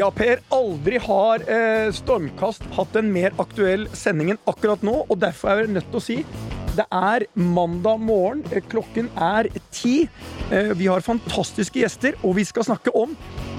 Ja, 0.00 0.06
Per, 0.16 0.38
aldri 0.54 0.96
har 1.04 1.42
eh, 1.44 1.90
Stormkast 1.92 2.62
hatt 2.72 2.94
en 2.96 3.10
mer 3.12 3.34
aktuell 3.42 3.82
sending 3.92 4.30
enn 4.32 4.38
akkurat 4.48 4.80
nå, 4.86 4.94
og 5.02 5.18
derfor 5.20 5.50
er 5.52 5.58
jeg 5.60 5.74
nødt 5.74 5.90
til 5.92 5.98
å 5.98 6.04
si 6.06 6.16
det 6.78 6.86
er 6.88 7.26
mandag 7.34 8.00
morgen, 8.00 8.40
eh, 8.48 8.62
klokken 8.64 9.10
er 9.20 9.50
ti. 9.74 10.06
Eh, 10.48 10.70
vi 10.78 10.88
har 10.88 11.04
fantastiske 11.04 11.82
gjester, 11.82 12.16
og 12.24 12.38
vi 12.38 12.46
skal 12.48 12.64
snakke 12.70 12.94
om 12.96 13.12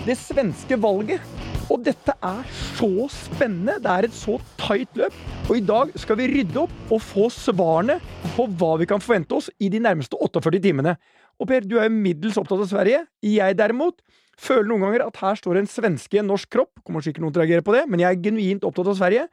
det 0.08 0.16
svenske 0.18 0.80
valget. 0.82 1.22
Og 1.70 1.84
dette 1.86 2.16
er 2.26 2.42
så 2.72 3.06
spennende. 3.14 3.78
Det 3.84 3.92
er 3.92 4.08
et 4.08 4.18
så 4.18 4.40
tight 4.58 4.98
løp. 4.98 5.22
Og 5.46 5.60
i 5.60 5.66
dag 5.68 5.94
skal 6.00 6.18
vi 6.24 6.32
rydde 6.32 6.64
opp 6.64 6.96
og 6.96 7.04
få 7.06 7.30
svarene 7.36 8.00
på 8.34 8.48
hva 8.50 8.80
vi 8.82 8.90
kan 8.90 9.04
forvente 9.04 9.38
oss 9.38 9.52
i 9.62 9.70
de 9.70 9.84
nærmeste 9.84 10.18
48 10.18 10.64
timene. 10.64 10.98
Og 11.38 11.52
Per, 11.52 11.62
du 11.62 11.78
er 11.78 11.86
jo 11.86 12.02
middels 12.02 12.42
opptatt 12.42 12.66
av 12.66 12.72
Sverige. 12.72 13.06
Jeg 13.26 13.60
derimot 13.60 14.02
føler 14.42 14.68
noen 14.70 14.86
ganger 14.88 15.06
at 15.06 15.22
her 15.22 15.40
står 15.40 15.62
en 15.62 15.70
svenske 15.70 16.18
i 16.18 16.22
en 16.22 16.30
norsk 16.32 16.50
kropp. 16.52 16.74
Kommer 16.86 17.06
sikkert 17.06 17.26
noen 17.26 17.36
til 17.36 17.44
å 17.44 17.46
reagere 17.46 17.66
på 17.66 17.76
det, 17.76 17.86
men 17.92 18.04
jeg 18.04 18.10
er 18.10 18.22
genuint 18.26 18.68
opptatt 18.68 18.92
av 18.92 19.00
Sverige. 19.00 19.30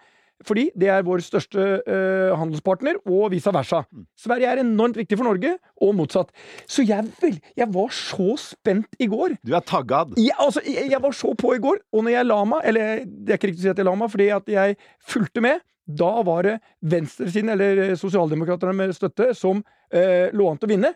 Fordi 0.47 0.69
det 0.79 0.87
er 0.93 1.07
vår 1.07 1.23
største 1.27 1.63
uh, 1.83 2.35
handelspartner, 2.39 3.01
og 3.11 3.33
vice 3.33 3.51
versa. 3.55 3.81
Sverige 4.19 4.53
er 4.53 4.61
enormt 4.63 4.99
viktig 5.01 5.17
for 5.19 5.27
Norge, 5.27 5.57
og 5.83 5.97
motsatt. 5.99 6.31
Så 6.71 6.85
jeg, 6.87 7.09
vel, 7.23 7.41
jeg 7.59 7.67
var 7.75 7.91
så 7.95 8.37
spent 8.39 9.01
i 9.03 9.09
går. 9.11 9.35
Du 9.43 9.57
er 9.57 9.65
taggad. 9.67 10.15
Jeg, 10.21 10.37
altså, 10.39 10.63
jeg, 10.67 10.93
jeg, 10.93 11.03
var 11.03 11.17
så 11.19 11.33
på 11.39 11.57
i 11.57 11.63
går, 11.63 11.83
og 11.91 12.07
når 12.07 12.15
jeg 12.15 12.29
la 12.29 12.39
meg 12.53 12.69
Eller 12.71 13.03
det 13.03 13.35
er 13.35 13.41
ikke 13.41 13.51
riktig 13.51 13.65
å 13.65 13.67
si 13.67 13.73
at 13.73 13.83
jeg 13.83 13.89
la 13.91 13.97
meg, 13.99 14.13
fordi 14.15 14.29
at 14.37 14.55
jeg 14.55 14.79
fulgte 15.11 15.43
med. 15.43 15.67
Da 15.99 16.13
var 16.23 16.45
det 16.45 16.55
venstresiden, 16.87 17.51
eller 17.57 17.97
sosialdemokraterne 17.99 18.77
med 18.77 18.95
støtte, 18.95 19.33
som 19.35 19.65
uh, 19.65 20.27
lå 20.31 20.53
an 20.53 20.63
til 20.63 20.71
å 20.71 20.75
vinne. 20.77 20.95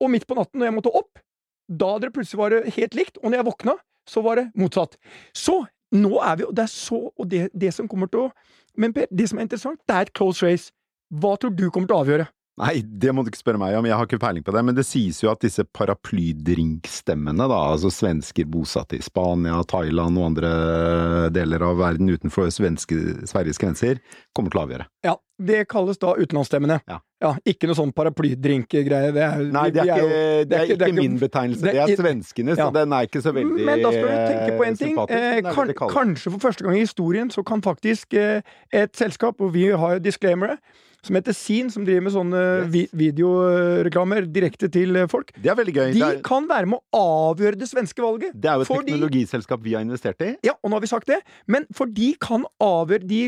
Og 0.00 0.10
midt 0.10 0.24
på 0.26 0.38
natten, 0.38 0.62
når 0.62 0.70
jeg 0.70 0.76
måtte 0.78 0.96
opp, 0.96 1.20
da 1.80 1.94
hadde 1.94 2.08
det 2.08 2.16
plutselig 2.16 2.40
vært 2.40 2.74
helt 2.76 2.96
likt, 2.98 3.18
og 3.22 3.30
når 3.30 3.40
jeg 3.40 3.48
våkna, 3.50 3.76
så 4.08 4.22
var 4.24 4.40
det 4.40 4.48
motsatt. 4.58 4.96
Så 5.36 5.62
nå 5.92 6.16
er 6.24 6.38
vi 6.40 6.44
Og 6.48 6.54
det 6.56 6.62
er 6.64 6.70
så 6.72 6.96
Og 7.20 7.26
det, 7.28 7.50
det 7.52 7.68
som 7.76 7.84
kommer 7.88 8.08
til 8.08 8.24
å 8.24 8.30
Men 8.80 8.94
Per, 8.96 9.04
det 9.12 9.28
som 9.28 9.38
er 9.38 9.44
interessant, 9.44 9.80
det 9.86 9.94
er 9.94 10.06
et 10.06 10.12
close 10.16 10.40
race. 10.40 10.72
Hva 11.12 11.34
tror 11.36 11.52
du 11.52 11.66
kommer 11.70 11.90
til 11.90 11.96
å 11.98 12.04
avgjøre? 12.06 12.26
Nei, 12.60 12.82
det 12.84 13.14
må 13.16 13.22
du 13.24 13.30
ikke 13.30 13.40
spørre 13.40 13.60
meg 13.60 13.78
om, 13.78 13.86
jeg 13.88 13.96
har 13.96 14.04
ikke 14.04 14.20
peiling 14.20 14.44
på 14.44 14.52
det. 14.52 14.62
Men 14.68 14.76
det 14.76 14.84
sies 14.84 15.22
jo 15.22 15.30
at 15.32 15.40
disse 15.40 15.64
paraplydrinkstemmene, 15.72 17.46
da, 17.48 17.60
altså 17.72 17.88
svensker 17.92 18.44
bosatt 18.52 18.92
i 18.92 19.00
Spania, 19.00 19.62
Thailand 19.68 20.20
og 20.20 20.28
andre 20.34 20.50
deler 21.32 21.64
av 21.64 21.80
verden 21.80 22.12
utenfor 22.12 22.52
svenske, 22.52 22.98
Sveriges 23.30 23.60
grenser, 23.62 24.02
kommer 24.36 24.52
til 24.52 24.60
å 24.60 24.66
avgjøre. 24.66 24.88
Ja, 25.08 25.16
det 25.40 25.62
kalles 25.72 25.96
da 26.02 26.12
utenlandsstemmene. 26.12 26.78
Ja. 26.92 27.00
ja 27.24 27.32
ikke 27.48 27.72
noe 27.72 27.78
sånn 27.80 27.94
paraplydrinkgreie. 27.96 29.16
Nei, 29.48 29.64
det 29.72 29.86
er, 29.86 29.88
ikke, 29.88 30.12
det 30.12 30.20
er, 30.20 30.46
det 30.52 30.60
er 30.60 30.76
ikke, 30.76 30.92
min 31.00 31.18
betegnelse, 31.24 31.64
det 31.64 31.74
er 31.86 31.96
svenskenes, 32.04 32.60
ja. 32.60 32.68
og 32.68 32.76
den 32.76 32.92
er 32.92 33.08
ikke 33.08 33.24
så 33.24 33.32
veldig 33.32 33.66
Men 33.72 33.88
da 33.88 33.96
skal 33.96 34.08
du 34.12 34.22
tenke 34.28 34.60
på 34.60 34.68
en 34.68 34.80
ting. 34.84 35.02
Eh, 35.08 35.40
kan, 35.48 35.76
kanskje 35.96 36.36
for 36.36 36.48
første 36.50 36.68
gang 36.68 36.76
i 36.76 36.84
historien 36.84 37.32
så 37.32 37.48
kan 37.48 37.64
faktisk 37.64 38.12
eh, 38.12 38.44
et 38.68 38.92
selskap, 38.98 39.40
og 39.40 39.56
vi 39.56 39.70
har 39.72 39.96
jo 39.96 40.08
disclaimere 40.10 40.60
som 41.02 41.16
heter 41.18 41.34
Scene, 41.34 41.72
som 41.74 41.86
driver 41.86 42.04
med 42.06 42.14
sånne 42.14 42.40
yes. 42.42 42.68
vi 42.70 42.82
videoreklamer 43.00 44.28
direkte 44.30 44.68
til 44.72 45.00
eh, 45.00 45.08
folk. 45.10 45.32
Det 45.34 45.50
er 45.50 45.58
veldig 45.58 45.74
gøy. 45.74 45.86
De 45.96 46.04
er... 46.06 46.20
kan 46.26 46.46
være 46.50 46.70
med 46.70 46.78
å 46.78 47.02
avgjøre 47.32 47.58
det 47.58 47.68
svenske 47.70 48.04
valget. 48.04 48.36
Det 48.38 48.50
er 48.50 48.60
jo 48.60 48.66
et 48.68 48.72
teknologiselskap 48.86 49.64
vi 49.64 49.74
har 49.74 49.82
investert 49.82 50.22
i. 50.22 50.34
Ja, 50.46 50.54
og 50.60 50.70
nå 50.70 50.78
har 50.78 50.84
vi 50.84 50.92
sagt 50.92 51.10
det. 51.10 51.18
Men 51.50 51.66
for 51.74 51.90
de 51.90 52.12
kan 52.22 52.46
avgjøre 52.62 53.08
De 53.08 53.22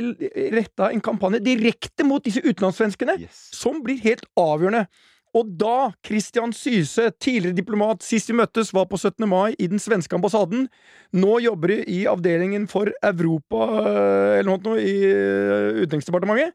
retta 0.55 0.92
en 0.92 1.02
kampanje 1.02 1.41
direkte 1.42 2.06
mot 2.06 2.22
disse 2.22 2.42
utenlandssvenskene, 2.45 3.19
yes. 3.27 3.48
som 3.56 3.83
blir 3.83 3.98
helt 4.05 4.25
avgjørende. 4.39 4.86
Og 5.34 5.50
da 5.58 5.91
Christian 6.06 6.52
Syse, 6.55 7.08
tidligere 7.18 7.57
diplomat, 7.58 8.05
sist 8.07 8.30
vi 8.30 8.36
møttes, 8.39 8.70
var 8.74 8.86
på 8.86 9.01
17. 9.01 9.27
mai 9.27 9.57
i 9.58 9.67
den 9.67 9.83
svenske 9.83 10.14
ambassaden. 10.14 10.68
Nå 11.17 11.40
jobber 11.42 11.74
de 11.74 11.80
i 11.90 12.05
avdelingen 12.07 12.68
for 12.70 12.92
Europa 13.02 13.67
eh, 13.83 14.39
eller 14.39 14.63
noe 14.63 14.79
i 14.79 14.98
eh, 15.11 15.83
Utenriksdepartementet. 15.83 16.55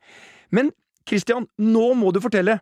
Men 0.56 0.72
Christian, 1.08 1.48
nå 1.62 1.92
må 1.98 2.14
du 2.16 2.22
fortelle. 2.24 2.60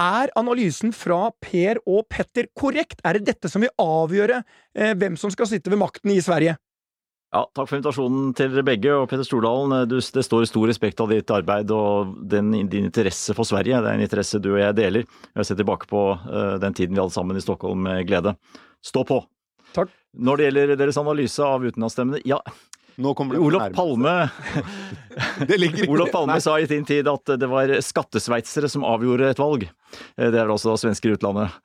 Er 0.00 0.32
analysen 0.38 0.94
fra 0.96 1.28
Per 1.42 1.80
og 1.84 2.06
Petter 2.12 2.48
korrekt? 2.56 3.02
Er 3.04 3.18
det 3.18 3.32
dette 3.32 3.50
som 3.52 3.64
vil 3.64 3.72
avgjøre 3.80 4.40
eh, 4.40 4.94
hvem 4.96 5.18
som 5.20 5.32
skal 5.32 5.48
sitte 5.50 5.72
ved 5.72 5.80
makten 5.82 6.12
i 6.14 6.20
Sverige? 6.24 6.56
Ja, 7.30 7.44
takk 7.54 7.68
for 7.68 7.76
invitasjonen 7.78 8.32
til 8.34 8.50
dere 8.50 8.66
begge. 8.66 8.94
Og 8.98 9.06
Petter 9.10 9.26
Stordalen, 9.26 9.84
du, 9.90 10.00
det 10.02 10.24
står 10.26 10.48
stor 10.50 10.66
respekt 10.70 11.02
av 11.02 11.12
ditt 11.14 11.30
arbeid 11.30 11.70
og 11.74 12.16
den, 12.30 12.50
din 12.70 12.88
interesse 12.88 13.36
for 13.38 13.46
Sverige. 13.46 13.78
Det 13.78 13.90
er 13.92 13.98
en 13.98 14.06
interesse 14.06 14.40
du 14.42 14.50
og 14.56 14.62
jeg 14.62 14.78
deler. 14.78 15.06
Jeg 15.36 15.46
ser 15.46 15.60
tilbake 15.60 15.86
på 15.90 16.02
uh, 16.16 16.56
den 16.62 16.74
tiden 16.74 16.96
vi 16.96 17.02
hadde 17.02 17.14
sammen 17.14 17.38
i 17.38 17.44
Stockholm 17.44 17.86
med 17.86 18.02
glede. 18.10 18.34
Stå 18.82 19.04
på! 19.06 19.20
Takk. 19.76 19.92
Når 20.18 20.40
det 20.40 20.48
gjelder 20.48 20.74
deres 20.80 20.98
analyse 20.98 21.46
av 21.46 21.62
utenlandsstemmene, 21.62 22.18
ja, 22.26 22.40
nå 23.00 23.14
kommer 23.18 23.36
det 23.36 23.42
Olof 23.46 23.72
Palme 23.76 24.14
Olof 25.88 26.12
Palme 26.14 26.38
sa 26.42 26.56
i 26.60 26.68
sin 26.70 26.86
tid 26.88 27.08
at 27.10 27.34
det 27.40 27.48
var 27.50 27.72
skattesveitsere 27.84 28.70
som 28.70 28.86
avgjorde 28.86 29.32
et 29.32 29.40
valg. 29.40 29.66
Det 30.16 30.36
er 30.38 30.50
altså 30.52 30.76
svensker 30.78 31.10
i 31.10 31.16
utlandet. 31.16 31.56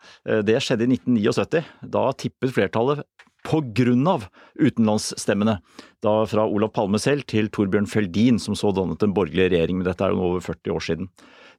Det 0.48 0.58
skjedde 0.64 0.88
i 0.88 0.96
1979. 0.98 1.62
Da 1.94 2.08
tippet 2.18 2.56
flertallet 2.56 3.06
på 3.46 3.62
grunn 3.78 4.08
av 4.10 4.26
utenlandsstemmene. 4.58 5.60
Da 6.04 6.14
fra 6.30 6.46
Olof 6.50 6.74
Palme 6.76 7.00
selv 7.02 7.28
til 7.30 7.50
Torbjørn 7.54 7.90
Feldin, 7.90 8.42
som 8.42 8.58
så 8.58 8.74
dannet 8.76 9.04
en 9.06 9.14
borgerlig 9.16 9.52
regjering. 9.54 9.80
Men 9.80 9.90
dette 9.90 10.08
er 10.08 10.16
jo 10.16 10.32
over 10.32 10.44
40 10.46 10.76
år 10.76 10.86
siden. 10.88 11.12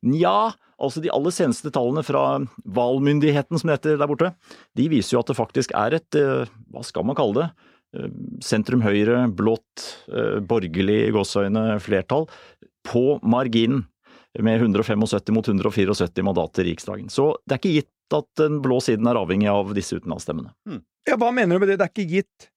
Nja, 0.06 0.34
altså 0.82 1.02
de 1.02 1.12
aller 1.14 1.34
seneste 1.34 1.72
tallene 1.74 2.04
fra 2.06 2.24
valgmyndigheten, 2.76 3.58
som 3.58 3.70
det 3.70 3.78
heter 3.78 4.02
der 4.02 4.10
borte, 4.10 4.34
de 4.76 4.90
viser 4.92 5.16
jo 5.16 5.22
at 5.22 5.30
det 5.30 5.38
faktisk 5.38 5.72
er 5.78 6.00
et, 6.00 6.18
eh, 6.18 6.52
hva 6.74 6.84
skal 6.84 7.06
man 7.06 7.18
kalle 7.18 7.38
det, 7.38 7.48
Eh, 7.50 7.75
sentrum 8.44 8.82
høyre, 8.84 9.26
blått, 9.32 9.84
eh, 10.12 10.38
borgerlig 10.40 10.98
i 11.08 11.12
gåseøyne 11.14 11.78
flertall 11.82 12.28
på 12.86 13.18
marginen. 13.22 13.86
Med 14.36 14.60
175 14.60 15.32
mot 15.32 15.46
174 15.48 16.20
mandater 16.22 16.66
i 16.66 16.74
Riksdagen. 16.74 17.06
Så 17.08 17.30
det 17.48 17.54
er 17.54 17.60
ikke 17.62 17.76
gitt 17.78 18.16
at 18.18 18.26
den 18.36 18.58
blå 18.60 18.82
siden 18.84 19.08
er 19.08 19.16
avhengig 19.16 19.48
av 19.48 19.70
disse 19.72 19.96
utenlandsstemmene. 19.96 20.52
Hmm. 20.68 20.82
Ja, 21.08 21.16
hva 21.16 21.30
mener 21.32 21.56
du 21.56 21.62
med 21.62 21.70
det? 21.70 21.78
Det 21.80 21.86
er 21.86 21.94
ikke 21.94 22.10
gitt? 22.10 22.48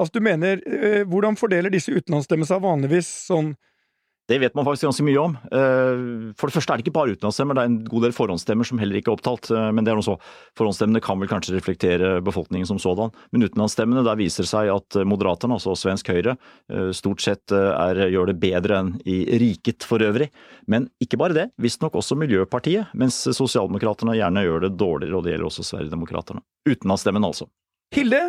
Altså, 0.00 0.14
du 0.16 0.24
mener, 0.24 0.62
øh, 0.64 1.04
Hvordan 1.04 1.36
fordeler 1.36 1.68
disse 1.68 1.92
utenlandsstemmene 1.92 2.48
seg 2.48 2.62
vanligvis 2.64 3.10
sånn 3.26 3.52
det 4.30 4.38
vet 4.38 4.54
man 4.54 4.66
faktisk 4.66 4.86
ganske 4.86 5.04
mye 5.06 5.18
om. 5.18 5.32
Eh, 5.50 6.02
for 6.38 6.46
det 6.46 6.54
første 6.54 6.72
er 6.72 6.78
det 6.78 6.84
ikke 6.84 6.94
bare 6.94 7.14
utenlandsstemmer, 7.16 7.56
det 7.58 7.62
er 7.64 7.70
en 7.72 7.78
god 7.90 8.04
del 8.06 8.14
forhåndsstemmer 8.14 8.68
som 8.68 8.78
heller 8.78 9.00
ikke 9.00 9.10
er 9.10 9.16
opptalt. 9.16 9.50
Eh, 9.50 9.70
men 9.74 9.86
det 9.86 9.90
er 9.90 9.98
noe 9.98 10.06
så. 10.06 10.14
Forhåndsstemmene 10.58 11.02
kan 11.02 11.18
vel 11.18 11.30
kanskje 11.30 11.56
reflektere 11.56 12.12
befolkningen 12.22 12.68
som 12.70 12.78
sådan. 12.82 13.10
Men 13.34 13.48
utenlandsstemmene, 13.48 14.04
der 14.06 14.20
viser 14.20 14.46
det 14.46 14.52
seg 14.52 14.70
at 14.70 15.00
Moderaterne, 15.10 15.58
altså 15.58 15.74
svensk 15.78 16.12
Høyre, 16.14 16.36
eh, 16.70 16.92
stort 16.96 17.24
sett 17.24 17.50
er, 17.50 18.04
gjør 18.12 18.30
det 18.30 18.38
bedre 18.42 18.78
enn 18.78 18.92
i 19.02 19.24
riket 19.42 19.86
for 19.88 20.02
øvrig. 20.06 20.30
Men 20.70 20.86
ikke 21.02 21.18
bare 21.18 21.34
det, 21.34 21.48
visstnok 21.58 21.98
også 21.98 22.18
Miljøpartiet, 22.20 22.94
mens 22.94 23.18
Sosialdemokraterne 23.34 24.14
gjerne 24.18 24.46
gjør 24.46 24.68
det 24.68 24.76
dårligere, 24.78 25.18
og 25.18 25.26
det 25.26 25.34
gjelder 25.34 25.50
også 25.50 25.66
Sverigedemokraterne. 25.72 26.44
Utenlandsstemmen, 26.70 27.26
altså. 27.26 27.50
Hilde, 27.96 28.28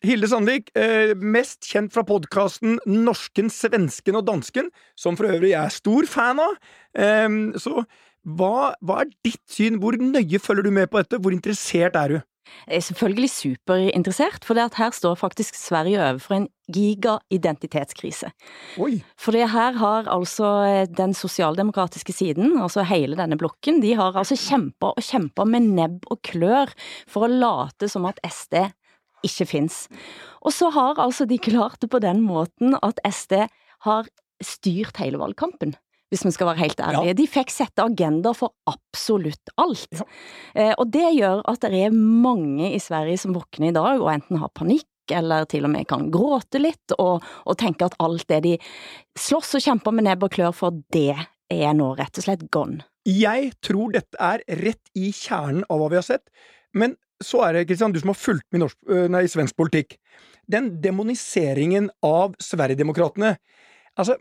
Hilde 0.00 0.30
Sandvik, 0.32 0.70
eh, 0.80 1.12
mest 1.20 1.66
kjent 1.68 1.92
fra 1.92 2.00
podkasten 2.08 2.78
Norsken, 2.88 3.50
svensken 3.52 4.16
og 4.16 4.24
dansken, 4.30 4.70
som 4.96 5.18
for 5.18 5.28
øvrig 5.28 5.52
jeg 5.52 5.60
er 5.60 5.74
stor 5.74 6.08
fan 6.08 6.40
av. 6.40 6.56
Eh, 6.96 7.28
så 7.60 7.84
hva, 8.24 8.72
hva, 8.80 9.02
er 9.02 9.12
ditt 9.24 9.44
syn? 9.48 9.76
Hvor 9.80 9.96
nøye 10.00 10.40
følger 10.40 10.64
du 10.64 10.70
med 10.72 10.88
på 10.88 11.02
dette? 11.02 11.20
Hvor 11.20 11.36
interessert 11.36 11.96
er 11.96 12.08
du? 12.08 12.18
Jeg 12.66 12.80
er 12.80 12.82
selvfølgelig 12.82 13.30
superinteressert, 13.30 14.44
for 14.44 14.58
her 14.58 14.90
står 14.96 15.14
faktisk 15.20 15.54
Sverige 15.54 16.00
overfor 16.00 16.34
en 16.34 16.48
giga-identitetskrise. 16.72 18.32
For 19.20 19.36
her 19.36 19.78
har 19.78 20.08
altså 20.10 20.48
eh, 20.64 20.88
den 20.88 21.14
sosialdemokratiske 21.14 22.12
siden, 22.16 22.56
altså 22.58 22.82
hele 22.88 23.20
denne 23.20 23.38
blokken, 23.38 23.82
de 23.84 23.94
har 24.00 24.16
altså 24.16 24.34
kjempa 24.34 24.94
og 24.96 25.04
kjempa 25.04 25.44
med 25.44 25.70
nebb 25.76 26.08
og 26.10 26.22
klør 26.26 26.72
for 27.06 27.28
å 27.28 27.32
late 27.32 27.88
som 27.92 28.08
at 28.08 28.18
SD 28.24 28.64
ikke 29.26 29.48
fins. 29.48 29.84
Og 30.40 30.54
så 30.56 30.70
har 30.74 31.00
altså 31.02 31.26
de 31.28 31.38
klart 31.42 31.80
det 31.82 31.90
på 31.92 32.00
den 32.02 32.22
måten 32.24 32.76
at 32.80 33.00
SD 33.04 33.44
har 33.86 34.10
styrt 34.40 35.00
hele 35.00 35.20
valgkampen 35.20 35.76
hvis 36.10 36.24
vi 36.26 36.32
skal 36.34 36.48
være 36.50 36.64
helt 36.64 36.80
ærlige. 36.82 37.12
Ja. 37.12 37.16
De 37.20 37.26
fikk 37.30 37.52
sette 37.54 37.84
agenda 37.86 38.32
for 38.34 38.50
absolutt 38.66 39.52
alt. 39.62 39.92
Ja. 39.94 40.06
Eh, 40.58 40.72
og 40.74 40.90
det 40.90 41.06
gjør 41.14 41.44
at 41.50 41.62
det 41.62 41.84
er 41.86 41.94
mange 41.94 42.72
i 42.74 42.80
Sverige 42.82 43.20
som 43.22 43.36
våkner 43.36 43.70
i 43.70 43.76
dag 43.76 44.02
og 44.02 44.10
enten 44.10 44.40
har 44.42 44.50
panikk 44.50 44.88
eller 45.14 45.46
til 45.50 45.66
og 45.66 45.72
med 45.72 45.88
kan 45.90 46.08
gråte 46.12 46.60
litt, 46.62 46.94
og, 47.02 47.24
og 47.42 47.58
tenke 47.58 47.88
at 47.88 47.96
alt 48.02 48.28
det 48.30 48.40
de 48.44 48.52
slåss 49.18 49.56
og 49.58 49.64
kjemper 49.64 49.94
med 49.96 50.06
nebb 50.06 50.26
og 50.26 50.34
klør 50.36 50.54
for, 50.54 50.76
det 50.94 51.16
er 51.50 51.72
nå 51.74 51.88
rett 51.98 52.20
og 52.20 52.26
slett 52.26 52.44
gone. 52.54 52.84
Jeg 53.08 53.54
tror 53.64 53.94
dette 53.96 54.18
er 54.22 54.44
rett 54.60 54.92
i 54.94 55.10
kjernen 55.14 55.64
av 55.66 55.80
hva 55.80 55.88
vi 55.90 55.98
har 55.98 56.06
sett, 56.06 56.28
men 56.76 56.94
så 57.24 57.42
er 57.46 57.56
det, 57.56 57.66
Kristian, 57.68 57.92
du 57.92 58.00
som 58.00 58.12
har 58.12 58.18
fulgt 58.18 58.46
med 58.52 58.64
norsk, 58.64 58.78
nei, 59.12 59.24
svensk 59.28 59.56
politikk. 59.58 59.96
Den 60.50 60.72
demoniseringen 60.82 61.90
av 62.06 62.36
Sverigedemokraterna 62.42 63.36
Altså, 63.98 64.14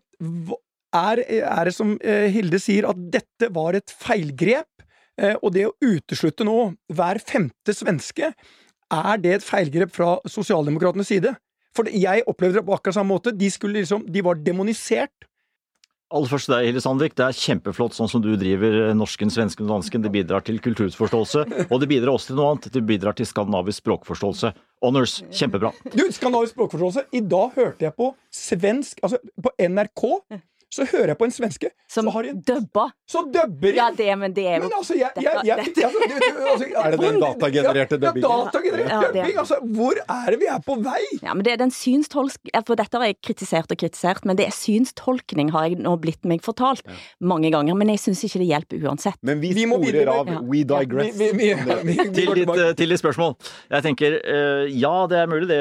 er, 0.98 1.22
er, 1.22 1.68
det 1.70 1.72
som 1.76 1.94
Hilde 2.04 2.60
sier, 2.60 2.88
at 2.90 2.98
dette 3.14 3.48
var 3.56 3.78
et 3.78 3.94
feilgrep? 3.94 4.84
Og 5.44 5.54
det 5.56 5.68
å 5.68 5.76
uteslutte 5.84 6.44
nå 6.48 6.56
hver 6.98 7.20
femte 7.24 7.76
svenske, 7.78 8.32
er 8.90 9.22
det 9.22 9.36
et 9.38 9.46
feilgrep 9.46 9.94
fra 9.94 10.16
sosialdemokratenes 10.28 11.12
side? 11.14 11.36
For 11.78 11.90
jeg 11.94 12.26
opplevde 12.28 12.60
det 12.60 12.66
på 12.68 12.76
akkurat 12.76 12.98
samme 12.98 13.14
måte. 13.14 13.34
De, 13.36 13.50
liksom, 13.76 14.08
de 14.10 14.24
var 14.26 14.42
demonisert. 14.42 15.29
Aller 16.10 16.26
først 16.26 16.50
deg, 16.50 16.66
Hilde 16.66 16.82
Sandvik. 16.82 17.14
Det 17.14 17.22
er 17.22 17.38
kjempeflott 17.38 17.94
sånn 17.94 18.10
som 18.10 18.22
du 18.24 18.32
driver 18.34 18.74
eh, 18.88 18.96
norsken, 18.98 19.30
svensken 19.30 19.68
og 19.68 19.76
dansken. 19.76 20.02
Det 20.02 20.10
bidrar 20.14 20.42
til 20.46 20.58
kulturforståelse, 20.66 21.44
og 21.68 21.76
det 21.84 21.90
bidrar 21.92 22.16
også 22.16 22.32
til 22.32 22.40
noe 22.40 22.48
annet. 22.56 22.66
Det 22.74 22.82
bidrar 22.90 23.18
til 23.18 23.30
skandinavisk 23.30 23.84
språkforståelse. 23.84 24.52
Honors, 24.82 25.20
kjempebra. 25.30 25.70
Du, 25.94 26.02
skandinavisk 26.10 26.56
språkforståelse. 26.56 27.06
I 27.14 27.22
dag 27.30 27.54
hørte 27.60 27.86
jeg 27.86 27.94
på 28.02 28.10
svensk, 28.34 29.04
altså 29.06 29.22
på 29.22 29.54
NRK 29.70 30.08
så 30.70 30.86
hører 30.86 31.14
jeg 31.14 31.18
på 31.18 31.26
en 31.26 31.34
svenske 31.34 31.70
Som 31.90 32.08
har 32.14 32.28
en 32.30 32.42
dubba. 32.46 32.90
Som 33.10 33.32
dubber 33.34 33.74
Ja, 33.74 33.90
det, 33.96 34.10
men 34.22 34.34
det 34.36 34.46
er 34.46 34.60
jo 34.60 34.68
Men 34.68 34.76
altså, 34.78 34.98
jeg, 34.98 35.10
jeg, 35.18 35.26
jeg, 35.48 35.74
jeg 35.76 35.86
altså, 35.88 36.04
altså, 36.52 36.68
Er 36.70 36.94
det 36.94 37.00
den 37.02 37.20
datagenererte 37.24 37.98
dubbingen? 37.98 38.30
Ja, 38.30 38.38
datagenerert 38.46 38.92
ja, 38.92 39.00
dubbing. 39.08 39.40
Altså, 39.44 39.58
hvor 39.80 39.98
er 40.04 40.30
det 40.30 40.40
vi 40.44 40.50
er 40.54 40.62
på 40.66 40.78
vei? 40.86 41.02
Ja, 41.24 41.34
men 41.34 41.46
det 41.48 41.56
er 41.56 41.62
den 41.64 41.74
synstolk... 41.74 42.38
For 42.68 42.78
dette 42.78 43.02
har 43.02 43.10
jeg 43.10 43.18
kritisert 43.26 43.74
og 43.74 43.80
kritisert, 43.82 44.28
men 44.30 44.38
det 44.38 44.46
er 44.46 44.54
synstolkning, 44.54 45.50
har 45.56 45.70
jeg 45.70 45.80
nå 45.82 45.96
blitt 46.02 46.28
meg 46.30 46.44
fortalt 46.46 46.86
ja. 46.86 46.98
mange 47.32 47.50
ganger. 47.54 47.78
Men 47.80 47.90
jeg 47.96 48.04
syns 48.04 48.22
ikke 48.28 48.44
det 48.44 48.50
hjelper 48.52 48.86
uansett. 48.86 49.18
Men 49.26 49.42
vi 49.42 49.52
sporer 49.58 50.12
av. 50.14 50.30
We 50.46 50.62
digress. 50.70 51.18
Vi, 51.18 51.32
vi, 51.34 51.50
vi, 51.88 51.98
til, 52.14 52.34
ditt, 52.38 52.54
eh, 52.54 52.72
til 52.78 52.94
ditt 52.94 53.02
spørsmål. 53.02 53.36
Jeg 53.74 53.88
tenker, 53.88 54.20
uh, 54.22 54.70
ja, 54.70 54.94
det 55.10 55.24
er 55.24 55.32
mulig 55.32 55.50
det, 55.50 55.60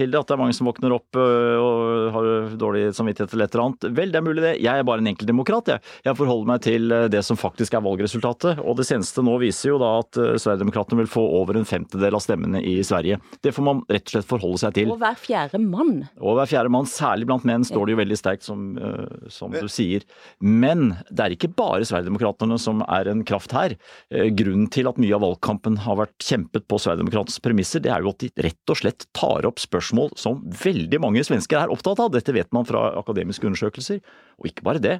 Hilde, 0.00 0.24
at 0.24 0.32
det 0.32 0.36
er 0.36 0.40
mange 0.40 0.56
som 0.56 0.70
våkner 0.70 0.96
opp 0.96 1.20
uh, 1.20 1.60
og 1.60 2.10
har 2.16 2.30
dårlig 2.60 2.88
samvittighet 2.96 3.36
eller 3.36 3.50
et 3.50 3.56
eller 3.58 3.66
annet. 3.68 3.90
Vel, 4.00 4.14
det 4.14 4.20
er 4.20 4.26
mulig 4.26 4.29
det. 4.38 4.52
Jeg 4.62 4.78
er 4.78 4.86
bare 4.86 5.02
en 5.02 5.10
enkeltdemokrat, 5.10 5.70
jeg. 5.72 5.82
Jeg 6.06 6.18
forholder 6.18 6.48
meg 6.52 6.62
til 6.62 6.94
eh, 6.94 7.08
det 7.10 7.22
som 7.26 7.38
faktisk 7.38 7.74
er 7.74 7.82
valgresultatet. 7.82 8.60
Og 8.62 8.78
det 8.78 8.86
seneste 8.86 9.24
nå 9.26 9.34
viser 9.42 9.72
jo 9.72 9.80
da 9.82 9.90
at 9.98 10.20
uh, 10.20 10.36
Sverigedemokraterna 10.40 11.00
vil 11.02 11.10
få 11.10 11.24
over 11.40 11.58
en 11.58 11.66
femtedel 11.66 12.14
av 12.16 12.22
stemmene 12.22 12.62
i 12.62 12.76
Sverige. 12.86 13.18
Det 13.42 13.52
får 13.56 13.66
man 13.66 13.82
rett 13.90 14.06
og 14.06 14.14
slett 14.14 14.30
forholde 14.30 14.62
seg 14.62 14.76
til. 14.78 14.92
Og 14.94 15.00
hver 15.02 15.18
fjerde 15.18 15.60
mann. 15.64 16.04
Og 16.22 16.38
hver 16.38 16.50
fjerde 16.52 16.72
mann, 16.72 16.88
særlig 16.88 17.26
blant 17.30 17.46
menn, 17.48 17.66
står 17.66 17.88
det 17.88 17.96
jo 17.96 18.00
veldig 18.04 18.20
sterkt, 18.20 18.46
som, 18.46 18.70
uh, 18.78 19.28
som 19.32 19.50
du 19.54 19.66
sier. 19.72 20.06
Men 20.38 20.94
det 21.10 21.26
er 21.26 21.36
ikke 21.36 21.52
bare 21.58 21.82
Sverigedemokraterna 21.88 22.60
som 22.62 22.84
er 22.86 23.10
en 23.10 23.26
kraft 23.26 23.56
her. 23.56 23.74
Uh, 24.14 24.28
grunnen 24.38 24.70
til 24.70 24.90
at 24.90 25.00
mye 25.02 25.18
av 25.18 25.26
valgkampen 25.26 25.82
har 25.82 25.98
vært 26.04 26.16
kjempet 26.22 26.68
på 26.70 26.78
Sverigedemokraternes 26.78 27.42
premisser, 27.42 27.82
det 27.82 27.90
er 27.90 28.04
jo 28.04 28.14
at 28.14 28.22
de 28.22 28.30
rett 28.46 28.72
og 28.72 28.78
slett 28.78 29.08
tar 29.16 29.48
opp 29.48 29.60
spørsmål 29.62 30.14
som 30.20 30.40
veldig 30.62 31.00
mange 31.02 31.24
svensker 31.26 31.60
er 31.60 31.72
opptatt 31.72 32.00
av. 32.02 32.12
Dette 32.14 32.34
vet 32.36 32.50
man 32.54 32.66
fra 32.68 32.90
akademiske 33.00 33.46
undersøkelser. 33.48 34.00
Og 34.40 34.48
ikke 34.50 34.64
bare 34.66 34.82
det. 34.82 34.96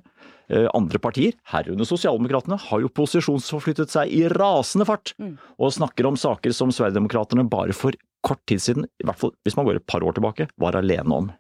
Eh, 0.51 0.67
andre 0.75 0.99
partier, 1.03 1.37
herunder 1.53 1.89
Sosialdemokratene, 1.89 2.59
har 2.59 2.83
jo 2.83 2.93
posisjonsforflyttet 2.93 3.93
seg 3.93 4.13
i 4.13 4.25
rasende 4.33 4.87
fart, 4.89 5.15
mm. 5.21 5.37
og 5.63 5.77
snakker 5.77 6.09
om 6.09 6.19
saker 6.19 6.55
som 6.57 6.73
Sverigedemokraterne 6.75 7.47
bare 7.51 7.77
for 7.77 7.97
kort 8.27 8.43
tid 8.51 8.61
siden, 8.63 8.89
i 9.01 9.07
hvert 9.07 9.21
fall 9.21 9.33
hvis 9.47 9.57
man 9.57 9.69
går 9.69 9.81
et 9.81 9.89
par 9.89 10.05
år 10.05 10.19
tilbake, 10.19 10.51
var 10.61 10.77
alene 10.77 11.23
om. 11.23 11.31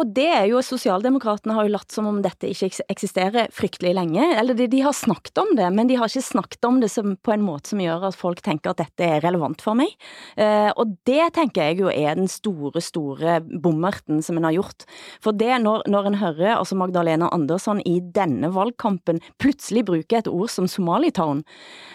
Og 0.00 0.08
det 0.16 0.28
er 0.32 0.46
jo 0.48 0.62
Sosialdemokratene 0.64 1.54
har 1.56 1.66
jo 1.66 1.72
latt 1.74 1.92
som 1.92 2.06
om 2.08 2.20
dette 2.24 2.48
ikke 2.48 2.70
eksisterer 2.92 3.50
fryktelig 3.52 3.92
lenge. 3.98 4.24
Eller 4.38 4.56
de, 4.56 4.68
de, 4.72 4.80
har 4.84 4.94
snakket 4.96 5.36
om 5.42 5.52
det, 5.58 5.68
men 5.74 5.90
de 5.90 5.98
har 6.00 6.08
ikke 6.08 6.24
snakket 6.24 6.68
om 6.68 6.80
det 6.80 6.88
som, 6.92 7.16
på 7.20 7.34
en 7.34 7.44
måte 7.44 7.72
som 7.72 7.82
gjør 7.82 8.08
at 8.08 8.16
folk 8.18 8.40
tenker 8.44 8.72
at 8.72 8.80
dette 8.80 9.04
er 9.04 9.22
relevant 9.24 9.60
for 9.64 9.76
meg. 9.78 9.92
Eh, 10.40 10.70
og 10.80 10.96
det 11.08 11.32
tenker 11.36 11.68
jeg 11.68 11.82
jo 11.82 11.90
er 11.92 12.16
den 12.16 12.30
store, 12.32 12.80
store 12.84 13.40
bommerten 13.42 14.22
som 14.24 14.40
en 14.40 14.48
har 14.48 14.56
gjort. 14.56 14.86
For 15.24 15.36
det 15.36 15.60
når, 15.64 15.84
når 15.92 16.08
en 16.08 16.20
hører 16.22 16.54
altså 16.56 16.78
Magdalena 16.80 17.28
Andersson 17.34 17.82
i 17.88 17.98
denne 18.16 18.52
valgkampen 18.54 19.20
plutselig 19.42 19.84
bruke 19.90 20.22
et 20.22 20.30
ord 20.30 20.50
som 20.52 20.70
Somalitown, 20.70 21.44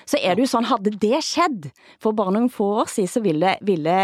så 0.07 0.21
er 0.21 0.37
det 0.37 0.45
jo 0.45 0.51
sånn, 0.53 0.69
hadde 0.69 0.93
det 1.01 1.23
skjedd 1.25 1.69
for 2.03 2.15
bare 2.17 2.35
noen 2.35 2.51
få 2.53 2.69
år 2.83 2.93
siden, 2.93 3.09
så 3.11 3.23
ville, 3.25 3.57
ville, 3.65 3.97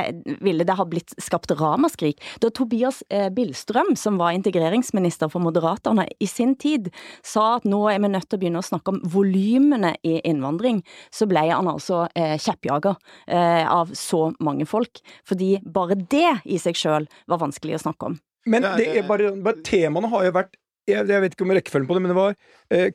ville 0.44 0.66
det 0.66 0.80
ha 0.80 0.88
blitt 0.90 1.14
skapt 1.22 1.54
ramaskrik. 1.60 2.18
Da 2.42 2.50
Tobias 2.54 3.04
eh, 3.14 3.30
Billstrøm 3.34 3.83
Strøm, 3.84 3.96
som 3.96 4.18
var 4.18 4.32
integreringsminister 4.32 5.30
for 5.32 5.44
Moderaterne 5.44 6.06
i 6.20 6.28
sin 6.28 6.56
tid, 6.56 6.90
sa 7.24 7.58
at 7.58 7.66
nå 7.66 7.90
er 7.90 8.00
vi 8.00 8.12
nødt 8.12 8.30
til 8.30 8.38
å 8.38 8.42
begynne 8.42 8.62
å 8.62 8.66
snakke 8.66 8.94
om 8.94 9.02
volumene 9.04 9.96
i 10.04 10.22
innvandring, 10.24 10.84
så 11.12 11.28
ble 11.28 11.44
han 11.50 11.68
altså 11.68 12.08
eh, 12.16 12.38
kjeppjager 12.40 12.96
eh, 13.28 13.68
av 13.68 13.92
så 13.94 14.32
mange 14.40 14.66
folk. 14.66 15.02
Fordi 15.28 15.58
bare 15.66 15.98
det 15.98 16.40
i 16.46 16.60
seg 16.62 16.78
sjøl 16.80 17.08
var 17.28 17.42
vanskelig 17.44 17.78
å 17.78 17.84
snakke 17.84 18.12
om. 18.12 18.18
Men 18.46 18.64
det 18.78 18.90
er 18.92 19.08
bare, 19.08 19.34
bare 19.44 19.64
temaene 19.64 20.12
har 20.12 20.28
jo 20.28 20.36
vært 20.36 20.56
jeg, 20.88 21.08
jeg, 21.08 21.22
vet 21.24 21.36
ikke 21.36 21.46
om 21.46 21.54
rekkefølgen 21.56 21.88
på 21.88 21.96
det, 21.96 22.04
men 22.04 22.12
det 22.12 22.18
var 22.18 22.34
eh, 22.76 22.90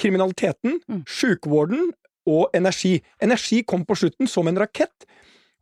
kriminaliteten, 0.00 0.78
mm. 0.88 1.02
sjukvården 1.08 1.90
og 2.32 2.56
energi. 2.56 2.98
Energi 3.22 3.60
kom 3.68 3.84
på 3.84 3.96
slutten 4.00 4.28
som 4.28 4.48
en 4.48 4.60
rakett. 4.60 5.04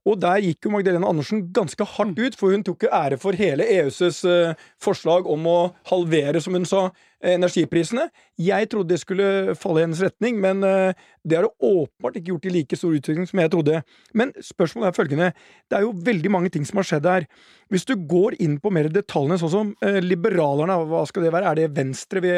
Og 0.08 0.18
der 0.18 0.42
gikk 0.42 0.66
jo 0.66 0.72
Magdalena 0.74 1.06
Andersen 1.12 1.44
ganske 1.54 1.86
hardt 1.86 2.18
ut, 2.18 2.34
for 2.38 2.50
hun 2.50 2.64
tok 2.66 2.86
jo 2.86 2.90
ære 2.90 3.18
for 3.22 3.38
hele 3.38 3.66
EUs 3.70 4.00
uh, 4.26 4.58
forslag 4.82 5.28
om 5.30 5.46
å 5.46 5.58
halvere, 5.92 6.42
som 6.42 6.58
hun 6.58 6.66
sa, 6.66 6.88
energiprisene. 7.22 8.08
Jeg 8.42 8.66
trodde 8.72 8.90
det 8.90 8.98
skulle 8.98 9.54
falle 9.54 9.78
i 9.78 9.84
hennes 9.84 10.02
retning, 10.02 10.40
men 10.42 10.66
uh, 10.66 10.90
det 11.22 11.38
har 11.38 11.46
det 11.46 11.68
åpenbart 11.68 12.18
ikke 12.18 12.32
gjort 12.32 12.48
i 12.50 12.54
like 12.56 12.78
stor 12.80 12.96
utvikling 12.98 13.30
som 13.30 13.44
jeg 13.44 13.52
trodde. 13.54 13.82
Men 14.18 14.34
spørsmålet 14.42 14.90
er 14.90 14.98
følgende. 14.98 15.32
Det 15.70 15.78
er 15.78 15.86
jo 15.86 15.94
veldig 16.10 16.32
mange 16.34 16.50
ting 16.50 16.66
som 16.66 16.82
har 16.82 16.88
skjedd 16.88 17.06
her. 17.06 17.28
Hvis 17.70 17.86
du 17.86 17.94
går 17.94 18.40
inn 18.42 18.58
på 18.62 18.74
mer 18.74 18.90
detaljene, 18.90 19.38
sånn 19.38 19.54
som 19.54 19.76
liberalerne, 20.02 20.82
hva 20.90 21.06
skal 21.06 21.28
det 21.28 21.30
være? 21.36 21.52
Er 21.52 21.62
det 21.62 21.76
Venstre 21.78 22.24
vi 22.26 22.34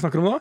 snakker 0.00 0.24
om 0.24 0.32
da? 0.32 0.40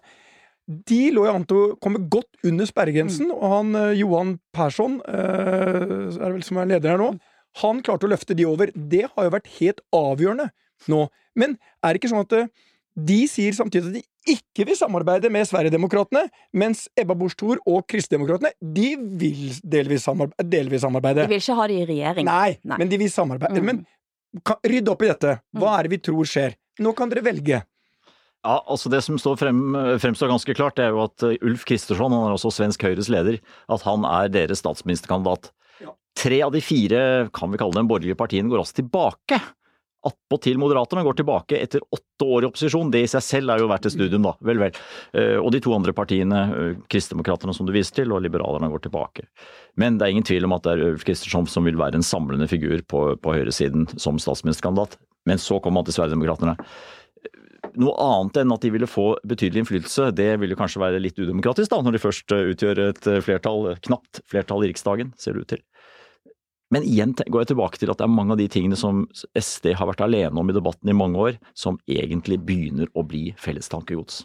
De 0.66 1.00
lå 1.14 1.28
jo 1.28 1.34
an 1.36 1.46
til 1.46 1.60
å 1.62 1.66
komme 1.82 2.02
godt 2.10 2.48
under 2.48 2.66
sperregrensen, 2.66 3.30
mm. 3.30 3.36
og 3.38 3.52
han 3.54 3.80
eh, 3.80 3.98
Johan 4.00 4.36
Persson, 4.56 4.98
eh, 5.06 6.16
er 6.16 6.34
vel 6.34 6.46
som 6.46 6.58
er 6.62 6.72
leder 6.74 6.96
her 6.96 7.02
nå, 7.02 7.12
han 7.62 7.84
klarte 7.86 8.08
å 8.08 8.12
løfte 8.12 8.36
de 8.36 8.48
over. 8.50 8.72
Det 8.74 9.06
har 9.06 9.28
jo 9.28 9.34
vært 9.36 9.52
helt 9.60 9.84
avgjørende 9.96 10.50
nå. 10.92 11.06
Men 11.40 11.56
er 11.80 11.94
det 11.94 12.02
ikke 12.02 12.12
sånn 12.12 12.26
at 12.26 12.36
eh, 12.36 12.50
de 12.96 13.22
sier 13.28 13.56
samtidig 13.56 13.92
at 13.92 13.98
de 14.00 14.04
ikke 14.36 14.66
vil 14.66 14.78
samarbeide 14.80 15.30
med 15.30 15.46
Sverigedemokraterna, 15.46 16.26
mens 16.58 16.86
Ebba 16.98 17.14
Busch 17.18 17.38
Thor 17.38 17.60
og 17.70 17.86
Kristdemokraterna 17.92 18.56
de 18.60 18.96
vil 19.20 19.60
delvis 19.62 20.08
samarbeide, 20.08 20.48
delvis 20.50 20.86
samarbeide. 20.86 21.28
De 21.28 21.36
vil 21.36 21.44
ikke 21.44 21.58
ha 21.60 21.68
det 21.70 21.78
i 21.78 21.88
regjering. 21.92 22.30
Nei, 22.30 22.56
Nei. 22.66 22.80
men 22.82 22.92
de 22.92 23.00
vil 23.04 23.12
samarbeide. 23.14 23.62
Mm. 23.62 23.70
Men 23.70 24.42
kan, 24.48 24.58
rydd 24.66 24.90
opp 24.92 25.06
i 25.06 25.12
dette. 25.12 25.38
Hva 25.54 25.68
mm. 25.70 25.76
er 25.76 25.86
det 25.86 25.94
vi 25.94 26.02
tror 26.10 26.32
skjer? 26.32 26.58
Nå 26.82 26.96
kan 26.98 27.12
dere 27.12 27.24
velge. 27.28 27.62
Ja, 28.46 28.60
altså 28.70 28.92
Det 28.94 29.02
som 29.02 29.18
står 29.18 29.40
frem, 29.42 29.60
fremstår 30.02 30.30
ganske 30.30 30.54
klart, 30.54 30.78
det 30.78 30.86
er 30.86 30.94
jo 30.94 31.04
at 31.08 31.26
eh, 31.26 31.38
Ulf 31.46 31.66
Kristersson, 31.66 32.14
han 32.14 32.28
er 32.28 32.36
også 32.36 32.54
svensk 32.54 32.86
Høyres 32.86 33.10
leder, 33.10 33.40
at 33.74 33.86
han 33.88 34.06
er 34.06 34.30
deres 34.30 34.62
statsministerkandidat. 34.62 35.50
Ja. 35.82 35.96
Tre 36.22 36.42
av 36.46 36.54
de 36.54 36.62
fire 36.62 37.00
kan 37.34 37.50
vi 37.52 37.60
kalle 37.62 37.80
dem 37.80 37.90
borgerlige 37.90 38.20
partiene 38.20 38.52
går 38.52 38.62
også 38.62 38.84
tilbake. 38.84 39.40
Attpåtil 40.06 40.60
Moderaterna 40.62 41.02
går 41.02 41.18
tilbake 41.18 41.58
etter 41.58 41.82
åtte 41.90 42.28
år 42.30 42.46
i 42.46 42.50
opposisjon. 42.52 42.92
Det 42.94 43.02
i 43.02 43.10
seg 43.10 43.24
selv 43.26 43.50
er 43.50 43.64
jo 43.64 43.70
verdt 43.72 43.88
et 43.90 43.96
studium, 43.96 44.28
da. 44.28 44.36
Vel, 44.46 44.62
vel. 44.62 44.78
Eh, 45.18 45.40
og 45.40 45.50
de 45.56 45.64
to 45.66 45.74
andre 45.74 45.96
partiene, 45.98 46.44
Kristdemokraterna 46.46 46.92
Kristdemokraterne 46.94 47.56
som 47.58 47.66
du 47.66 47.74
viste 47.74 47.98
til, 47.98 48.14
og 48.14 48.22
Liberalerne 48.22 48.70
går 48.70 48.86
tilbake. 48.86 49.26
Men 49.82 49.98
det 49.98 50.06
er 50.06 50.14
ingen 50.14 50.28
tvil 50.28 50.46
om 50.46 50.54
at 50.54 50.68
det 50.68 50.76
er 50.76 50.92
Ulf 50.92 51.08
Kristersson 51.08 51.50
som 51.50 51.66
vil 51.66 51.82
være 51.82 51.98
en 51.98 52.06
samlende 52.06 52.46
figur 52.52 52.86
på, 52.86 53.08
på 53.18 53.36
høyresiden 53.40 53.90
som 53.98 54.22
statsministerkandidat. 54.22 55.00
Men 55.26 55.42
så 55.42 55.58
kommer 55.58 55.82
han 55.82 55.90
til 55.90 55.98
Sverigedemokraterna 55.98 56.54
noe 57.82 57.96
annet 58.02 58.42
enn 58.42 58.54
at 58.56 58.66
de 58.66 58.72
ville 58.74 58.90
få 58.90 59.08
betydelig 59.28 59.64
innflytelse, 59.64 60.10
det 60.18 60.32
ville 60.42 60.58
kanskje 60.60 60.82
være 60.84 61.02
litt 61.04 61.20
udemokratisk, 61.20 61.72
da, 61.72 61.82
når 61.84 61.96
de 61.96 62.04
først 62.04 62.36
eh, 62.36 62.52
utgjør 62.54 62.84
et 62.90 63.10
eh, 63.12 63.22
flertall, 63.24 63.72
knapt 63.88 64.22
flertall 64.32 64.66
i 64.66 64.72
Riksdagen, 64.72 65.14
ser 65.20 65.36
det 65.36 65.46
ut 65.46 65.54
til. 65.56 65.64
Men 66.74 66.86
igjen 66.88 67.14
går 67.16 67.44
jeg 67.44 67.52
tilbake 67.54 67.80
til 67.80 67.92
at 67.94 68.00
det 68.00 68.08
er 68.08 68.16
mange 68.16 68.34
av 68.34 68.40
de 68.42 68.48
tingene 68.52 68.78
som 68.80 69.04
SD 69.38 69.76
har 69.78 69.90
vært 69.92 70.02
alene 70.04 70.42
om 70.42 70.50
i 70.50 70.56
debatten 70.56 70.90
i 70.90 70.98
mange 70.98 71.22
år, 71.22 71.38
som 71.54 71.78
egentlig 71.86 72.40
begynner 72.44 72.90
å 72.98 73.06
bli 73.06 73.30
fellestankegods. 73.40 74.24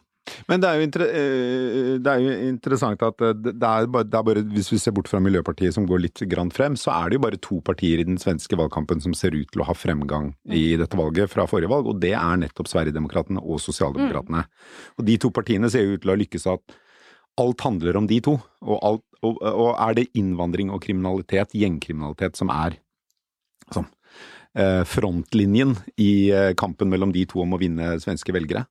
Men 0.50 0.62
det 0.62 0.68
er, 0.68 0.80
jo, 0.80 0.88
eh, 1.06 1.96
det 2.02 2.12
er 2.12 2.22
jo 2.22 2.34
interessant 2.50 3.02
at 3.04 3.22
eh, 3.24 3.34
det 3.40 3.54
er, 3.56 3.86
bare, 3.90 4.06
det 4.06 4.18
er, 4.18 4.26
bare, 4.26 4.44
Hvis 4.54 4.70
vi 4.72 4.78
ser 4.82 4.94
bort 4.96 5.10
fra 5.10 5.20
Miljøpartiet 5.22 5.74
som 5.76 5.86
går 5.88 6.04
litt 6.04 6.22
grann 6.30 6.52
frem, 6.54 6.76
så 6.78 6.92
er 6.96 7.10
det 7.10 7.18
jo 7.18 7.24
bare 7.24 7.40
to 7.42 7.60
partier 7.66 8.02
i 8.02 8.06
den 8.06 8.20
svenske 8.20 8.58
valgkampen 8.58 9.02
som 9.04 9.14
ser 9.16 9.36
ut 9.36 9.50
til 9.50 9.64
å 9.64 9.68
ha 9.68 9.76
fremgang 9.76 10.32
i 10.48 10.74
mm. 10.74 10.82
dette 10.84 11.00
valget 11.00 11.32
fra 11.32 11.46
forrige 11.50 11.72
valg, 11.72 11.90
og 11.90 12.00
det 12.02 12.14
er 12.18 12.40
nettopp 12.44 12.70
Sverigedemokraterna 12.70 13.42
og 13.42 13.62
Sosialdemokratene. 13.64 14.44
Mm. 14.46 14.80
Og 15.00 15.08
de 15.08 15.18
to 15.24 15.32
partiene 15.34 15.70
ser 15.72 15.88
ut 15.88 16.02
til 16.02 16.12
å 16.12 16.16
ha 16.16 16.22
lykkes 16.22 16.48
at 16.52 16.76
alt 17.40 17.64
handler 17.64 18.00
om 18.00 18.10
de 18.10 18.18
to. 18.24 18.36
Og, 18.66 18.76
alt, 18.86 19.06
og, 19.24 19.40
og 19.40 19.70
er 19.76 19.96
det 19.96 20.10
innvandring 20.18 20.72
og 20.74 20.82
kriminalitet, 20.84 21.56
gjengkriminalitet, 21.56 22.36
som 22.38 22.52
er 22.52 22.76
sånn, 23.70 23.88
frontlinjen 24.90 25.76
i 26.02 26.10
kampen 26.58 26.90
mellom 26.90 27.12
de 27.14 27.22
to 27.30 27.38
om 27.44 27.54
å 27.54 27.60
vinne 27.60 27.92
svenske 28.02 28.34
velgere? 28.34 28.64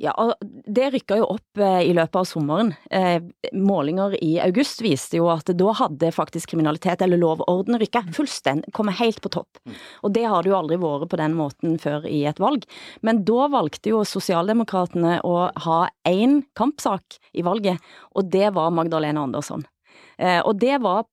Ja, 0.00 0.34
Det 0.64 0.86
rykka 0.94 1.18
jo 1.20 1.26
opp 1.34 1.60
eh, 1.60 1.82
i 1.84 1.92
løpet 1.92 2.16
av 2.16 2.24
sommeren. 2.24 2.70
Eh, 2.90 3.20
målinger 3.52 4.14
i 4.24 4.38
august 4.40 4.80
viste 4.80 5.18
jo 5.18 5.26
at 5.28 5.50
da 5.52 5.74
hadde 5.76 6.08
faktisk 6.16 6.54
kriminalitet, 6.54 7.02
eller 7.04 7.20
lov 7.20 7.42
og 7.44 7.50
orden, 7.52 7.76
rykka 7.76 8.06
fullstendig, 8.16 8.72
kommet 8.72 8.96
helt 8.96 9.20
på 9.20 9.28
topp. 9.34 9.60
Mm. 9.68 9.74
Og 10.08 10.14
det 10.16 10.24
har 10.24 10.40
det 10.40 10.52
jo 10.52 10.56
aldri 10.56 10.78
vært 10.80 11.10
på 11.12 11.20
den 11.20 11.36
måten 11.36 11.76
før 11.82 12.08
i 12.08 12.22
et 12.30 12.40
valg. 12.40 12.64
Men 13.04 13.20
da 13.28 13.50
valgte 13.52 13.92
jo 13.92 14.00
sosialdemokratene 14.08 15.18
å 15.20 15.36
ha 15.66 15.80
én 16.08 16.40
kampsak 16.56 17.20
i 17.36 17.44
valget, 17.44 17.76
og 18.16 18.32
det 18.32 18.54
var 18.56 18.72
Magdalena 18.72 19.26
Andersson. 19.28 19.68
Eh, 20.16 20.40
og 20.40 20.56
det 20.64 20.80
var 20.80 21.04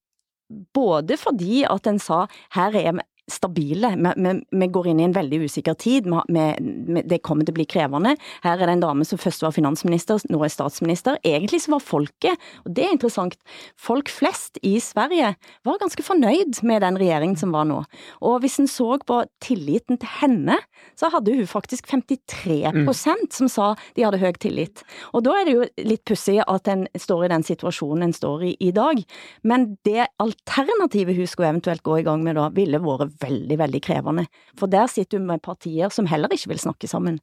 både 0.47 1.19
fordi 1.19 1.65
at 1.67 1.91
en 1.91 1.99
sa 1.99 2.23
her 2.55 2.79
er 2.79 3.03
stabile. 3.31 3.91
Vi, 4.15 4.33
vi, 4.49 4.67
går 4.71 4.87
inn 4.91 5.01
i 5.01 5.05
en 5.07 5.15
veldig 5.15 5.41
usikker 5.47 5.75
tid. 5.79 6.07
Vi, 6.07 6.45
vi, 6.87 7.03
det 7.07 7.19
kommer 7.25 7.47
til 7.47 7.53
å 7.53 7.57
bli 7.59 7.67
krevende. 7.69 8.15
Her 8.45 8.55
er 8.55 8.69
det 8.69 8.77
en 8.77 8.85
dame 8.85 9.07
som 9.07 9.19
først 9.19 9.43
var 9.43 9.55
finansminister, 9.55 10.21
nå 10.31 10.39
er 10.45 10.53
statsminister. 10.53 11.19
Egentlig 11.27 11.61
så 11.65 11.75
var 11.75 11.83
folket, 11.83 12.47
og 12.63 12.75
det 12.77 12.85
er 12.85 12.95
interessant, 12.95 13.37
folk 13.79 14.11
flest 14.11 14.61
i 14.65 14.77
Sverige 14.83 15.33
var 15.67 15.81
ganske 15.81 16.05
fornøyd 16.05 16.61
med 16.67 16.83
den 16.85 16.99
regjeringen 16.99 17.39
som 17.39 17.53
var 17.55 17.67
nå. 17.67 17.81
Og 18.25 18.39
hvis 18.43 18.59
en 18.61 18.71
så 18.71 18.95
på 19.07 19.21
tilliten 19.43 19.99
til 19.99 20.13
henne, 20.21 20.57
så 20.97 21.11
hadde 21.13 21.35
hun 21.35 21.49
faktisk 21.49 21.89
53 21.91 22.61
mm. 22.73 22.91
som 23.33 23.51
sa 23.51 23.73
de 23.97 24.05
hadde 24.05 24.21
høy 24.21 24.31
tillit. 24.39 24.83
Og 25.13 25.25
da 25.25 25.35
er 25.39 25.47
det 25.47 25.55
jo 25.55 25.67
litt 25.89 26.05
pussig 26.07 26.39
at 26.43 26.69
en 26.71 26.85
står 26.97 27.25
i 27.25 27.31
den 27.33 27.45
situasjonen 27.45 28.07
en 28.07 28.15
står 28.15 28.47
i 28.51 28.53
i 28.63 28.71
dag. 28.75 29.01
Men 29.47 29.69
det 29.87 30.07
alternativet 30.21 31.17
hun 31.17 31.29
skulle 31.29 31.51
eventuelt 31.51 31.83
gå 31.85 31.99
i 31.99 32.05
gang 32.05 32.23
med 32.25 32.37
da, 32.39 32.47
ville 32.53 32.81
vært 32.81 33.16
veldig, 33.21 33.57
veldig 33.59 33.81
krevende. 33.83 34.27
For 34.59 34.71
der 34.71 34.89
sitter 34.91 35.19
hun 35.19 35.29
med 35.29 35.43
partier 35.45 35.93
som 35.93 36.09
heller 36.09 36.31
ikke 36.33 36.53
vil 36.53 36.61
snakke 36.61 36.89
sammen. 36.89 37.21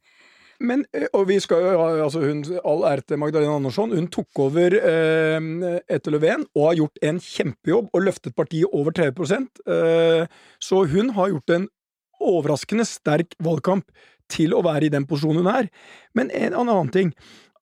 Men, 0.62 0.84
eh, 0.94 1.08
og 1.12 1.26
vi 1.28 1.38
skal 1.42 1.64
jo 1.64 1.84
altså 2.04 2.22
hun, 2.22 2.44
All 2.64 2.84
ære 2.86 3.02
til 3.08 3.18
Magdalena 3.18 3.56
Andersson. 3.58 3.94
Hun 3.94 4.08
tok 4.12 4.42
over 4.46 4.76
eh, 4.78 5.38
etter 5.90 6.14
Löfven 6.14 6.46
og 6.54 6.68
har 6.68 6.80
gjort 6.82 7.02
en 7.02 7.20
kjempejobb 7.20 7.90
og 7.92 8.04
løftet 8.06 8.36
partiet 8.36 8.70
over 8.72 8.94
30 8.94 9.48
eh, 9.66 10.26
Så 10.62 10.84
hun 10.92 11.10
har 11.18 11.32
gjort 11.32 11.56
en 11.56 11.68
overraskende 12.22 12.86
sterk 12.86 13.34
valgkamp 13.42 13.90
til 14.30 14.54
å 14.54 14.62
være 14.64 14.86
i 14.86 14.94
den 14.94 15.06
posisjonen 15.06 15.42
hun 15.42 15.52
er. 15.52 15.72
Men 16.14 16.30
en 16.30 16.54
annen 16.54 16.92
ting. 16.94 17.12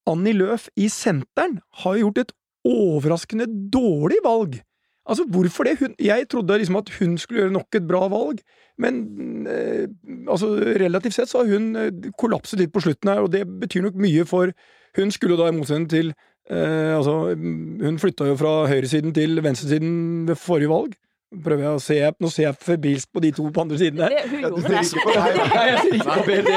Annie 0.06 0.36
Løf 0.36 0.68
i 0.76 0.88
Senteren 0.90 1.60
har 1.82 1.98
gjort 1.98 2.18
et 2.18 2.36
overraskende 2.66 3.48
dårlig 3.72 4.20
valg. 4.24 4.60
Altså, 5.08 5.24
hvorfor 5.28 5.66
det? 5.66 5.78
Hun, 5.80 5.94
jeg 5.98 6.28
trodde 6.30 6.58
liksom 6.58 6.76
at 6.78 6.90
hun 6.98 7.16
skulle 7.18 7.40
gjøre 7.40 7.52
nok 7.52 7.74
et 7.74 7.86
bra 7.88 8.06
valg, 8.08 8.38
men 8.78 9.46
eh, 9.50 9.88
altså, 10.30 10.52
relativt 10.80 11.14
sett 11.14 11.30
så 11.30 11.42
har 11.42 11.50
hun 11.50 11.76
eh, 11.76 12.10
kollapset 12.18 12.60
litt 12.60 12.72
på 12.72 12.80
slutten 12.84 13.10
her, 13.10 13.24
og 13.24 13.32
det 13.32 13.42
betyr 13.60 13.82
nok 13.88 13.98
mye 13.98 14.26
for 14.28 14.52
Hun 14.96 15.10
skulle 15.10 15.34
jo 15.34 15.40
da, 15.40 15.48
i 15.48 15.56
motsetning 15.56 15.88
til 15.88 16.12
eh, 16.50 16.92
Altså, 16.96 17.34
hun 17.82 17.98
flytta 17.98 18.28
jo 18.28 18.36
fra 18.36 18.66
høyresiden 18.68 19.14
til 19.16 19.42
venstresiden 19.42 20.28
ved 20.28 20.36
forrige 20.36 20.68
valg. 20.68 20.94
Prøver 21.32 21.64
jeg 21.64 21.72
å 21.72 21.80
se 21.80 21.96
Nå 22.20 22.30
ser 22.32 22.46
jeg 22.48 22.58
febrilsk 22.60 23.08
på 23.12 23.22
de 23.24 23.30
to 23.36 23.46
på 23.54 23.62
andre 23.64 23.78
siden 23.80 24.02
her. 24.04 24.16
Hun 24.28 24.42
gjorde 24.42 24.62
det. 24.62 24.72
Nei, 24.72 25.62
jeg 25.70 25.78
ser 25.80 25.96
ikke 25.96 26.16
på 26.18 26.26
Per. 26.26 26.50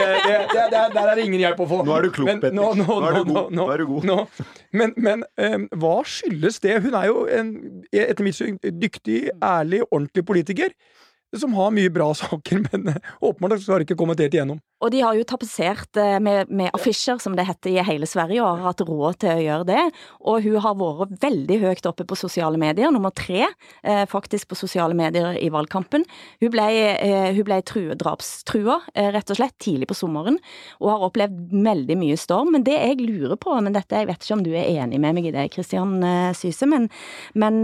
Der 0.95 1.01
er 1.03 1.13
det 1.15 1.25
ingen 1.25 1.43
hjelp 1.45 1.61
å 1.63 1.69
få. 1.69 1.81
Nå 1.87 1.95
er 1.95 2.07
du 2.07 2.11
klok, 2.15 2.31
Petter. 2.33 2.55
Nå, 2.55 2.71
nå, 2.81 2.85
nå, 2.87 3.23
god. 3.29 3.55
Nå, 3.55 3.69
er 3.71 3.83
du 3.83 3.87
god. 3.93 4.11
Men, 4.75 4.95
men 4.97 5.23
um, 5.39 5.69
hva 5.79 5.95
skyldes 6.09 6.59
det? 6.65 6.79
Hun 6.83 6.97
er 6.97 7.07
jo 7.11 7.23
en, 7.31 7.55
etter 7.95 8.27
mitt 8.27 8.37
syn, 8.37 8.59
dyktig, 8.81 9.29
ærlig, 9.43 9.85
ordentlig 9.91 10.25
politiker 10.27 10.75
som 11.41 11.53
har 11.57 11.73
mye 11.75 11.91
bra 11.93 12.11
saker, 12.23 12.63
men 12.71 12.93
eh, 12.93 13.11
åpenbart 13.21 13.67
har 13.67 13.83
ikke 13.85 13.97
kommet 13.99 14.21
helt 14.23 14.35
igjennom. 14.35 14.61
Og 14.83 14.91
de 14.91 14.99
har 15.01 15.15
jo 15.17 15.25
tapetsert 15.27 15.97
eh, 15.97 16.17
med, 16.23 16.51
med 16.53 16.69
affisjer, 16.75 17.17
som 17.21 17.35
det 17.37 17.47
heter 17.47 17.71
i 17.71 17.85
hele 17.87 18.07
Sverige, 18.09 18.41
og 18.43 18.59
har 18.59 18.69
hatt 18.69 18.83
råd 18.85 19.19
til 19.23 19.31
å 19.31 19.43
gjøre 19.45 19.67
det. 19.69 19.83
Og 20.27 20.45
hun 20.45 20.59
har 20.61 20.77
vært 20.79 21.17
veldig 21.23 21.59
høyt 21.63 21.89
oppe 21.89 22.05
på 22.07 22.19
sosiale 22.19 22.59
medier, 22.61 22.93
nummer 22.93 23.13
tre 23.15 23.45
eh, 23.47 24.03
faktisk 24.11 24.51
på 24.51 24.59
sosiale 24.59 24.97
medier 24.97 25.39
i 25.39 25.49
valgkampen. 25.53 26.05
Hun 26.43 26.53
ble, 26.53 26.67
hun 27.35 27.43
ble 27.47 27.59
true, 27.65 27.95
drapstrua, 27.97 28.79
rett 29.15 29.31
og 29.31 29.39
slett, 29.39 29.55
tidlig 29.63 29.87
på 29.89 29.97
sommeren, 29.97 30.37
og 30.81 30.91
har 30.91 31.05
opplevd 31.09 31.53
veldig 31.65 31.97
mye 31.99 32.17
storm. 32.19 32.53
Men 32.55 32.65
det 32.67 32.77
jeg 32.77 33.01
lurer 33.01 33.37
på, 33.41 33.55
men 33.63 33.75
dette, 33.75 34.03
jeg 34.03 34.09
vet 34.09 34.25
ikke 34.25 34.37
om 34.37 34.45
du 34.45 34.51
er 34.53 34.69
enig 34.83 34.99
med 35.01 35.17
meg 35.17 35.29
i 35.29 35.35
det, 35.35 35.49
Kristian 35.55 35.97
Syse, 36.37 36.67
men, 36.69 36.89
men 37.33 37.63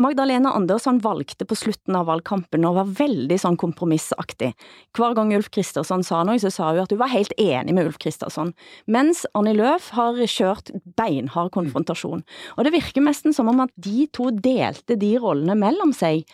Magdalena 0.00 0.52
Andersson 0.56 0.98
valgte 1.04 1.44
på 1.44 1.56
slutten 1.58 1.96
av 1.98 2.06
valgkampen 2.08 2.64
å 2.64 2.72
være 2.76 2.94
veldig 3.02 3.36
sånn 3.40 3.58
kompromissaktig. 3.60 4.54
Hver 4.96 5.16
gang 5.18 5.34
Ulf 5.36 5.50
Kristersson 5.52 6.04
sa 6.06 6.22
noe, 6.24 6.40
så 6.40 6.50
sa 6.52 6.70
hun 6.70 6.82
at 6.84 6.94
hun 6.94 7.00
var 7.02 7.12
helt 7.12 7.34
enig 7.40 7.76
med 7.76 7.90
Ulf 7.90 7.98
Kristersson, 8.02 8.54
mens 8.88 9.24
Annie 9.36 9.56
Løf 9.58 9.90
har 9.96 10.16
kjørt 10.24 10.72
beinhard 10.96 11.52
konfrontasjon. 11.56 12.24
Og 12.56 12.64
det 12.64 12.74
virker 12.76 13.04
nesten 13.04 13.36
som 13.36 13.50
om 13.52 13.64
at 13.66 13.74
de 13.76 14.06
to 14.14 14.30
delte 14.32 14.96
de 15.00 15.14
rollene 15.20 15.58
mellom 15.58 15.92
seg, 15.96 16.24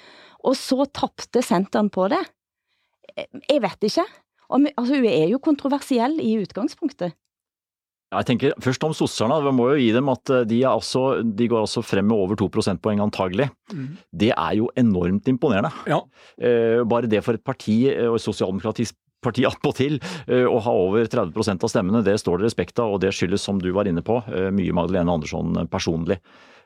og 0.46 0.54
så 0.56 0.86
tapte 0.86 1.42
senteren 1.44 1.90
på 1.92 2.06
det. 2.12 2.22
Jeg 3.18 3.64
vet 3.64 3.90
ikke. 3.90 4.06
Altså, 4.50 4.94
hun 4.94 5.10
er 5.10 5.26
jo 5.30 5.42
kontroversiell 5.42 6.16
i 6.22 6.36
utgangspunktet. 6.40 7.18
Jeg 8.10 8.26
tenker 8.26 8.56
først 8.58 8.82
om 8.86 8.94
sosserne. 8.96 9.36
Vi 9.44 9.52
må 9.54 9.68
jo 9.70 9.78
gi 9.78 9.90
dem 9.94 10.10
at 10.10 10.32
eh, 10.34 10.46
de, 10.50 10.64
også, 10.66 11.22
de 11.22 11.46
går 11.50 11.62
altså 11.62 11.82
frem 11.86 12.08
med 12.10 12.18
over 12.18 12.38
to 12.38 12.48
prosentpoeng 12.50 13.02
antagelig. 13.04 13.46
Mm. 13.70 13.86
Det 14.22 14.32
er 14.34 14.56
jo 14.58 14.66
enormt 14.80 15.30
imponerende. 15.30 15.70
Ja. 15.90 16.00
Eh, 16.42 16.82
bare 16.90 17.10
det 17.10 17.22
for 17.26 17.38
et 17.38 17.46
parti, 17.46 17.84
eh, 17.92 18.08
og 18.10 18.18
et 18.18 18.26
sosialdemokratisk 18.26 18.98
parti 19.22 19.44
attpåtil, 19.50 19.98
å 20.48 20.58
ha 20.64 20.72
over 20.72 21.04
30% 21.04 21.66
av 21.66 21.68
stemmene, 21.68 22.00
det 22.00 22.14
står 22.22 22.40
det 22.40 22.48
respekt 22.48 22.80
av. 22.80 22.96
Og 22.96 23.02
det 23.04 23.12
skyldes, 23.14 23.44
som 23.44 23.60
du 23.60 23.68
var 23.76 23.86
inne 23.86 24.02
på, 24.02 24.16
mye 24.56 24.72
Magdalene 24.74 25.12
Andersson 25.12 25.66
personlig. 25.70 26.16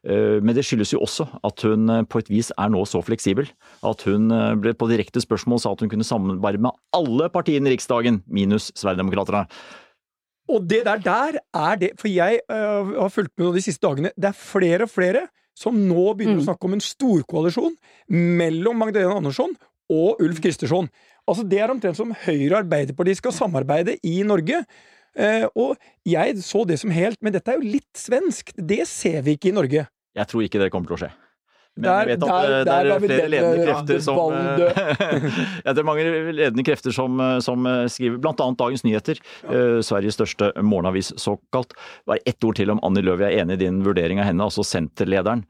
Men 0.04 0.52
det 0.54 0.62
skyldes 0.68 0.92
jo 0.92 1.00
også 1.02 1.24
at 1.48 1.64
hun 1.64 1.90
på 2.12 2.20
et 2.20 2.28
vis 2.30 2.52
er 2.60 2.70
nå 2.70 2.82
så 2.86 3.00
fleksibel 3.02 3.48
at 3.88 4.04
hun 4.04 4.28
ble 4.60 4.74
på 4.76 4.86
direkte 4.90 5.22
spørsmål 5.24 5.62
sa 5.64 5.72
at 5.72 5.80
hun 5.80 5.90
kunne 5.90 6.06
samarbeide 6.06 6.60
med 6.62 6.76
alle 6.94 7.30
partiene 7.32 7.72
i 7.72 7.74
Riksdagen, 7.74 8.20
minus 8.28 8.68
Sverigedemokraterna. 8.76 9.46
Og 10.52 10.66
det 10.68 10.82
der, 10.84 11.00
der 11.00 11.38
er 11.56 11.78
det 11.80 11.94
For 11.96 12.10
jeg 12.12 12.42
uh, 12.52 12.92
har 13.00 13.12
fulgt 13.12 13.32
med 13.40 13.54
de 13.56 13.62
siste 13.64 13.86
dagene. 13.86 14.12
Det 14.16 14.28
er 14.30 14.36
flere 14.36 14.84
og 14.84 14.92
flere 14.92 15.26
som 15.54 15.76
nå 15.78 16.08
begynner 16.18 16.40
mm. 16.40 16.42
å 16.42 16.46
snakke 16.48 16.66
om 16.66 16.74
en 16.74 16.82
storkoalisjon 16.82 17.76
mellom 18.10 18.80
Magdalena 18.82 19.20
Andersson 19.20 19.52
og 19.94 20.22
Ulf 20.24 20.40
Kristersson. 20.42 20.88
Altså 21.30 21.44
Det 21.46 21.60
er 21.62 21.70
omtrent 21.70 21.96
som 21.96 22.10
Høyre 22.24 22.56
og 22.56 22.58
Arbeiderpartiet 22.64 23.20
skal 23.20 23.36
samarbeide 23.36 23.96
i 24.02 24.16
Norge. 24.26 24.64
Uh, 25.14 25.46
og 25.54 25.76
jeg 26.10 26.40
så 26.42 26.64
det 26.66 26.80
som 26.80 26.90
helt 26.90 27.20
Men 27.22 27.36
dette 27.36 27.52
er 27.52 27.60
jo 27.60 27.74
litt 27.76 27.92
svensk. 27.94 28.50
Det 28.58 28.82
ser 28.90 29.22
vi 29.22 29.38
ikke 29.38 29.52
i 29.52 29.58
Norge. 29.60 29.86
Jeg 30.14 30.30
tror 30.30 30.42
ikke 30.42 30.62
det 30.62 30.72
kommer 30.74 30.90
til 30.90 30.98
å 30.98 31.04
skje. 31.04 31.14
Men 31.74 31.88
der, 31.88 32.10
jeg 32.10 32.18
vet 32.20 32.24
at 32.24 32.66
der, 32.68 32.86
det 32.86 32.94
er 32.94 33.02
flere 33.02 33.30
ledende 33.32 33.64
krefter 33.66 34.02
som 34.04 34.18
ja, 35.64 35.72
Det 35.74 35.82
er 35.82 35.86
mange 35.86 36.04
ledende 36.06 36.64
krefter 36.66 36.94
som, 36.94 37.18
som 37.42 37.66
skriver, 37.90 38.20
bl.a. 38.22 38.34
Dagens 38.60 38.84
Nyheter, 38.86 39.18
ja. 39.42 39.62
Sveriges 39.82 40.14
største 40.14 40.52
morgenavis 40.62 41.10
såkalt. 41.18 41.74
Bare 42.06 42.22
ett 42.30 42.46
ord 42.46 42.60
til 42.60 42.70
om 42.70 42.78
Annie 42.86 43.02
Løv, 43.02 43.24
jeg 43.24 43.34
er 43.34 43.42
enig 43.42 43.58
i 43.58 43.64
din 43.64 43.82
vurdering 43.86 44.22
av 44.22 44.28
henne, 44.28 44.46
altså 44.46 44.62
senterlederen. 44.66 45.42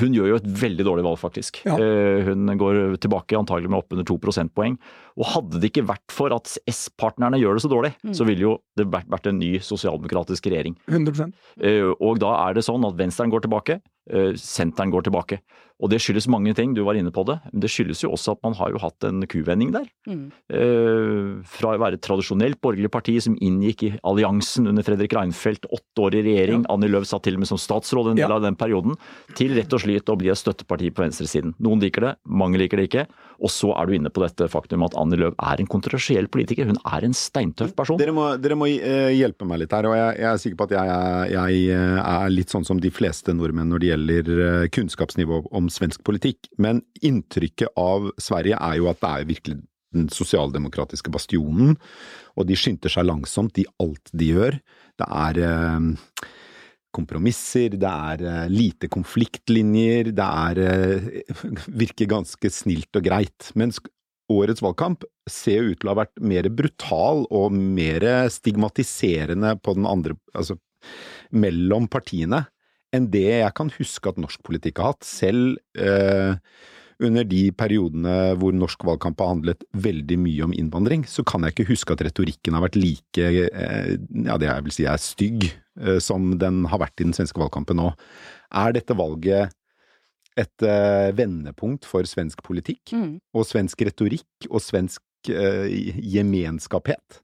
Hun 0.00 0.16
gjør 0.16 0.32
jo 0.32 0.40
et 0.40 0.50
veldig 0.64 0.88
dårlig 0.88 1.06
valg, 1.06 1.20
faktisk. 1.22 1.62
Ja. 1.68 1.78
Hun 2.26 2.50
går 2.58 2.98
tilbake 3.02 3.38
antagelig 3.38 3.70
med 3.70 3.84
oppunder 3.84 4.08
to 4.08 4.18
prosentpoeng. 4.22 4.80
Og 5.20 5.28
hadde 5.34 5.60
det 5.62 5.70
ikke 5.70 5.86
vært 5.92 6.14
for 6.14 6.34
at 6.34 6.50
S-partnerne 6.70 7.40
gjør 7.40 7.58
det 7.58 7.64
så 7.64 7.70
dårlig, 7.70 7.92
mm. 8.02 8.14
så 8.16 8.26
ville 8.26 8.46
jo 8.46 8.52
det 8.80 8.88
vært, 8.90 9.26
en 9.28 9.38
ny 9.38 9.54
sosialdemokratisk 9.62 10.48
regjering. 10.50 10.74
100%. 10.90 11.34
Uh, 11.62 11.92
og 12.00 12.18
da 12.22 12.32
er 12.48 12.56
det 12.56 12.66
sånn 12.66 12.86
at 12.88 12.96
venstren 12.98 13.32
går 13.32 13.44
tilbake, 13.44 13.78
Eh, 13.78 13.91
senteren 14.36 14.90
går 14.90 15.06
tilbake. 15.06 15.38
Og 15.82 15.90
det 15.90 15.98
skyldes 16.02 16.28
mange 16.30 16.54
ting, 16.54 16.76
du 16.76 16.84
var 16.86 16.94
inne 16.98 17.10
på 17.14 17.24
det. 17.26 17.40
Men 17.50 17.62
det 17.64 17.70
skyldes 17.72 18.04
jo 18.04 18.12
også 18.14 18.36
at 18.36 18.42
man 18.46 18.54
har 18.58 18.70
jo 18.70 18.80
hatt 18.82 19.06
en 19.08 19.24
kuvending 19.26 19.72
der. 19.74 19.88
Mm. 20.06 20.24
Eh, 20.54 21.30
fra 21.56 21.74
å 21.74 21.80
være 21.82 21.98
et 21.98 22.04
tradisjonelt 22.06 22.60
borgerlig 22.62 22.90
parti 22.94 23.16
som 23.24 23.34
inngikk 23.42 23.82
i 23.88 23.90
alliansen 24.06 24.70
under 24.70 24.86
Fredrik 24.86 25.16
Reinfeldt, 25.18 25.66
åtte 25.74 26.06
år 26.06 26.18
i 26.20 26.24
regjering, 26.28 26.62
ja. 26.62 26.70
Annie 26.74 26.92
Løv 26.92 27.08
satt 27.10 27.26
til 27.26 27.38
og 27.38 27.42
med 27.42 27.50
som 27.50 27.60
statsråd 27.60 28.12
en 28.12 28.20
del 28.20 28.28
ja. 28.28 28.38
av 28.38 28.46
den 28.46 28.58
perioden, 28.58 28.94
til 29.38 29.56
rett 29.58 29.74
og 29.74 29.82
slett 29.82 30.12
å 30.12 30.18
bli 30.20 30.30
et 30.30 30.38
støtteparti 30.38 30.92
på 30.94 31.02
venstresiden. 31.02 31.56
Noen 31.62 31.82
liker 31.82 32.06
det, 32.06 32.14
mange 32.30 32.62
liker 32.62 32.78
det 32.78 32.86
ikke. 32.90 33.06
Og 33.42 33.50
så 33.50 33.72
er 33.74 33.88
du 33.88 33.96
inne 33.96 34.12
på 34.14 34.22
dette 34.22 34.46
faktum 34.52 34.84
at 34.86 34.94
Annie 35.00 35.18
Løv 35.18 35.34
er 35.34 35.58
en 35.58 35.70
kontroversiell 35.70 36.28
politiker. 36.30 36.68
Hun 36.70 36.78
er 36.78 37.08
en 37.08 37.16
steintøff 37.16 37.74
person. 37.74 37.98
Dere 37.98 38.14
må, 38.14 38.28
dere 38.38 38.54
må 38.58 38.68
uh, 38.70 39.10
hjelpe 39.10 39.48
meg 39.48 39.64
litt 39.64 39.74
her, 39.74 39.88
og 39.90 39.96
jeg, 39.98 40.20
jeg, 40.22 40.28
er 40.30 40.42
sikker 40.44 40.60
på 40.60 40.68
at 40.68 40.76
jeg, 40.76 41.34
jeg, 41.34 41.82
er 42.06 42.30
litt 42.30 42.54
sånn 42.54 42.68
som 42.68 42.78
de 42.78 42.92
fleste 42.94 43.34
nordmenn 43.34 43.72
når 43.72 43.82
det 43.82 43.90
gjelder 43.90 44.30
kunnskapsnivå 44.76 45.42
om 45.50 45.71
svensk 45.72 46.02
politikk. 46.06 46.50
Men 46.62 46.82
inntrykket 47.04 47.74
av 47.80 48.10
Sverige 48.20 48.58
er 48.60 48.78
jo 48.80 48.90
at 48.92 49.00
det 49.02 49.12
er 49.12 49.30
virkelig 49.32 49.60
den 49.92 50.08
sosialdemokratiske 50.12 51.12
bastionen, 51.12 51.76
og 52.36 52.48
de 52.48 52.56
skynder 52.56 52.92
seg 52.92 53.08
langsomt 53.08 53.58
i 53.60 53.66
alt 53.82 54.12
de 54.16 54.30
gjør. 54.32 54.56
Det 55.00 55.08
er 55.08 55.40
uh, 55.44 56.28
kompromisser, 56.96 57.76
det 57.80 57.90
er 57.90 58.24
uh, 58.24 58.44
lite 58.52 58.88
konfliktlinjer, 58.92 60.12
det 60.16 60.28
er 60.28 60.62
uh, 60.62 61.34
virker 61.82 62.10
ganske 62.14 62.52
snilt 62.52 63.00
og 63.00 63.04
greit. 63.04 63.52
Mens 63.58 63.82
årets 64.32 64.64
valgkamp 64.64 65.04
ser 65.28 65.68
ut 65.68 65.82
til 65.82 65.90
å 65.90 65.92
ha 65.92 66.02
vært 66.04 66.24
mer 66.24 66.48
brutal 66.48 67.26
og 67.28 67.52
mer 67.52 68.06
stigmatiserende 68.32 69.58
på 69.60 69.76
den 69.76 69.84
andre 69.86 70.16
Altså 70.32 70.56
mellom 71.30 71.84
partiene 71.90 72.40
enn 72.92 73.08
det 73.12 73.28
jeg 73.28 73.56
kan 73.56 73.72
huske 73.78 74.12
at 74.12 74.20
norsk 74.20 74.42
politikk 74.46 74.82
har 74.82 74.94
hatt. 74.94 75.06
Selv 75.08 75.56
eh, 75.78 76.36
under 77.02 77.26
de 77.26 77.46
periodene 77.58 78.16
hvor 78.38 78.54
norsk 78.54 78.84
valgkamp 78.86 79.20
har 79.24 79.32
handlet 79.32 79.64
veldig 79.74 80.18
mye 80.22 80.46
om 80.46 80.54
innvandring, 80.54 81.06
så 81.08 81.24
kan 81.26 81.42
jeg 81.42 81.56
ikke 81.56 81.70
huske 81.72 81.96
at 81.96 82.04
retorikken 82.06 82.54
har 82.54 82.66
vært 82.68 82.78
like, 82.78 83.26
ja 83.26 84.36
det 84.38 84.48
jeg 84.50 84.66
vil 84.68 84.76
si 84.76 84.86
er 84.86 85.02
stygg, 85.02 85.48
Eh, 85.80 85.98
som 86.04 86.34
den 86.40 86.66
har 86.68 86.80
vært 86.82 87.00
i 87.00 87.06
den 87.06 87.16
svenske 87.16 87.40
valgkampen 87.40 87.78
nå. 87.80 87.92
Er 88.52 88.74
dette 88.76 88.96
valget 88.96 89.54
et 90.32 90.64
uh, 90.64 91.12
vendepunkt 91.12 91.84
for 91.84 92.08
svensk 92.08 92.40
politikk, 92.44 92.94
mm. 92.96 93.18
og 93.36 93.44
svensk 93.44 93.82
retorikk 93.84 94.46
og 94.48 94.62
svensk 94.64 95.28
eh, 95.28 95.68
gemenskaphet. 96.08 97.18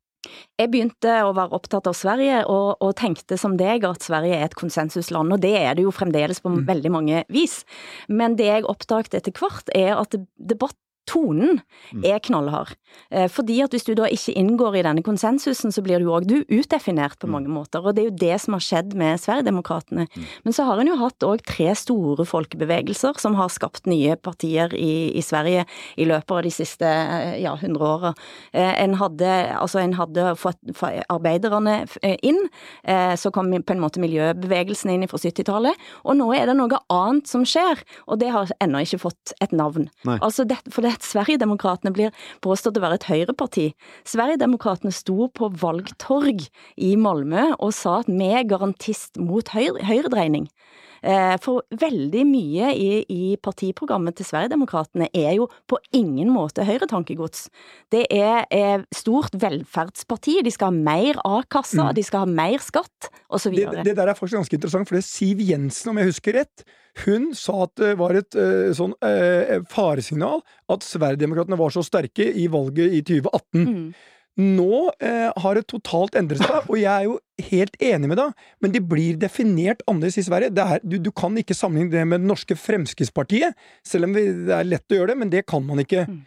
Jeg 0.58 0.72
begynte 0.72 1.14
å 1.24 1.34
være 1.36 1.54
opptatt 1.58 1.88
av 1.90 1.96
Sverige, 1.96 2.42
og, 2.50 2.76
og, 2.82 2.94
tenkte 2.98 3.38
som 3.40 3.56
deg 3.60 3.86
at 3.88 4.04
Sverige 4.04 4.38
er 4.38 4.48
et 4.48 4.58
konsensusland, 4.58 5.34
og 5.34 5.42
det 5.44 5.54
er 5.60 5.78
det 5.78 5.86
jo 5.86 5.94
fremdeles 5.94 6.42
på 6.44 6.52
mm. 6.54 6.60
veldig 6.68 6.92
mange 6.94 7.22
vis. 7.32 7.62
Men 8.08 8.36
det 8.38 8.50
jeg 8.50 8.68
oppdaget 8.68 9.20
etter 9.20 9.34
hvert, 9.38 9.70
er 9.76 9.94
at 9.98 10.18
debatt 10.36 10.76
tonen 11.08 11.60
mm. 11.92 12.04
er 12.06 12.20
knallhard. 12.24 12.74
Eh, 13.10 13.28
fordi 13.32 13.58
at 13.64 13.74
hvis 13.74 13.86
du 13.86 13.94
da 13.96 14.08
ikke 14.12 14.34
inngår 14.36 14.78
i 14.78 14.84
denne 14.86 15.04
konsensusen, 15.04 15.72
så 15.72 15.82
blir 15.84 16.02
du 16.02 16.10
òg 16.12 16.28
utdefinert 16.28 17.18
på 17.20 17.28
mm. 17.28 17.34
mange 17.34 17.52
måter. 17.52 17.84
Og 17.84 17.96
det 17.96 18.04
er 18.04 18.08
jo 18.10 18.18
det 18.20 18.40
som 18.42 18.56
har 18.56 18.64
skjedd 18.64 18.94
med 18.98 19.20
Sverigedemokraterna. 19.22 20.06
Mm. 20.08 20.26
Men 20.44 20.56
så 20.56 20.66
har 20.68 20.80
en 20.80 20.90
jo 20.92 20.98
hatt 21.00 21.26
òg 21.26 21.44
tre 21.48 21.70
store 21.78 22.26
folkebevegelser 22.28 23.20
som 23.22 23.38
har 23.38 23.52
skapt 23.52 23.88
nye 23.88 24.16
partier 24.20 24.74
i, 24.76 25.10
i 25.16 25.24
Sverige 25.24 25.64
i 25.96 26.08
løpet 26.08 26.36
av 26.36 26.42
de 26.46 26.54
siste 26.54 26.88
eh, 26.88 27.38
ja, 27.44 27.54
100 27.56 27.88
åra. 27.88 28.14
Eh, 28.52 28.74
en 28.84 28.98
hadde, 29.00 29.32
altså 29.56 29.82
en 29.82 29.96
hadde 29.98 30.32
fått 30.38 30.58
arbeiderne 31.08 31.80
inn, 32.24 32.38
så 33.18 33.30
kom 33.34 33.50
på 33.64 33.74
en 33.74 33.80
måte 33.80 34.00
miljøbevegelsen 34.02 34.90
inn 34.92 35.06
fra 35.10 35.20
70-tallet, 35.20 35.76
og 36.04 36.16
nå 36.18 36.28
er 36.36 36.48
det 36.48 36.56
noe 36.58 36.80
annet 36.92 37.30
som 37.30 37.44
skjer, 37.48 37.80
og 38.06 38.20
det 38.22 38.30
har 38.34 38.50
ennå 38.62 38.82
ikke 38.84 39.00
fått 39.02 39.34
et 39.44 39.54
navn. 39.56 39.88
Altså 40.18 40.46
det, 40.48 40.58
for 40.72 40.84
det 40.84 40.97
at 40.98 41.06
Sverigedemokraterna 41.06 41.94
blir 41.94 42.14
påstått 42.44 42.78
å 42.78 42.84
være 42.84 42.98
et 43.00 43.08
høyreparti. 43.08 43.70
Sverigedemokraterna 44.08 44.92
sto 44.94 45.30
på 45.32 45.52
valgtorg 45.62 46.48
i 46.76 46.94
Malmö 46.98 47.52
og 47.56 47.72
sa 47.76 48.00
at 48.02 48.10
vi 48.10 48.32
er 48.34 48.48
garantist 48.48 49.18
mot 49.22 49.54
høyredreining. 49.54 50.48
Eh, 50.48 50.77
for 51.44 51.62
veldig 51.78 52.24
mye 52.28 52.70
i, 52.74 52.88
i 53.08 53.36
partiprogrammet 53.42 54.16
til 54.18 54.26
Sverigedemokraterna 54.28 55.08
er 55.14 55.36
jo 55.38 55.46
på 55.70 55.78
ingen 55.96 56.32
måte 56.34 56.66
høyretankegods. 56.66 57.46
Det 57.92 58.04
er, 58.14 58.44
er 58.50 58.84
stort 58.94 59.36
velferdsparti, 59.38 60.38
de 60.44 60.52
skal 60.54 60.72
ha 60.72 60.88
mer 60.90 61.20
A-kassa, 61.28 61.90
mm. 61.90 61.94
de 61.98 62.04
skal 62.06 62.26
ha 62.26 62.30
mer 62.30 62.64
skatt, 62.64 63.10
osv. 63.28 63.54
Det, 63.54 63.86
det 63.86 63.96
der 63.98 64.10
er 64.10 64.18
faktisk 64.18 64.40
ganske 64.40 64.58
interessant, 64.58 64.88
for 64.88 64.98
det 64.98 65.04
er 65.04 65.08
Siv 65.08 65.42
Jensen, 65.44 65.92
om 65.92 66.02
jeg 66.02 66.10
husker 66.12 66.38
rett, 66.40 66.66
hun 67.04 67.30
sa 67.36 67.64
at 67.66 67.74
det 67.78 67.94
var 68.00 68.16
et 68.18 68.34
uh, 68.38 68.70
sånn 68.74 68.94
uh, 69.04 69.58
faresignal 69.70 70.42
at 70.72 70.86
Sverigedemokraterna 70.86 71.58
var 71.60 71.74
så 71.74 71.84
sterke 71.86 72.26
i 72.26 72.48
valget 72.50 72.96
i 72.96 73.02
2018. 73.06 73.68
Mm. 73.68 73.90
Nå 74.38 74.82
eh, 75.02 75.28
har 75.42 75.58
det 75.58 75.64
totalt 75.70 76.14
endret 76.18 76.44
seg, 76.44 76.68
og 76.70 76.76
jeg 76.78 76.92
er 76.92 77.08
jo 77.08 77.16
helt 77.48 77.74
enig 77.82 78.10
med 78.12 78.20
deg, 78.20 78.46
men 78.62 78.74
de 78.74 78.82
blir 78.92 79.18
definert 79.18 79.82
annerledes 79.90 80.20
i 80.22 80.26
Sverige. 80.28 80.52
Er, 80.54 80.84
du, 80.86 80.98
du, 81.02 81.10
kan 81.10 81.34
ikke 81.40 81.56
sammenligne 81.58 81.96
det 81.96 82.04
med 82.06 82.22
det 82.22 82.30
norske 82.30 82.58
Fremskrittspartiet, 82.58 83.58
selv 83.86 84.06
om 84.06 84.14
det 84.14 84.28
er 84.54 84.68
lett 84.68 84.94
å 84.94 85.00
gjøre 85.00 85.12
det, 85.12 85.18
men 85.24 85.34
det 85.34 85.42
kan 85.50 85.66
man 85.66 85.82
ikke. 85.82 86.06
Mm. 86.08 86.24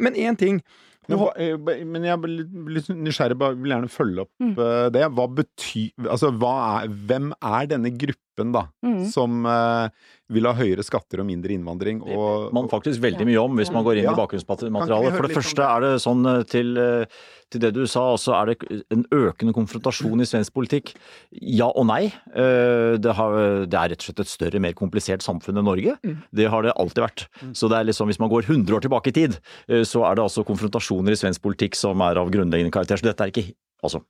men 0.00 0.14
én 0.16 0.36
ting 0.38 0.62
men, 1.08 1.88
men 1.88 2.04
jeg 2.04 2.20
blir 2.20 2.72
litt 2.76 2.88
nysgjerrig, 2.92 3.38
vil 3.62 3.72
gjerne 3.72 3.90
følge 3.92 4.24
opp 4.26 4.44
mm. 4.44 4.52
det. 4.92 5.04
Hva 5.16 5.24
betyr 5.38 6.08
Altså, 6.08 6.30
hva 6.36 6.54
er, 6.82 6.90
hvem 7.08 7.30
er 7.38 7.70
denne 7.70 7.92
gruppen, 8.38 8.52
da, 8.52 8.68
mm. 8.84 9.06
som 9.10 9.46
uh, 9.46 9.88
vil 10.32 10.46
ha 10.46 10.54
høyere 10.56 10.84
skatter 10.84 11.22
og 11.22 11.28
mindre 11.28 11.54
innvandring? 11.54 12.02
Og, 12.02 12.52
man 12.54 12.68
faktisk 12.70 13.02
veldig 13.02 13.26
mye 13.28 13.40
om 13.40 13.58
hvis 13.58 13.72
man 13.74 13.84
går 13.86 13.98
inn 13.98 14.08
ja. 14.08 14.14
i 14.14 14.18
bakgrunnsmaterialet. 14.18 15.16
For 15.16 15.26
det 15.26 15.36
første 15.36 15.66
er 15.66 15.84
det 15.84 15.92
sånn 16.04 16.26
eh, 16.28 16.42
til, 16.48 16.74
eh, 16.78 17.20
til 17.52 17.62
det 17.62 17.72
du 17.76 17.82
sa, 17.88 18.04
også 18.14 18.34
er 18.36 18.50
det 18.52 18.82
en 18.94 19.04
økende 19.14 19.54
konfrontasjon 19.56 20.20
i 20.20 20.28
svensk 20.28 20.54
politikk. 20.56 20.94
Ja 21.32 21.70
og 21.70 21.88
nei. 21.88 22.10
Det, 22.28 23.14
har, 23.16 23.36
det 23.68 23.78
er 23.78 23.92
rett 23.92 24.02
og 24.02 24.08
slett 24.08 24.20
et 24.24 24.30
større, 24.30 24.60
mer 24.62 24.74
komplisert 24.76 25.24
samfunn 25.24 25.60
enn 25.60 25.68
Norge. 25.68 25.96
Mm. 26.04 26.18
Det 26.36 26.50
har 26.52 26.66
det 26.66 26.74
alltid 26.76 27.04
vært. 27.06 27.24
Mm. 27.40 27.54
Så 27.56 27.70
det 27.72 27.78
er 27.78 27.88
liksom, 27.88 28.10
hvis 28.12 28.20
man 28.20 28.32
går 28.32 28.50
100 28.50 28.76
år 28.76 28.84
tilbake 28.84 29.12
i 29.12 29.16
tid, 29.16 29.38
så 29.88 30.04
er 30.08 30.18
det 30.18 30.26
altså 30.26 30.44
konfrontasjoner 30.48 31.16
i 31.16 31.20
svensk 31.20 31.42
politikk 31.44 31.78
som 31.78 32.04
er 32.04 32.20
av 32.20 32.30
grunnleggende 32.34 32.74
karakter. 32.74 33.00
Så 33.00 33.08
dette 33.08 33.24
er 33.24 33.34
ikke 33.34 33.48
Altså, 33.78 34.00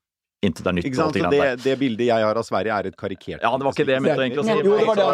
Intet 0.46 0.68
er 0.70 0.74
nytt. 0.77 0.87
Ikke 0.87 0.98
sant? 1.01 1.16
Det, 1.18 1.46
det, 1.64 1.72
bildet 1.81 2.07
jeg 2.07 2.22
har 2.22 2.38
av 2.38 2.44
Sverige, 2.46 2.70
er 2.70 2.87
et 2.92 2.96
karikert 2.98 3.42
Ja, 3.42 3.51
det 3.59 3.66
var 3.66 3.72
ikke 3.74 3.87
det 3.88 3.94
jeg 3.96 4.03
mente 4.05 4.22
egentlig 4.22 4.38
å 4.38 4.46
si. 4.46 4.53
Jo, 4.55 4.77
det 4.79 4.85
var 4.87 4.94
det. 4.94 5.07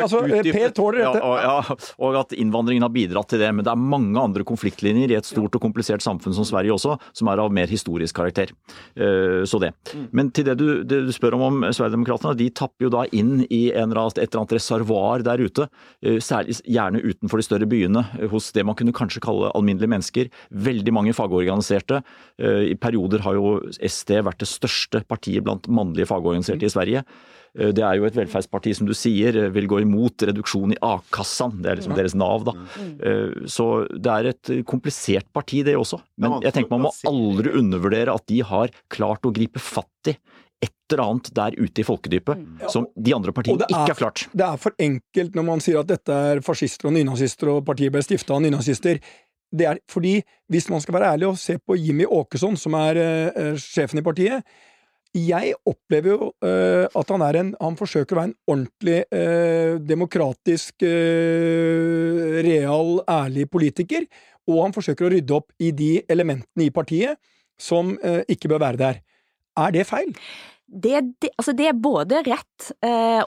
Altså, 0.00 0.22
Per 0.50 0.74
tåler 0.74 0.98
dette. 1.04 1.20
Ja, 1.44 1.76
og 2.02 2.18
at 2.18 2.34
innvandringen 2.34 2.82
har 2.82 2.90
bidratt 2.90 3.30
til 3.30 3.38
det. 3.44 3.52
Men 3.54 3.62
det 3.66 3.70
er 3.70 3.78
mange 3.78 4.18
andre 4.18 4.42
konfliktlinjer 4.48 5.14
i 5.14 5.18
et 5.20 5.28
stort 5.28 5.54
og 5.54 5.62
komplisert 5.62 6.02
samfunn 6.02 6.34
som 6.34 6.48
Sverige 6.48 6.74
også, 6.74 6.96
som 7.20 7.30
er 7.30 7.38
av 7.44 7.54
mer 7.54 7.70
historisk 7.70 8.18
karakter. 8.18 8.50
Eh, 8.98 9.46
så 9.46 9.62
det. 9.62 9.70
Mm. 9.94 10.08
Men 10.18 10.34
til 10.34 10.48
det 10.50 10.58
du, 10.58 10.66
det 10.82 11.04
du 11.06 11.14
spør 11.14 11.38
om 11.38 11.46
om 11.46 11.62
Sverigedemokraterna, 11.68 12.34
de 12.34 12.50
tapper 12.50 12.88
jo 12.88 12.92
da 12.96 13.04
inn 13.14 13.44
i 13.46 13.62
en, 13.70 13.94
et 13.94 14.18
eller 14.26 14.40
annet 14.42 14.56
reservoar 14.58 15.22
der 15.28 15.38
ute. 15.46 15.68
Eh, 16.02 16.18
særlig 16.18 16.58
gjerne 16.66 16.98
utenfor 17.06 17.38
de 17.38 17.46
større 17.46 17.70
byene, 17.70 18.02
hos 18.34 18.50
det 18.58 18.66
man 18.66 18.74
kunne 18.74 18.96
kanskje 18.96 19.22
kalle 19.22 19.54
alminnelige 19.54 19.94
mennesker. 19.94 20.34
Veldig 20.66 20.98
mange 20.98 21.14
fagorganiserte 21.14 22.02
Eh, 22.39 22.39
I 22.40 22.76
perioder 22.80 23.20
har 23.24 23.36
jo 23.36 23.58
SD 23.76 24.14
vært 24.24 24.40
det 24.40 24.48
største 24.48 25.02
partiet 25.08 25.44
blant 25.44 25.68
mannlige 25.68 26.08
fagorganiserte 26.08 26.64
i 26.64 26.72
Sverige. 26.72 27.04
Eh, 27.58 27.70
det 27.74 27.84
er 27.84 27.98
jo 27.98 28.06
et 28.08 28.18
velferdsparti 28.18 28.74
som 28.76 28.88
du 28.88 28.94
sier, 28.96 29.36
eh, 29.36 29.52
vil 29.54 29.68
gå 29.70 29.80
imot 29.82 30.26
reduksjon 30.30 30.74
i 30.74 30.80
A-kassaen. 30.82 31.60
Det 31.62 31.70
er 31.70 31.80
liksom 31.80 31.96
deres 31.96 32.14
Nav, 32.14 32.44
da. 32.46 32.54
Så 33.50 33.86
det 33.90 34.10
er 34.10 34.30
et 34.30 34.52
komplisert 34.66 35.26
parti, 35.32 35.62
det 35.64 35.76
også. 35.76 36.00
Men 36.18 36.40
jeg 36.42 36.54
tenker 36.54 36.70
man 36.70 36.88
må 36.88 36.92
aldri 37.08 37.54
undervurdere 37.58 38.14
at 38.14 38.26
de 38.26 38.40
har 38.46 38.70
klart 38.88 39.26
å 39.26 39.34
gripe 39.34 39.60
fatt 39.60 40.12
i 40.12 40.16
et 40.60 40.92
eller 40.92 41.04
annet 41.06 41.30
der 41.32 41.54
ute 41.56 41.80
i 41.80 41.86
folkedypet 41.86 42.36
mm. 42.36 42.68
som 42.68 42.84
de 42.92 43.14
andre 43.16 43.32
partiene 43.32 43.64
ikke 43.64 43.94
har 43.94 43.96
klart. 43.96 44.26
Det 44.36 44.44
er 44.44 44.58
for 44.60 44.76
enkelt 44.76 45.38
når 45.38 45.46
man 45.46 45.62
sier 45.64 45.80
at 45.80 45.88
dette 45.88 46.12
er 46.12 46.42
fascister 46.44 46.90
og 46.90 46.96
nynazister 46.98 47.48
og 47.54 47.62
partiet 47.64 47.94
ble 47.94 48.02
stifta 48.04 48.36
av 48.36 48.42
nynazister 48.44 49.00
det 49.50 49.66
er 49.66 49.78
fordi, 49.90 50.20
hvis 50.50 50.68
man 50.70 50.82
skal 50.82 50.94
være 50.94 51.12
ærlig 51.14 51.30
og 51.30 51.38
se 51.38 51.58
på 51.58 51.76
Jimmy 51.78 52.06
Åkesson, 52.06 52.56
som 52.56 52.76
er 52.78 53.00
uh, 53.34 53.56
sjefen 53.58 53.98
i 53.98 54.04
partiet 54.06 54.46
Jeg 55.14 55.54
opplever 55.66 56.12
jo 56.12 56.28
uh, 56.30 56.86
at 56.86 57.10
han 57.10 57.24
er 57.26 57.38
en 57.40 57.50
Han 57.60 57.78
forsøker 57.78 58.14
å 58.14 58.20
være 58.20 58.30
en 58.30 58.36
ordentlig, 58.46 59.00
uh, 59.10 59.80
demokratisk, 59.82 60.86
real, 62.46 63.00
ærlig 63.10 63.48
politiker, 63.50 64.06
og 64.48 64.62
han 64.64 64.74
forsøker 64.74 65.06
å 65.06 65.12
rydde 65.16 65.36
opp 65.36 65.50
i 65.58 65.72
de 65.76 65.92
elementene 66.10 66.68
i 66.68 66.70
partiet 66.74 67.18
som 67.60 67.92
ikke 68.32 68.48
bør 68.48 68.62
være 68.62 68.80
der. 68.80 69.02
Er 69.60 69.74
det 69.74 69.82
feil? 69.84 70.14
Det, 70.64 71.02
det, 71.20 71.28
altså 71.36 71.52
det 71.52 71.66
er 71.68 71.76
både 71.76 72.22
rett 72.24 72.70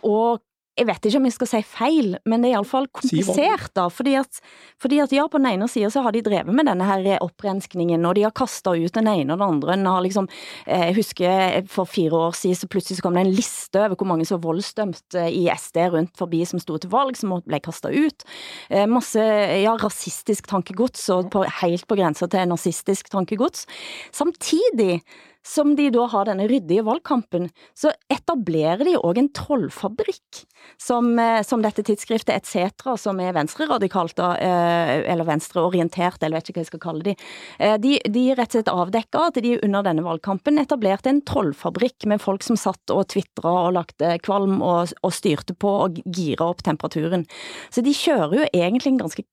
og 0.01 0.41
jeg 0.73 0.87
vet 0.89 1.05
ikke 1.05 1.19
om 1.19 1.25
jeg 1.27 1.35
skal 1.35 1.49
si 1.51 1.59
feil, 1.69 2.15
men 2.25 2.41
det 2.41 2.49
er 2.49 2.55
iallfall 2.55 2.87
komplisert, 2.97 3.69
da. 3.77 3.85
Fordi 3.93 4.15
at, 4.17 4.39
fordi 4.81 4.97
at, 5.03 5.11
ja, 5.13 5.27
på 5.29 5.37
den 5.37 5.51
ene 5.51 5.67
sida 5.69 5.91
så 5.93 6.01
har 6.01 6.15
de 6.15 6.23
drevet 6.25 6.49
med 6.49 6.65
denne 6.65 6.87
her 6.87 7.21
opprenskningen, 7.21 8.01
og 8.09 8.15
de 8.17 8.23
har 8.25 8.33
kasta 8.33 8.73
ut 8.73 8.95
den 8.95 9.09
ene 9.11 9.35
og 9.35 9.41
den 9.41 9.45
andre. 9.45 9.75
En 9.75 9.91
har 9.91 10.01
liksom, 10.05 10.29
eh, 10.65 10.87
jeg 10.89 10.97
husker 10.97 11.59
for 11.69 11.89
fire 11.89 12.23
år 12.29 12.37
siden 12.39 12.57
så 12.57 12.69
plutselig 12.73 12.97
så 12.97 13.05
kom 13.05 13.19
det 13.19 13.25
en 13.27 13.35
liste 13.35 13.83
over 13.83 13.99
hvor 13.99 14.09
mange 14.09 14.25
som 14.25 14.39
var 14.39 14.47
voldsdømt 14.47 15.19
eh, 15.19 15.29
i 15.29 15.43
SD 15.53 15.77
rundt 15.93 16.17
forbi 16.17 16.41
som 16.49 16.61
sto 16.63 16.79
til 16.81 16.93
valg, 16.93 17.19
som 17.21 17.35
ble 17.45 17.61
kasta 17.61 17.93
ut. 17.93 18.25
Eh, 18.73 18.87
masse 18.89 19.21
ja, 19.21 19.75
rasistisk 19.77 20.49
tankegods, 20.49 21.05
og 21.13 21.29
på, 21.33 21.45
helt 21.61 21.85
på 21.85 21.99
grensa 22.01 22.25
til 22.31 22.49
nazistisk 22.49 23.13
tankegods. 23.13 23.67
Samtidig 24.09 25.03
som 25.45 25.75
de 25.75 25.89
da 25.93 26.07
har 26.07 26.27
denne 26.29 26.47
ryddige 26.47 26.85
valgkampen, 26.87 27.49
så 27.75 27.91
etablerer 28.11 28.85
de 28.87 28.95
òg 28.99 29.19
en 29.19 29.29
trollfabrikk, 29.35 30.43
som, 30.79 31.11
eh, 31.19 31.41
som, 31.43 31.61
dette 31.61 31.83
tidsskriftet 31.83 32.35
etc., 32.35 32.95
som 32.97 33.19
er 33.19 33.35
venstreradikalt, 33.35 34.19
eh, 34.19 35.03
eller 35.11 35.27
venstreorientert, 35.27 36.23
eller 36.23 36.39
vet 36.39 36.49
ikke 36.49 36.61
hva 36.61 36.63
jeg 36.63 36.71
skal 36.71 36.83
kalle 36.85 37.03
de, 37.03 37.15
eh, 37.59 37.75
de, 37.77 37.97
de 38.07 38.25
rett 38.33 38.53
og 38.53 38.57
slett 38.57 38.71
avdekka 38.71 39.27
at 39.27 39.41
de 39.43 39.57
under 39.59 39.83
denne 39.83 40.05
valgkampen 40.05 40.61
etablerte 40.61 41.11
en 41.11 41.21
trollfabrikk 41.21 42.07
med 42.07 42.23
folk 42.23 42.43
som 42.43 42.59
satt 42.59 42.93
og 42.93 43.09
tvitra 43.11 43.51
og 43.67 43.73
lagde 43.79 44.17
kvalm 44.23 44.61
og, 44.61 44.95
og 45.03 45.13
styrte 45.13 45.55
på 45.55 45.75
og 45.87 45.99
gira 46.05 46.47
opp 46.47 46.63
temperaturen. 46.63 47.27
Så 47.73 47.83
de 47.83 47.91
kjører 47.91 48.39
jo 48.39 48.49
egentlig 48.53 48.93
en 48.93 49.03
ganske 49.03 49.27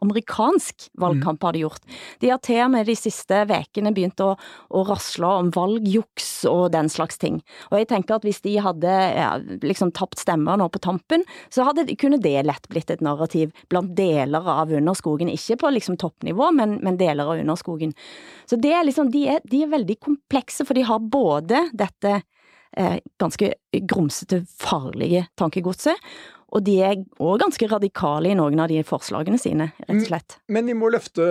amerikansk 0.00 0.88
valgkamp 0.98 1.42
har 1.42 1.52
de 1.52 1.58
gjort. 1.64 1.82
De 2.20 2.30
har 2.30 2.40
til 2.42 2.60
og 2.64 2.72
med 2.74 2.88
de 2.88 2.96
siste 2.98 3.42
ukene 3.50 3.92
begynt 3.94 4.20
å, 4.22 4.32
å, 4.34 4.82
rasle 4.88 5.30
om 5.40 5.50
valgjuks 5.54 6.30
og 6.50 6.72
den 6.74 6.90
slags 6.92 7.20
ting. 7.22 7.40
Og 7.70 7.78
jeg 7.78 7.88
tenker 7.92 8.18
at 8.18 8.26
hvis 8.26 8.42
de 8.44 8.56
hadde 8.62 8.90
ja, 8.90 9.30
liksom 9.62 9.94
tapt 9.94 10.22
stemmer 10.22 10.58
nå 10.60 10.68
på 10.74 10.82
tampen, 10.82 11.26
så 11.54 11.68
hadde, 11.68 11.86
kunne 12.00 12.20
det 12.22 12.36
lett 12.46 12.68
blitt 12.72 12.90
et 12.90 13.04
narrativ 13.04 13.54
blant 13.72 13.94
deler 13.96 14.46
av 14.56 14.74
underskogen. 14.74 15.32
Ikke 15.32 15.58
på 15.62 15.72
liksom 15.74 15.98
toppnivå, 16.02 16.50
men, 16.56 16.78
men 16.84 16.98
deler 17.00 17.30
av 17.30 17.42
underskogen. 17.42 17.94
Så 18.50 18.58
det 18.60 18.74
er 18.74 18.86
liksom, 18.86 19.10
de 19.14 19.26
er, 19.36 19.42
de 19.50 19.64
er 19.64 19.74
veldig 19.74 19.98
komplekse, 20.02 20.66
for 20.66 20.76
de 20.76 20.86
har 20.86 21.02
både 21.02 21.68
dette 21.74 22.18
eh, 22.18 22.98
ganske 23.20 23.54
grumsete, 23.90 24.42
farlige 24.60 25.28
tankegodset, 25.38 26.00
og 26.54 26.62
de 26.62 26.76
er 26.86 27.00
òg 27.18 27.40
ganske 27.42 27.66
radikale 27.70 28.30
i 28.30 28.36
noen 28.38 28.62
av 28.62 28.70
de 28.70 28.78
forslagene 28.86 29.40
sine, 29.42 29.72
rett 29.88 29.96
og 29.96 30.06
slett. 30.06 30.36
Men 30.54 30.70
vi 30.70 30.76
må 30.78 30.90
løfte 30.94 31.24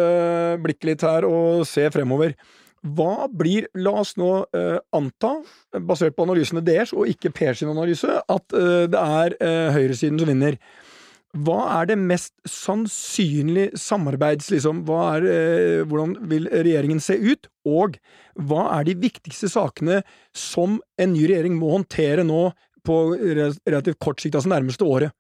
blikket 0.64 0.90
litt 0.90 1.06
her 1.08 1.28
og 1.28 1.64
se 1.70 1.88
fremover. 1.94 2.36
Hva 2.84 3.30
blir 3.32 3.70
La 3.80 3.94
oss 4.02 4.18
nå 4.20 4.32
uh, 4.44 4.80
anta, 4.92 5.38
basert 5.88 6.18
på 6.18 6.26
analysene 6.28 6.64
deres 6.66 6.92
og 6.92 7.08
ikke 7.08 7.32
Per 7.32 7.56
sin 7.56 7.72
analyse, 7.72 8.10
at 8.20 8.58
uh, 8.58 8.84
det 8.92 9.00
er 9.00 9.38
uh, 9.40 9.70
høyresiden 9.78 10.20
som 10.20 10.34
vinner. 10.34 10.60
Hva 11.34 11.62
er 11.80 11.88
det 11.90 11.98
mest 11.98 12.36
sannsynlige 12.46 13.80
samarbeids... 13.80 14.52
Liksom, 14.54 14.84
er, 14.86 15.24
hvordan 15.90 16.12
vil 16.30 16.46
regjeringen 16.52 17.00
se 17.02 17.16
ut? 17.18 17.48
Og 17.66 17.96
hva 18.38 18.68
er 18.76 18.86
de 18.86 18.94
viktigste 19.02 19.50
sakene 19.50 20.04
som 20.38 20.78
en 21.02 21.16
ny 21.16 21.24
regjering 21.24 21.58
må 21.58 21.72
håndtere 21.74 22.28
nå 22.28 22.52
på 22.86 23.02
relativt 23.16 24.00
kort 24.04 24.24
sikt, 24.24 24.36
altså 24.40 24.52
nærmeste 24.54 24.88
året? 24.88 25.16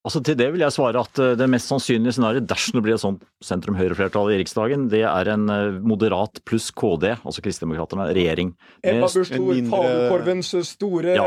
Altså 0.00 0.22
Til 0.24 0.36
det 0.40 0.46
vil 0.54 0.62
jeg 0.64 0.72
svare 0.72 1.00
at 1.04 1.18
eh, 1.20 1.34
det 1.36 1.46
mest 1.52 1.68
sannsynlige 1.68 2.14
scenarioet 2.16 2.46
dersom 2.48 2.78
det 2.78 2.82
blir 2.86 2.94
et 2.94 3.02
sånt 3.02 3.24
sentrum-høyre-flertall 3.44 4.30
i 4.32 4.38
Riksdagen, 4.40 4.86
det 4.88 5.02
er 5.04 5.28
en 5.28 5.42
eh, 5.52 5.76
moderat 5.84 6.40
pluss 6.48 6.70
KD, 6.72 7.04
altså 7.18 7.44
Kristendemokraterne, 7.44 8.06
regjering. 8.16 8.54
Ebba 8.80 9.10
Busch 9.12 9.34
Thor, 9.34 9.58
falukorvens 9.74 10.54
store 10.70 11.18
ja, 11.18 11.26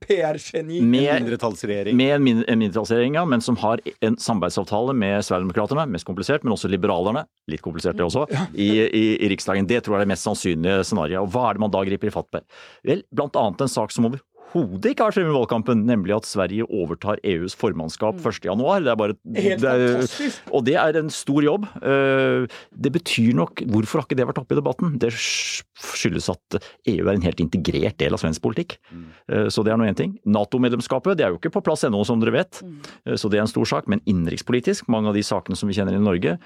PR-geni. 0.00 0.80
Med, 0.80 1.10
mindretallsregjering. 1.20 1.98
Med 2.00 2.14
en, 2.14 2.24
min, 2.24 2.40
en 2.48 2.62
mindretallsregjering, 2.62 3.18
ja, 3.20 3.26
men 3.28 3.44
som 3.44 3.60
har 3.60 3.84
en 3.84 4.16
samarbeidsavtale 4.16 4.96
med 4.96 5.28
Sverigedemokraterna, 5.28 5.84
mest 5.92 6.08
komplisert, 6.08 6.48
men 6.48 6.56
også 6.56 6.72
liberalerne, 6.72 7.26
litt 7.52 7.64
komplisert 7.64 8.00
det 8.00 8.08
også, 8.08 8.24
ja. 8.32 8.46
i, 8.56 8.70
i, 8.88 9.04
i, 9.18 9.28
Riksdagen. 9.34 9.68
Det 9.68 9.82
tror 9.84 9.98
jeg 9.98 10.06
er 10.06 10.08
det 10.08 10.14
mest 10.14 10.24
sannsynlige 10.24 10.80
scenarioet. 10.88 11.28
Og 11.28 11.36
hva 11.36 11.50
er 11.50 11.60
det 11.60 11.66
man 11.66 11.76
da 11.76 11.84
griper 11.84 12.08
i 12.08 12.16
fatt 12.16 12.32
med? 12.32 12.48
Vel, 12.88 13.04
blant 13.12 13.36
annet 13.36 13.68
en 13.68 13.76
sak 13.76 13.92
som 13.92 14.08
over 14.08 14.24
overhodet 14.56 14.92
ikke 14.92 15.04
har 15.04 15.10
vært 15.10 15.18
fremme 15.18 15.32
i 15.32 15.36
valgkampen, 15.36 15.82
nemlig 15.88 16.14
at 16.16 16.28
Sverige 16.28 16.66
overtar 16.68 17.20
EUs 17.26 17.56
formannskap 17.58 18.18
1.1. 18.20 18.48
Mm. 18.48 18.84
Det 18.86 18.92
er 18.92 18.98
bare 19.00 19.16
Helt 19.38 19.62
det 19.62 19.72
er! 19.72 20.36
Og 20.54 20.64
det 20.66 20.76
er 20.80 20.98
en 21.00 21.10
stor 21.12 21.44
jobb. 21.44 21.68
Eh, 21.82 22.46
det 22.72 22.92
betyr 22.94 23.36
nok 23.36 23.62
Hvorfor 23.68 24.00
har 24.00 24.08
ikke 24.08 24.18
det 24.18 24.28
vært 24.28 24.40
oppe 24.40 24.56
i 24.56 24.58
debatten? 24.58 24.96
Det 25.00 25.10
skyldes 25.14 26.30
at 26.32 26.58
EU 26.88 27.06
er 27.06 27.14
en 27.14 27.24
helt 27.24 27.42
integrert 27.42 27.98
del 28.00 28.16
av 28.16 28.22
svensk 28.22 28.42
politikk. 28.44 28.78
Mm. 28.90 29.06
Eh, 29.32 29.48
så 29.52 29.64
det 29.66 29.74
er 29.74 29.80
nå 29.80 29.88
én 29.88 29.98
ting. 29.98 30.16
Nato-medlemskapet 30.28 31.18
det 31.18 31.26
er 31.26 31.34
jo 31.34 31.40
ikke 31.40 31.54
på 31.58 31.64
plass 31.66 31.84
ennå, 31.88 32.04
som 32.08 32.22
dere 32.22 32.36
vet. 32.38 32.62
Mm. 32.64 32.78
Eh, 33.08 33.18
så 33.20 33.30
det 33.30 33.40
er 33.40 33.46
en 33.46 33.52
stor 33.52 33.68
sak. 33.68 33.90
Men 33.90 34.02
innenrikspolitisk, 34.08 34.88
mange 34.92 35.12
av 35.12 35.18
de 35.18 35.24
sakene 35.26 35.58
som 35.58 35.70
vi 35.70 35.76
kjenner 35.76 35.96
i 35.96 36.02
Norge, 36.02 36.38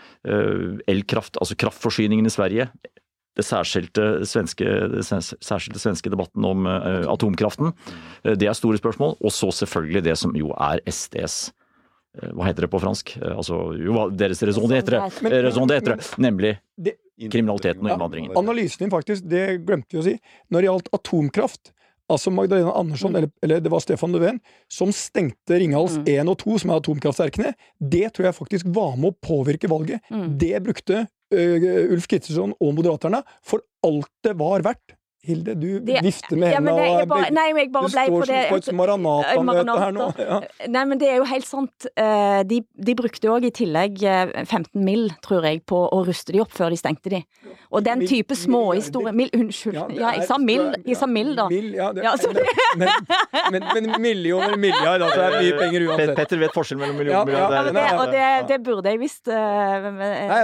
elkraft, 0.91 1.37
altså 1.41 1.57
kraftforsyningen 1.59 2.27
i 2.29 2.33
Sverige 2.33 2.69
det 3.39 3.45
særskilte 3.47 4.07
svenske, 4.29 4.67
særskilte 5.03 5.81
svenske 5.81 6.13
debatten 6.13 6.45
om 6.45 6.69
uh, 6.69 7.09
atomkraften. 7.13 7.73
Uh, 8.25 8.35
det 8.37 8.49
er 8.51 8.57
store 8.59 8.81
spørsmål. 8.81 9.17
Og 9.21 9.35
så 9.35 9.51
selvfølgelig 9.63 10.05
det 10.09 10.17
som 10.21 10.37
jo 10.37 10.53
er 10.53 10.83
SDs 10.89 11.37
uh, 11.49 11.53
eh, 12.23 12.33
Hva 12.37 12.51
heter 12.51 12.67
det 12.67 12.73
på 12.73 12.83
fransk? 12.83 13.15
altså, 13.23 13.63
jo, 13.79 14.09
deres 14.13 14.43
raison 14.45 14.69
d'être, 14.69 15.97
nemlig 16.21 16.59
det, 16.77 16.99
kriminaliteten 17.31 17.87
og 17.87 17.95
innvandringen. 17.95 18.35
Ja, 18.35 18.41
analysen 18.43 18.85
din, 18.85 18.93
faktisk, 18.93 19.25
det 19.29 19.63
glemte 19.67 19.97
vi 19.97 20.03
å 20.03 20.09
si. 20.11 20.19
Når 20.51 20.61
det 20.61 20.69
gjaldt 20.69 20.93
atomkraft, 20.99 21.73
altså 22.13 22.33
Magdalena 22.35 22.75
Andersson, 22.77 23.13
mm. 23.13 23.19
eller, 23.19 23.33
eller, 23.47 23.63
det 23.65 23.73
var 23.73 23.83
Stefan 23.85 24.13
Löfven, 24.13 24.43
som 24.73 24.93
stengte 24.93 25.57
Ringhals 25.61 25.97
mm. 26.01 26.07
1 26.19 26.33
og 26.33 26.39
2, 26.43 26.59
som 26.63 26.73
er 26.73 26.83
atomkraftverkene, 26.83 27.55
det 27.95 28.11
tror 28.13 28.29
jeg 28.29 28.39
faktisk 28.39 28.73
var 28.77 28.99
med 29.01 29.13
å 29.13 29.19
påvirke 29.25 29.71
valget. 29.73 30.05
Mm. 30.13 30.27
Det 30.41 30.55
brukte 30.67 31.07
Ulf 31.33 32.09
Kristersson 32.11 32.55
og 32.61 32.75
Moderaterna 32.77 33.23
for 33.45 33.65
alt 33.87 34.11
det 34.25 34.37
var 34.39 34.65
verdt 34.65 34.97
Hilde, 35.23 35.55
du 35.55 35.79
det, 35.79 36.01
vifter 36.03 36.35
med 36.35 36.51
hendene 36.51 36.83
ja, 36.83 36.95
og 37.05 37.11
bare, 37.13 37.29
nei, 37.31 37.45
jeg 37.53 37.69
bare 37.71 37.87
Du 37.87 37.93
står 37.93 38.09
på 38.11 38.25
som 38.27 38.49
på 38.51 38.57
et 38.59 38.71
Maranata-møte 38.75 39.75
her 39.79 39.93
nå. 39.95 40.07
Ja. 40.19 40.39
Nei, 40.75 40.83
men 40.91 40.99
det 40.99 41.13
er 41.13 41.21
jo 41.21 41.27
helt 41.31 41.47
sant. 41.47 41.87
Eh, 41.95 42.41
de, 42.51 42.59
de 42.75 42.95
brukte 42.99 43.31
òg 43.31 43.47
i 43.47 43.53
tillegg 43.55 44.03
15 44.03 44.57
eh, 44.59 44.81
mill., 44.83 45.13
tror 45.23 45.47
jeg, 45.47 45.61
på 45.71 45.79
å 45.79 46.01
ruste 46.09 46.35
de 46.35 46.43
opp 46.43 46.51
før 46.57 46.75
de 46.75 46.79
stengte 46.81 47.13
de. 47.13 47.21
Og 47.71 47.85
den 47.87 48.03
type 48.11 48.35
småhistorier 48.35 49.15
Mill, 49.15 49.31
unnskyld. 49.37 49.79
Ja, 49.95 50.11
jeg 50.17 50.27
sa 50.27 50.41
mill, 50.43 50.73
jeg 50.83 50.99
sa 50.99 51.07
mill, 51.07 51.31
da. 51.39 51.47
Mil, 51.53 51.71
ja, 51.77 51.93
det, 51.95 52.03
men, 52.81 52.91
men, 53.55 53.69
men, 53.77 53.89
millioner 54.03 54.59
milliard, 54.59 55.07
altså 55.07 55.21
det 55.21 55.29
er 55.29 55.39
mye 55.39 55.61
penger 55.61 55.87
uansett. 55.87 56.15
Petter 56.19 56.43
vet 56.43 56.57
forskjellen 56.57 56.83
mellom 56.83 56.99
millioner 56.99 57.23
og 57.23 57.31
milliard. 57.31 57.71
Det, 57.71 57.87
og 57.95 58.13
det, 58.17 58.27
det, 58.51 58.61
burde 58.67 58.91
jeg 58.97 59.03
visst. 59.05 59.31
Uh, 59.31 59.89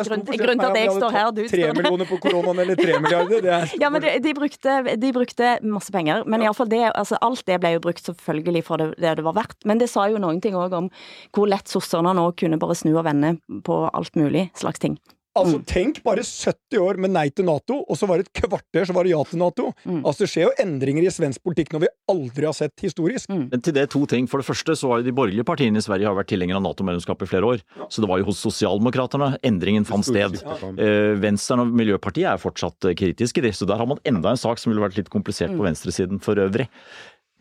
grunn, 0.06 0.24
grunn 0.30 0.62
til 0.62 0.70
at 0.70 0.80
jeg 0.84 0.94
står 0.94 1.18
her 1.18 1.28
og 1.32 1.34
du 1.34 1.42
står 1.42 1.64
der. 1.64 1.74
Tre 1.74 1.82
millioner 1.82 2.10
på 2.12 2.22
koronaen 2.22 2.64
eller 2.64 2.78
tre 2.78 3.02
milliarder, 3.02 3.44
det 3.44 3.54
er 3.58 3.76
Ja, 3.82 3.90
men 3.92 4.06
de 4.22 4.34
brukte 4.38 4.67
brukte, 4.68 4.96
de 5.00 5.12
brukte 5.16 5.52
masse 5.62 5.92
penger. 5.94 6.24
Men 6.26 6.44
ja. 6.44 6.52
det, 6.70 6.82
altså, 6.92 7.18
alt 7.24 7.44
det 7.46 7.60
ble 7.62 7.74
jo 7.76 7.84
brukt 7.84 8.04
selvfølgelig 8.04 8.64
for 8.66 8.80
det, 8.80 8.90
det 9.02 9.16
det 9.18 9.26
var 9.26 9.36
verdt. 9.38 9.58
Men 9.68 9.80
det 9.82 9.90
sa 9.90 10.08
jo 10.08 10.20
noen 10.22 10.40
ting 10.44 10.56
òg 10.58 10.76
om 10.76 10.90
hvor 11.34 11.48
lett 11.50 11.68
sosserne 11.68 12.14
nå 12.16 12.30
kunne 12.38 12.60
bare 12.60 12.76
snu 12.78 12.94
og 12.96 13.06
vende 13.08 13.36
på 13.66 13.86
alt 13.92 14.18
mulig 14.18 14.48
slags 14.58 14.82
ting. 14.82 14.98
Altså, 15.38 15.60
mm. 15.60 15.64
Tenk 15.68 16.00
bare 16.04 16.24
70 16.24 16.82
år 16.82 16.98
med 17.02 17.12
nei 17.14 17.26
til 17.34 17.46
Nato, 17.48 17.80
og 17.84 17.98
så 17.98 18.08
var 18.08 18.20
det 18.20 18.28
et 18.28 18.42
kvarter 18.42 18.88
så 18.88 18.96
var 18.96 19.06
det 19.06 19.12
ja 19.14 19.20
til 19.28 19.40
Nato. 19.42 19.70
Mm. 19.84 20.00
Altså, 20.02 20.24
Det 20.24 20.30
skjer 20.32 20.46
jo 20.48 20.54
endringer 20.64 21.06
i 21.06 21.12
svensk 21.14 21.42
politikk 21.44 21.74
når 21.74 21.84
vi 21.86 21.90
aldri 22.12 22.48
har 22.48 22.56
sett 22.56 22.84
historisk. 22.84 23.30
Mm. 23.30 23.48
Men 23.52 23.64
til 23.64 23.76
det 23.76 23.88
to 23.94 24.04
ting. 24.10 24.28
For 24.30 24.42
det 24.42 24.48
første 24.48 24.76
så 24.78 24.92
har 24.92 25.02
jo 25.02 25.08
de 25.08 25.16
borgerlige 25.16 25.46
partiene 25.48 25.80
i 25.80 25.84
Sverige 25.84 26.08
har 26.10 26.16
vært 26.18 26.30
tilhengere 26.32 26.60
av 26.60 26.66
Nato-medlemskap 26.66 27.22
i 27.24 27.30
flere 27.30 27.52
år. 27.54 27.64
Ja. 27.78 27.90
Så 27.92 28.04
det 28.04 28.10
var 28.10 28.22
jo 28.22 28.28
hos 28.30 28.42
sosialdemokraterne 28.44 29.34
endringen 29.46 29.86
fant 29.88 30.06
sted. 30.08 30.40
Ja. 30.42 30.58
Eh, 30.74 31.12
Venstre 31.22 31.60
og 31.62 31.76
Miljøpartiet 31.78 32.30
er 32.32 32.42
fortsatt 32.42 32.90
eh, 32.90 32.96
kritiske, 32.98 33.44
de. 33.44 33.52
Så 33.54 33.68
der 33.68 33.80
har 33.80 33.88
man 33.88 34.02
enda 34.08 34.34
en 34.34 34.40
sak 34.40 34.60
som 34.60 34.72
ville 34.72 34.84
vært 34.84 34.98
litt 35.00 35.12
komplisert 35.12 35.54
på 35.54 35.62
mm. 35.62 35.68
venstresiden 35.70 36.24
for 36.24 36.40
øvrig. 36.42 36.68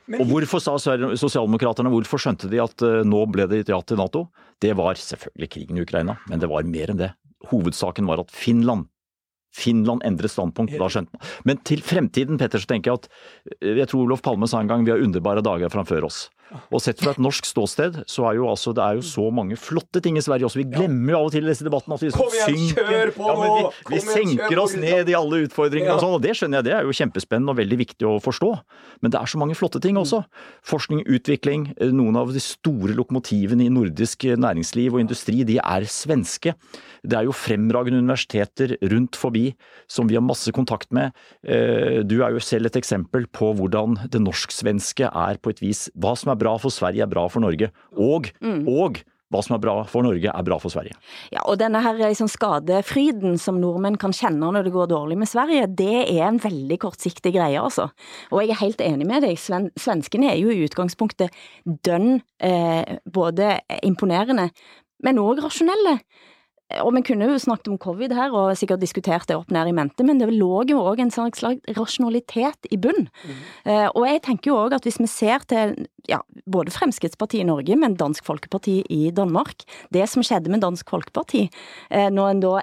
Men... 0.08 0.24
Og 0.24 0.30
hvorfor 0.32 0.62
sa 0.64 0.78
sosialdemokraterne, 0.80 1.92
hvorfor 1.92 2.22
skjønte 2.22 2.48
de 2.48 2.62
at 2.64 2.84
uh, 2.86 3.02
nå 3.04 3.26
ble 3.28 3.44
det 3.52 3.66
et 3.66 3.72
ja 3.74 3.80
til 3.84 4.00
Nato? 4.00 4.30
Det 4.64 4.72
var 4.80 4.96
selvfølgelig 4.96 5.50
krigen 5.52 5.80
i 5.80 5.84
Ukraina, 5.84 6.16
men 6.32 6.40
det 6.40 6.48
var 6.48 6.64
mer 6.68 6.94
enn 6.94 7.02
det 7.02 7.12
hovedsaken 7.52 8.08
var 8.10 8.24
at 8.24 8.34
Finland 8.34 8.88
Finland 9.58 10.04
endret 10.06 10.32
standpunkt. 10.32 10.76
da 10.78 10.90
skjønte 10.92 11.14
man. 11.16 11.30
Men 11.50 11.62
til 11.66 11.82
fremtiden 11.82 12.38
Petter, 12.38 12.62
så 12.62 12.70
tenker 12.70 12.92
jeg 12.92 13.02
at 13.02 13.08
eh, 13.62 13.80
jeg 13.80 13.90
tror 13.90 14.06
Olof 14.06 14.22
Palme 14.26 14.50
sa 14.50 14.62
en 14.62 14.70
gang 14.70 14.86
vi 14.86 14.94
har 14.94 15.02
underbare 15.02 15.42
dager 15.46 15.72
framfor 15.74 16.06
oss. 16.06 16.28
Og 16.72 16.82
sett 16.84 17.02
fra 17.04 17.12
et 17.14 17.22
norsk 17.22 17.48
ståsted, 17.48 18.02
så 18.08 18.28
er 18.30 18.38
jo 18.40 18.48
altså 18.50 18.74
det 18.76 18.84
er 18.84 19.00
jo 19.00 19.06
så 19.06 19.28
mange 19.34 19.58
flotte 19.60 20.02
ting 20.04 20.18
i 20.20 20.24
Sverige 20.24 20.48
også. 20.48 20.62
Vi 20.62 20.68
glemmer 20.72 21.14
jo 21.14 21.20
av 21.20 21.30
og 21.30 21.34
til 21.36 21.48
i 21.48 21.52
disse 21.52 21.66
debattene 21.68 21.98
at 21.98 22.04
vi 22.04 22.12
liksom 22.12 22.32
synker 22.48 23.12
på 23.16 23.28
ja, 23.28 23.36
vi, 23.42 23.96
vi 23.96 24.02
senker 24.04 24.62
oss 24.62 24.76
ned 24.80 25.12
i 25.12 25.18
alle 25.18 25.42
utfordringene 25.48 25.98
og 25.98 26.04
sånn, 26.04 26.16
og 26.18 26.24
det 26.24 26.36
skjønner 26.40 26.62
jeg, 26.62 26.68
det 26.70 26.76
er 26.78 26.88
jo 26.88 26.96
kjempespennende 27.02 27.54
og 27.54 27.60
veldig 27.60 27.80
viktig 27.84 28.08
å 28.08 28.16
forstå. 28.24 28.52
Men 29.04 29.14
det 29.14 29.22
er 29.22 29.32
så 29.32 29.42
mange 29.42 29.58
flotte 29.60 29.82
ting 29.84 30.00
også. 30.00 30.24
Forskning, 30.68 31.04
utvikling, 31.18 31.70
eh, 31.76 31.92
noen 31.94 32.20
av 32.20 32.32
de 32.36 32.44
store 32.44 32.96
lokomotivene 32.98 33.68
i 33.68 33.74
nordisk 33.74 34.28
næringsliv 34.38 34.96
og 34.96 35.04
industri, 35.04 35.44
de 35.48 35.60
er 35.60 35.88
svenske. 35.92 36.56
Det 37.08 37.18
er 37.18 37.28
jo 37.28 37.36
fremragende 37.36 38.02
universiteter 38.02 38.76
rundt 38.92 39.18
forbi 39.20 39.52
som 39.92 40.10
vi 40.10 40.18
har 40.18 40.26
masse 40.26 40.52
kontakt 40.56 40.92
med. 40.96 41.16
Eh, 41.44 42.04
du 42.08 42.20
er 42.24 42.36
jo 42.36 42.44
selv 42.44 42.70
et 42.70 42.80
eksempel 42.80 43.28
på 43.32 43.52
hvordan 43.58 43.98
det 44.12 44.22
norsk-svenske 44.24 45.12
er 45.12 45.40
på 45.42 45.54
et 45.54 45.62
vis 45.64 45.88
Hva 45.98 46.16
som 46.18 46.32
er 46.34 46.37
bra 46.40 46.56
for 46.62 46.74
Sverige, 46.74 47.06
er 47.06 47.12
bra 47.12 47.28
for 47.32 47.44
Norge. 47.44 47.72
Og, 47.98 48.32
mm. 48.44 48.66
og 48.72 49.02
hva 49.34 49.42
som 49.44 49.58
er 49.58 49.62
bra 49.64 49.74
for 49.90 50.06
Norge, 50.06 50.32
er 50.32 50.46
bra 50.48 50.58
for 50.62 50.72
Sverige. 50.72 50.96
Ja, 51.34 51.42
og 51.44 51.58
denne 51.60 51.82
her 51.84 51.98
liksom, 52.00 52.30
skadefryden 52.32 53.36
som 53.42 53.60
nordmenn 53.60 54.00
kan 54.00 54.16
kjenne 54.16 54.52
når 54.54 54.70
det 54.70 54.74
går 54.76 54.90
dårlig 54.94 55.18
med 55.20 55.30
Sverige, 55.30 55.68
det 55.68 56.06
er 56.06 56.24
en 56.30 56.40
veldig 56.44 56.80
kortsiktig 56.86 57.34
greie, 57.36 57.60
altså. 57.60 57.90
Og 58.32 58.44
jeg 58.44 58.56
er 58.56 58.62
helt 58.62 58.84
enig 58.86 59.10
med 59.10 59.28
deg, 59.28 59.36
Sven 59.42 59.70
svenskene 59.80 60.32
er 60.32 60.40
jo 60.40 60.54
i 60.54 60.64
utgangspunktet 60.68 61.36
dønn 61.88 62.22
eh, 62.40 62.98
både 63.04 63.58
imponerende, 63.84 64.50
men 65.04 65.22
òg 65.22 65.44
rasjonelle. 65.44 66.00
Og 66.84 66.92
vi 66.98 67.04
kunne 67.08 67.30
jo 67.30 67.40
snakket 67.40 67.70
om 67.72 67.78
covid 67.80 68.12
her, 68.12 68.34
og 68.36 68.58
sikkert 68.60 68.82
diskutert 68.84 69.28
det 69.30 69.38
opp 69.38 69.52
ned 69.56 69.70
i 69.70 69.76
mente, 69.76 70.04
men 70.04 70.20
det 70.20 70.28
lå 70.34 70.66
jo 70.68 70.82
òg 70.84 71.00
en 71.00 71.14
slags 71.14 71.46
rasjonalitet 71.78 72.68
i 72.68 72.80
bunn. 72.82 73.08
Mm. 73.24 73.38
Eh, 73.72 73.86
og 73.94 74.04
jeg 74.10 74.24
tenker 74.26 74.52
jo 74.52 74.58
òg 74.66 74.76
at 74.76 74.88
hvis 74.88 75.00
vi 75.00 75.08
ser 75.08 75.46
til 75.48 75.78
ja, 76.08 76.20
både 76.46 76.72
Fremskrittspartiet 76.72 77.44
i 77.44 77.48
Norge, 77.48 77.76
men 77.80 77.96
Dansk 78.00 78.26
Folkeparti 78.28 78.80
i 78.94 79.12
Danmark, 79.16 79.64
det 79.96 80.06
som 80.12 80.24
skjedde 80.26 80.52
med 80.52 80.64
Dansk 80.64 80.90
Folkeparti 80.92 81.46
eh, 81.48 82.08
når, 82.14 82.40
da, 82.44 82.54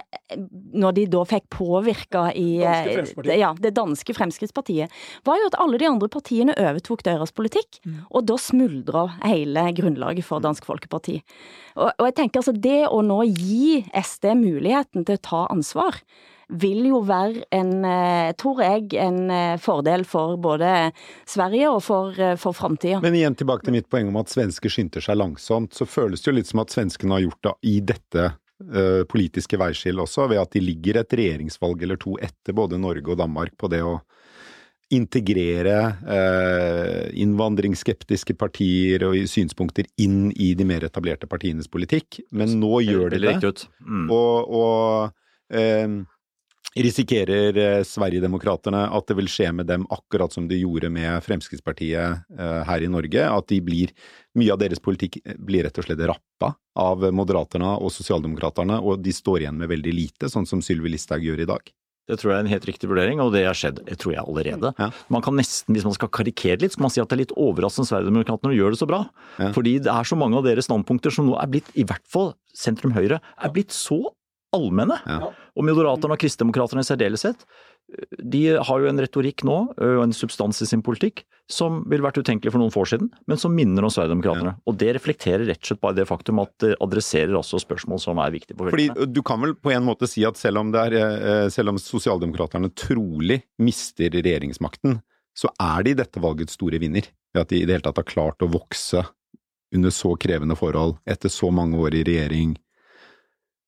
når, 0.73 0.97
de 0.97 1.07
da 1.12 1.25
fikk 1.29 1.49
påvirka 1.53 2.27
i 2.37 2.49
uh, 2.64 3.29
ja, 3.29 3.53
det 3.61 3.75
danske 3.77 4.17
Fremskrittspartiet, 4.17 4.93
var 5.29 5.40
jo 5.40 5.51
at 5.51 5.59
alle 5.61 5.81
de 5.81 5.88
andre 5.88 6.09
partiene 6.12 6.57
overtok 6.61 7.05
deres 7.07 7.35
politikk, 7.37 7.81
mm. 7.85 8.01
og 8.11 8.29
da 8.29 8.38
smuldra 8.40 9.07
hele 9.25 9.69
grunnlaget 9.77 10.29
for 10.29 10.45
Dansk 10.45 10.64
Folkeparti. 10.69 11.21
Og, 11.75 11.90
og 11.90 12.09
jeg 12.09 12.17
tenker 12.21 12.40
altså 12.40 12.55
det 12.55 12.85
å 12.87 13.01
nå 13.05 13.21
gi 13.29 13.83
SD 13.94 14.35
muligheten 14.40 15.07
til 15.07 15.18
å 15.18 15.24
ta 15.24 15.42
ansvar, 15.52 16.00
vil 16.48 16.85
jo 16.90 17.00
være 17.07 17.44
en, 17.54 17.72
eh, 17.85 18.33
tror 18.37 18.61
jeg, 18.62 18.94
en 19.00 19.30
eh, 19.30 19.57
fordel 19.59 20.04
for 20.04 20.37
både 20.37 20.92
Sverige 21.26 21.70
og 21.72 21.83
for, 21.83 22.12
eh, 22.20 22.37
for 22.37 22.52
framtida. 22.52 23.00
Men 23.02 23.16
igjen 23.16 23.37
tilbake 23.37 23.64
til 23.64 23.76
mitt 23.76 23.88
poeng 23.88 24.09
om 24.09 24.20
at 24.20 24.33
svensker 24.33 24.72
skynder 24.72 25.04
seg 25.04 25.18
langsomt. 25.18 25.72
Så 25.72 25.88
føles 25.88 26.20
det 26.20 26.30
jo 26.30 26.37
litt 26.37 26.50
som 26.50 26.61
at 26.61 26.74
svenskene 26.74 27.16
har 27.16 27.24
gjort 27.24 27.42
det 27.48 27.54
i 27.74 27.78
dette 27.80 28.33
politiske 29.11 29.59
veiskillet 29.59 30.00
også, 30.00 30.28
ved 30.30 30.38
at 30.40 30.54
de 30.54 30.61
ligger 30.62 30.96
et 31.00 31.16
regjeringsvalg 31.18 31.83
eller 31.83 31.98
to 32.00 32.14
etter 32.22 32.54
både 32.57 32.78
Norge 32.80 33.11
og 33.11 33.18
Danmark 33.18 33.59
på 33.61 33.68
det 33.68 33.83
å 33.85 33.98
integrere 34.92 35.77
eh, 36.16 37.11
innvandringsskeptiske 37.25 38.37
partier 38.38 39.07
og 39.09 39.16
synspunkter 39.31 39.88
inn 40.01 40.29
i 40.37 40.53
de 40.59 40.66
mer 40.68 40.85
etablerte 40.87 41.29
partienes 41.31 41.70
politikk, 41.70 42.20
men 42.31 42.59
nå 42.61 42.83
gjør 42.85 43.14
de 43.14 43.23
det. 43.25 43.55
Mm. 43.81 44.11
Og, 44.12 44.59
og 44.61 45.57
eh, 45.57 46.03
Risikerer 46.75 47.57
eh, 47.57 47.83
Sverigedemokraterna 47.87 48.88
at 48.97 49.07
det 49.07 49.14
vil 49.20 49.29
skje 49.31 49.53
med 49.55 49.68
dem 49.70 49.85
akkurat 49.94 50.33
som 50.35 50.49
det 50.51 50.59
gjorde 50.59 50.88
med 50.90 51.23
Fremskrittspartiet 51.23 52.25
eh, 52.35 52.62
her 52.66 52.83
i 52.83 52.90
Norge? 52.90 53.29
At 53.31 53.47
de 53.53 53.61
blir, 53.62 53.92
mye 54.35 54.51
av 54.51 54.59
deres 54.59 54.83
politikk 54.83 55.20
blir 55.38 55.62
rett 55.68 55.79
og 55.79 55.87
slett 55.87 56.03
rappa 56.03 56.57
av 56.75 57.07
Moderaterna 57.14 57.77
og 57.79 57.94
Sosialdemokraterne, 57.94 58.81
og 58.83 59.05
de 59.07 59.14
står 59.14 59.44
igjen 59.44 59.61
med 59.61 59.70
veldig 59.70 59.94
lite, 59.94 60.31
sånn 60.33 60.51
som 60.51 60.64
Sylvi 60.66 60.90
Listhaug 60.90 61.23
gjør 61.23 61.44
i 61.44 61.51
dag? 61.53 61.70
Det 62.05 62.19
tror 62.21 62.35
jeg 62.35 62.37
er 62.37 62.45
en 62.45 62.53
helt 62.53 62.67
riktig 62.69 62.88
vurdering, 62.90 63.21
og 63.25 63.31
det 63.33 63.47
har 63.47 63.57
skjedd 63.57 63.79
jeg 63.88 63.97
tror 64.01 64.12
jeg 64.12 64.25
allerede. 64.25 64.75
Ja. 64.77 64.90
Man 65.12 65.25
kan 65.25 65.37
nesten, 65.38 65.73
Hvis 65.73 65.87
man 65.87 65.95
skal 65.97 66.11
karikere 66.12 66.61
litt, 66.61 66.75
så 66.75 66.81
kan 66.81 66.87
man 66.88 66.93
si 66.93 67.01
at 67.01 67.09
det 67.09 67.17
er 67.17 67.23
litt 67.23 67.38
overraskende 67.40 67.88
Sverigedemokraterna 67.88 68.57
gjør 68.57 68.75
det 68.75 68.81
så 68.83 68.88
bra. 68.90 69.01
Ja. 69.38 69.53
Fordi 69.57 69.79
det 69.87 69.93
er 69.93 70.11
så 70.11 70.19
mange 70.21 70.37
av 70.37 70.45
deres 70.45 70.69
standpunkter 70.69 71.14
som 71.14 71.31
nå 71.31 71.38
er 71.40 71.49
blitt, 71.49 71.71
i 71.73 71.87
hvert 71.88 72.05
fall 72.11 72.35
sentrum-høyre, 72.53 73.23
er 73.25 73.55
blitt 73.55 73.73
så 73.73 74.03
allmenne. 74.55 75.01
Ja. 75.09 75.33
Og 75.57 75.67
Moderaterna 75.67 76.17
og 76.17 76.21
Kristdemokraterne 76.23 76.85
i 76.85 76.88
særdeleshet, 76.88 77.47
de 78.18 78.40
har 78.57 78.83
jo 78.83 78.88
en 78.88 79.01
retorikk 79.03 79.44
nå, 79.47 79.57
og 79.77 80.03
en 80.03 80.14
substans 80.16 80.59
i 80.64 80.68
sin 80.68 80.83
politikk, 80.85 81.23
som 81.51 81.83
ville 81.90 82.05
vært 82.05 82.18
utenkelig 82.18 82.53
for 82.55 82.62
noen 82.62 82.73
få 82.73 82.83
år 82.85 82.90
siden, 82.94 83.11
men 83.31 83.40
som 83.40 83.53
minner 83.55 83.85
om 83.85 83.92
Sverigedemokraterna. 83.92 84.55
Ja. 84.57 84.62
Og 84.70 84.79
det 84.81 84.94
reflekterer 84.97 85.44
rett 85.47 85.61
og 85.61 85.68
slett 85.68 85.83
bare 85.85 85.99
det 85.99 86.07
faktum 86.09 86.40
at 86.42 86.55
det 86.64 86.73
adresserer 86.83 87.37
også 87.38 87.61
spørsmål 87.62 88.01
som 88.03 88.23
er 88.25 88.33
viktige 88.35 88.57
for 88.57 88.70
velgerne. 88.70 88.97
Fordi 88.97 89.12
du 89.12 89.20
kan 89.27 89.42
vel 89.44 89.55
på 89.55 89.75
en 89.75 89.87
måte 89.87 90.09
si 90.11 90.25
at 90.27 90.40
selv 90.40 90.62
om, 90.62 90.73
det 90.75 90.87
er, 90.88 91.51
selv 91.55 91.75
om 91.75 91.81
Sosialdemokraterne 91.81 92.73
trolig 92.73 93.42
mister 93.62 94.11
regjeringsmakten, 94.16 94.99
så 95.35 95.51
er 95.61 95.85
de 95.87 95.97
dette 96.01 96.23
valgets 96.23 96.57
store 96.57 96.81
vinner. 96.83 97.07
Ved 97.35 97.44
at 97.44 97.53
de 97.53 97.61
i 97.61 97.68
det 97.68 97.77
hele 97.77 97.87
tatt 97.87 98.01
har 98.01 98.09
klart 98.09 98.42
å 98.47 98.51
vokse 98.51 99.05
under 99.75 99.90
så 99.90 100.14
krevende 100.20 100.57
forhold, 100.57 101.01
etter 101.11 101.33
så 101.33 101.51
mange 101.53 101.77
år 101.83 101.97
i 101.99 102.05
regjering, 102.07 102.55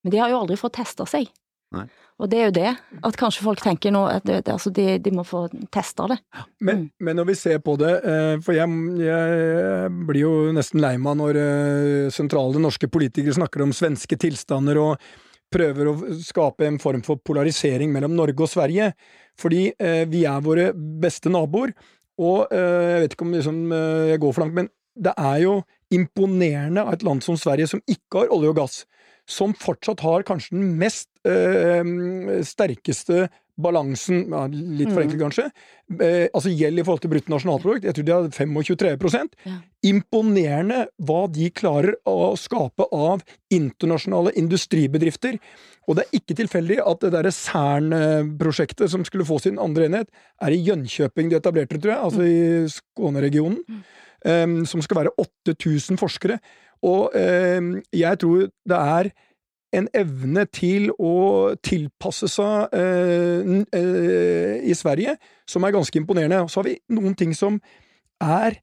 men 0.07 0.13
de 0.15 0.21
har 0.23 0.31
jo 0.31 0.39
aldri 0.39 0.55
fått 0.55 0.77
testa 0.79 1.03
seg. 1.11 1.27
Nei. 1.75 1.87
Og 2.23 2.31
det 2.33 2.39
er 2.39 2.47
jo 2.47 2.55
det, 2.57 2.71
at 3.05 3.19
kanskje 3.19 3.45
folk 3.45 3.61
tenker 3.61 3.93
nå 3.93 4.05
at 4.09 4.25
det, 4.25 4.39
altså 4.49 4.71
de, 4.73 4.87
de, 5.03 5.13
må 5.13 5.25
få 5.27 5.43
testa 5.75 6.07
det. 6.13 6.17
Men, 6.65 6.87
mm. 6.87 6.87
men, 7.05 7.19
når 7.19 7.29
vi 7.33 7.37
ser 7.37 7.61
på 7.65 7.75
det, 7.81 7.93
eh, 8.09 8.37
for 8.45 8.57
jeg, 8.57 8.79
jeg 9.03 9.91
blir 10.09 10.23
jo 10.23 10.33
nesten 10.57 10.81
lei 10.85 10.95
meg 11.03 11.19
når 11.21 11.41
eh, 11.43 12.07
sentrale 12.15 12.63
norske 12.63 12.89
politikere 12.89 13.37
snakker 13.37 13.67
om 13.67 13.75
svenske 13.77 14.19
tilstander 14.23 14.81
og 14.81 15.11
prøver 15.53 15.91
å 15.91 15.97
skape 16.25 16.67
en 16.67 16.81
form 16.83 17.05
for 17.07 17.21
polarisering 17.23 17.93
mellom 17.93 18.17
Norge 18.17 18.47
og 18.47 18.51
Sverige. 18.51 18.93
Fordi 19.39 19.69
eh, 19.75 20.07
vi 20.09 20.25
er 20.29 20.47
våre 20.47 20.71
beste 20.73 21.33
naboer, 21.33 21.75
og 22.17 22.49
jeg 22.49 23.01
vet 23.03 23.13
ikke 23.13 23.27
om 23.27 23.35
liksom, 23.35 23.57
jeg 24.09 24.21
går 24.23 24.31
for 24.33 24.41
langt, 24.47 24.55
men 24.57 24.71
det 24.97 25.13
er 25.21 25.43
jo 25.43 25.59
imponerende 25.93 26.81
av 26.81 26.95
et 26.95 27.03
land 27.05 27.21
som 27.21 27.37
Sverige, 27.37 27.69
som 27.69 27.83
ikke 27.85 28.23
har 28.23 28.33
olje 28.33 28.55
og 28.55 28.57
gass 28.57 28.79
som 29.27 29.55
fortsatt 29.59 30.05
har 30.07 30.27
kanskje 30.27 30.57
den 30.57 30.77
mest 30.81 31.11
øh, 31.27 32.41
sterkeste 32.47 33.27
balansen, 33.57 34.27
litt 34.77 34.91
for 34.93 35.01
enkelt 35.01 35.17
mm. 35.17 35.23
kanskje, 35.23 35.47
eh, 36.05 36.27
altså 36.29 36.53
gjeld 36.53 36.81
i 36.81 36.85
forhold 36.85 37.03
til 37.05 37.13
bruttonasjonalprodukt, 37.15 37.87
jeg 37.89 37.97
tror 37.97 38.07
de 38.07 38.13
har 38.13 38.27
25 38.29 39.31
ja. 39.47 39.55
Imponerende 39.89 40.83
hva 41.09 41.23
de 41.33 41.49
klarer 41.57 41.97
å 42.09 42.35
skape 42.41 42.89
av 42.93 43.23
internasjonale 43.55 44.35
industribedrifter. 44.37 45.39
Og 45.87 45.97
det 45.97 46.05
er 46.05 46.19
ikke 46.19 46.37
tilfeldig 46.43 46.81
at 46.83 47.05
det 47.05 47.13
derre 47.15 47.33
Cern-prosjektet 47.33 48.93
som 48.93 49.07
skulle 49.09 49.29
få 49.29 49.39
sin 49.41 49.61
andre 49.63 49.89
enhet, 49.89 50.11
er 50.43 50.53
i 50.53 50.61
Jönköping 50.67 51.31
de 51.31 51.39
etablerte, 51.39 51.81
tror 51.81 51.95
jeg, 51.95 52.03
altså 52.11 52.27
i 52.27 52.75
Skåneregionen, 52.75 53.63
mm. 53.63 53.83
um, 54.27 54.57
som 54.69 54.85
skal 54.85 55.05
være 55.05 55.15
8000 55.23 56.03
forskere. 56.03 56.41
Og 56.85 57.15
eh, 57.17 57.61
jeg 57.97 58.21
tror 58.23 58.51
det 58.69 58.83
er 58.99 59.11
en 59.77 59.89
evne 59.97 60.47
til 60.55 60.89
å 60.95 61.55
tilpasse 61.65 62.29
seg 62.31 62.77
eh, 62.77 63.51
eh, 63.77 64.55
i 64.65 64.77
Sverige 64.77 65.17
som 65.49 65.67
er 65.67 65.75
ganske 65.75 66.01
imponerende. 66.01 66.45
Og 66.45 66.53
så 66.53 66.63
har 66.63 66.71
vi 66.71 66.79
noen 66.97 67.17
ting 67.19 67.35
som 67.37 67.59
er 68.23 68.59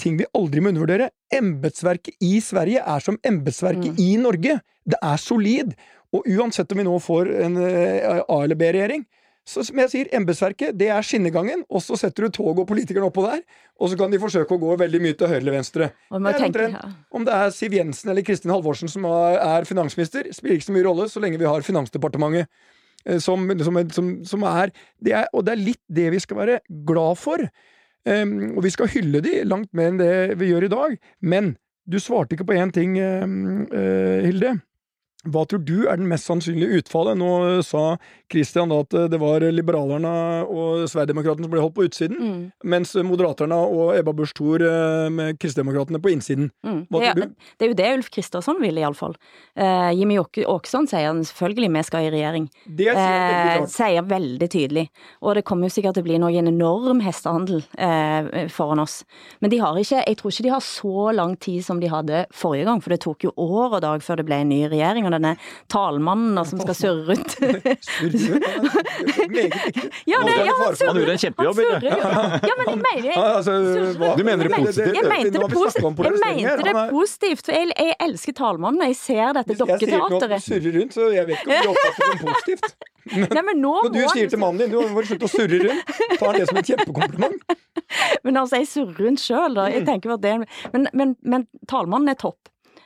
ting 0.00 0.16
vi 0.16 0.28
aldri 0.36 0.62
må 0.64 0.72
undervurdere. 0.72 1.10
Embetsverket 1.34 2.16
i 2.24 2.38
Sverige 2.44 2.84
er 2.94 3.04
som 3.04 3.18
embetsverket 3.26 3.92
mm. 3.92 4.00
i 4.00 4.14
Norge. 4.20 4.56
Det 4.84 5.00
er 5.00 5.20
solid. 5.20 5.74
Og 6.14 6.26
uansett 6.30 6.72
om 6.72 6.80
vi 6.80 6.86
nå 6.86 6.94
får 7.02 7.32
en 7.44 7.60
eh, 7.60 8.22
A- 8.22 8.42
eller 8.44 8.58
B-regjering, 8.58 9.04
så 9.44 9.64
som 9.66 9.80
jeg 9.82 9.90
sier, 9.92 10.10
embetsverket 10.16 10.76
det 10.80 10.88
er 10.88 11.04
skinnegangen, 11.04 11.66
og 11.68 11.82
så 11.84 11.98
setter 12.00 12.26
du 12.26 12.32
toget 12.32 12.62
og 12.62 12.68
politikerne 12.70 13.10
oppå 13.10 13.26
der, 13.26 13.42
og 13.76 13.90
så 13.92 13.98
kan 14.00 14.12
de 14.12 14.20
forsøke 14.22 14.56
å 14.56 14.60
gå 14.62 14.76
veldig 14.80 15.00
mye 15.04 15.16
til 15.20 15.28
høyre 15.28 15.42
eller 15.42 15.58
venstre. 15.58 15.90
Det 16.08 16.36
tenke, 16.40 16.68
ja. 16.72 16.84
Om 17.12 17.26
det 17.28 17.34
er 17.36 17.52
Siv 17.52 17.76
Jensen 17.76 18.12
eller 18.12 18.24
Kristin 18.24 18.54
Halvorsen 18.54 18.88
som 18.88 19.04
er 19.10 19.68
finansminister, 19.68 20.30
spiller 20.32 20.56
ikke 20.56 20.70
så 20.70 20.76
mye 20.78 20.86
rolle 20.88 21.10
så 21.12 21.20
lenge 21.20 21.42
vi 21.42 21.50
har 21.50 21.66
Finansdepartementet. 21.66 22.48
Eh, 23.04 23.20
som, 23.20 23.44
som, 23.60 23.80
som, 23.92 24.10
som 24.24 24.48
er, 24.48 24.72
det 25.04 25.12
er, 25.12 25.28
Og 25.32 25.44
det 25.44 25.54
er 25.54 25.64
litt 25.64 25.82
det 25.92 26.10
vi 26.14 26.22
skal 26.22 26.40
være 26.40 26.60
glad 26.88 27.20
for. 27.20 27.44
Um, 28.04 28.56
og 28.58 28.66
vi 28.66 28.72
skal 28.72 28.90
hylle 28.92 29.22
de 29.24 29.38
langt 29.48 29.70
mer 29.72 29.88
enn 29.88 30.00
det 30.00 30.38
vi 30.40 30.50
gjør 30.50 30.66
i 30.66 30.72
dag. 30.72 30.96
Men 31.24 31.54
du 31.88 31.96
svarte 32.00 32.36
ikke 32.36 32.48
på 32.48 32.56
én 32.56 32.72
ting, 32.72 32.98
um, 33.00 33.64
uh, 33.72 34.20
Hilde. 34.24 34.58
Hva 35.24 35.44
tror 35.48 35.62
du 35.64 35.86
er 35.88 36.00
den 36.00 36.08
mest 36.10 36.28
sannsynlige 36.28 36.82
utfallet? 36.82 37.18
Nå 37.20 37.62
sa 37.66 37.96
Kristian 38.32 38.72
at 38.74 38.92
det 39.10 39.20
var 39.20 39.44
liberalerne 39.54 40.12
og 40.44 40.84
Sverigedemokraterna 40.90 41.46
som 41.46 41.52
ble 41.52 41.62
holdt 41.62 41.76
på 41.76 41.86
utsiden, 41.88 42.18
mm. 42.18 42.40
mens 42.70 42.94
Moderaterna 43.06 43.58
og 43.64 43.94
Ebba 43.96 44.14
Busch 44.16 44.34
Thor 44.36 44.62
eh, 44.64 45.08
med 45.12 45.38
Kristdemokraterna 45.40 46.00
på 46.02 46.12
innsiden. 46.12 46.50
Mm. 46.66 46.80
Hva 46.90 47.02
tror 47.02 47.20
du? 47.20 47.34
Det 47.58 47.66
er 47.66 47.72
jo 47.72 47.78
det 47.78 47.90
Ulf 47.98 48.10
Kristersson 48.14 48.60
vil, 48.62 48.80
iallfall. 48.80 49.16
Uh, 49.58 49.90
Jimmy 49.94 50.18
Åkesson 50.18 50.88
sier 50.90 51.12
selvfølgelig 51.30 51.70
vi 51.74 51.84
skal 51.86 52.08
i 52.08 52.12
regjering. 52.14 52.48
Det 52.66 52.90
sier 52.90 53.24
veldig 53.24 53.54
eh. 53.54 53.64
Uh, 53.64 53.70
sier 53.74 54.08
veldig 54.10 54.48
tydelig. 54.50 54.86
Og 55.22 55.38
det 55.38 55.44
kommer 55.48 55.68
jo 55.68 55.76
sikkert 55.76 55.98
til 55.98 56.04
å 56.04 56.08
bli 56.08 56.20
noe 56.22 56.34
en 56.34 56.50
enorm 56.50 57.02
hestehandel 57.04 57.62
uh, 57.78 58.48
foran 58.52 58.82
oss. 58.82 59.00
Men 59.44 59.52
de 59.52 59.60
har 59.62 59.78
ikke, 59.80 60.02
jeg 60.02 60.20
tror 60.20 60.34
ikke 60.34 60.46
de 60.48 60.54
har 60.54 60.64
så 60.64 61.08
lang 61.14 61.36
tid 61.40 61.64
som 61.66 61.80
de 61.82 61.90
hadde 61.92 62.24
forrige 62.34 62.68
gang, 62.68 62.82
for 62.84 62.94
det 62.94 63.02
tok 63.04 63.28
jo 63.28 63.34
år 63.40 63.78
og 63.78 63.84
dag 63.84 64.04
før 64.04 64.20
det 64.20 64.28
ble 64.28 64.42
en 64.42 64.52
ny 64.52 64.62
regjering. 64.72 65.06
og 65.08 65.13
denne 65.14 65.32
talmannen 65.72 66.44
som 66.48 66.58
skal 66.62 66.76
surre 66.78 67.04
rundt. 67.10 67.30
ja, 70.10 70.18
det, 70.24 70.34
ja, 70.34 70.54
han, 70.58 70.76
surrer, 70.76 70.88
han 70.88 70.96
gjorde 71.00 71.14
en 71.14 71.22
kjempejobb? 71.24 71.56
Ja, 71.84 72.54
men 72.58 72.66
jeg 72.68 72.78
mener 72.84 73.10
altså, 73.36 73.52
Du 74.18 74.22
mener 74.26 74.42
det 74.48 74.54
positivt? 74.56 74.94
Jeg 74.94 75.04
mente 75.08 75.38
det, 75.38 75.48
positivt, 75.52 76.04
jeg 76.04 76.12
mente 76.24 76.62
det 76.68 76.74
positivt, 76.90 77.44
for 77.46 77.52
jeg, 77.58 77.66
jeg 77.74 77.94
elsker 78.08 78.32
talmannen 78.38 78.82
jeg 78.90 78.96
ser 78.98 79.32
dette 79.38 79.52
dokketeateret. 79.60 80.32
Jeg 80.34 80.42
sier 80.44 80.56
ikke 80.56 80.64
surre 80.64 80.78
rundt, 80.78 80.92
så 80.94 81.00
jeg 81.14 81.24
vet 81.28 81.36
ikke 81.38 81.50
om 81.50 81.54
du 81.54 81.58
oppfatter 81.74 82.00
det 82.00 82.06
som 82.18 82.26
positivt. 82.32 82.68
Men, 83.04 83.28
Nei, 83.28 83.42
men 83.44 83.58
nå 83.60 83.74
når 83.84 83.92
du 83.92 84.00
sier 84.14 84.28
til 84.32 84.40
mannen 84.40 84.60
din 84.64 84.72
du 84.72 84.78
må 84.94 85.00
slutte 85.04 85.26
å 85.28 85.30
surre 85.32 85.58
rundt, 85.60 85.84
tar 86.16 86.24
han 86.24 86.34
det 86.40 86.48
som 86.48 86.56
et 86.60 86.68
kjempekompliment. 86.72 87.38
Men 88.24 88.32
altså, 88.40 88.54
jeg 88.62 88.68
surrer 88.70 88.96
rundt 89.04 89.20
sjøl, 89.20 89.52
da. 89.58 89.64
Jeg 89.72 89.82
tenker 89.88 90.08
at 90.16 90.22
det, 90.24 90.34
men, 90.72 90.82
men, 90.96 91.08
men 91.20 91.40
talmannen 91.70 92.08
er 92.14 92.18
topp. 92.20 92.40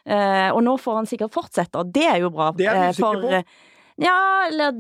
Eh, 0.04 0.50
og 0.52 0.62
nå 0.64 0.76
får 0.80 1.00
han 1.00 1.10
sikkert 1.10 1.34
fortsette, 1.34 1.80
og 1.80 1.90
det 1.94 2.06
er 2.10 2.22
jo 2.22 2.30
bra. 2.34 2.52
Det 2.56 2.68
er 2.68 2.92
du 2.92 2.98
sikker 3.00 3.24
på? 3.24 3.32
Eh, 3.38 3.66
ja, 3.98 4.14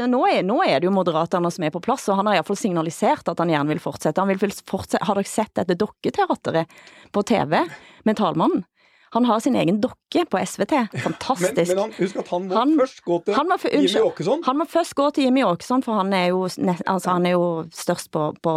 nå 0.06 0.20
er, 0.30 0.44
nå 0.46 0.60
er, 0.62 0.78
det 0.78 0.86
jo 0.86 0.94
Moderaterne 0.94 1.50
som 1.50 1.64
er 1.66 1.74
på 1.74 1.82
plass, 1.82 2.06
og 2.06 2.20
han 2.20 2.28
har 2.30 2.38
iallfall 2.38 2.58
signalisert 2.60 3.26
at 3.26 3.40
han 3.42 3.50
gjerne 3.50 3.74
vil 3.74 3.82
fortsette. 3.82 4.22
Han 4.22 4.30
vil 4.30 4.38
fortsette. 4.54 5.02
Har 5.08 5.18
dere 5.18 5.30
sett 5.30 5.54
dette 5.58 5.78
dokketeateret 5.78 6.76
på 7.10 7.24
TV 7.26 7.56
med 8.06 8.20
talmannen? 8.20 8.62
Han 9.16 9.28
har 9.28 9.40
sin 9.40 9.56
egen 9.56 9.80
dokke 9.80 10.24
på 10.28 10.40
SVT. 10.40 10.74
Fantastisk. 11.04 11.54
men, 11.56 11.68
men 11.68 11.82
han, 11.82 11.94
husk 11.98 12.20
at 12.20 12.32
han 12.32 12.48
må 12.48 12.58
han, 12.58 12.74
først 12.80 13.02
gå 13.06 13.18
til 13.24 13.36
må, 13.36 13.70
Jimmy 13.86 14.02
Åkesson. 14.08 14.42
Han 14.46 14.60
må 14.60 14.66
først 14.68 14.94
gå 14.98 15.08
til 15.16 15.28
Jimmy 15.28 15.44
Åkesson, 15.48 15.84
for 15.86 16.00
han 16.00 16.12
er 16.16 16.26
jo, 16.32 16.42
altså, 16.44 17.14
han 17.14 17.26
er 17.28 17.36
jo 17.36 17.48
størst 17.74 18.10
på, 18.14 18.28
på 18.44 18.54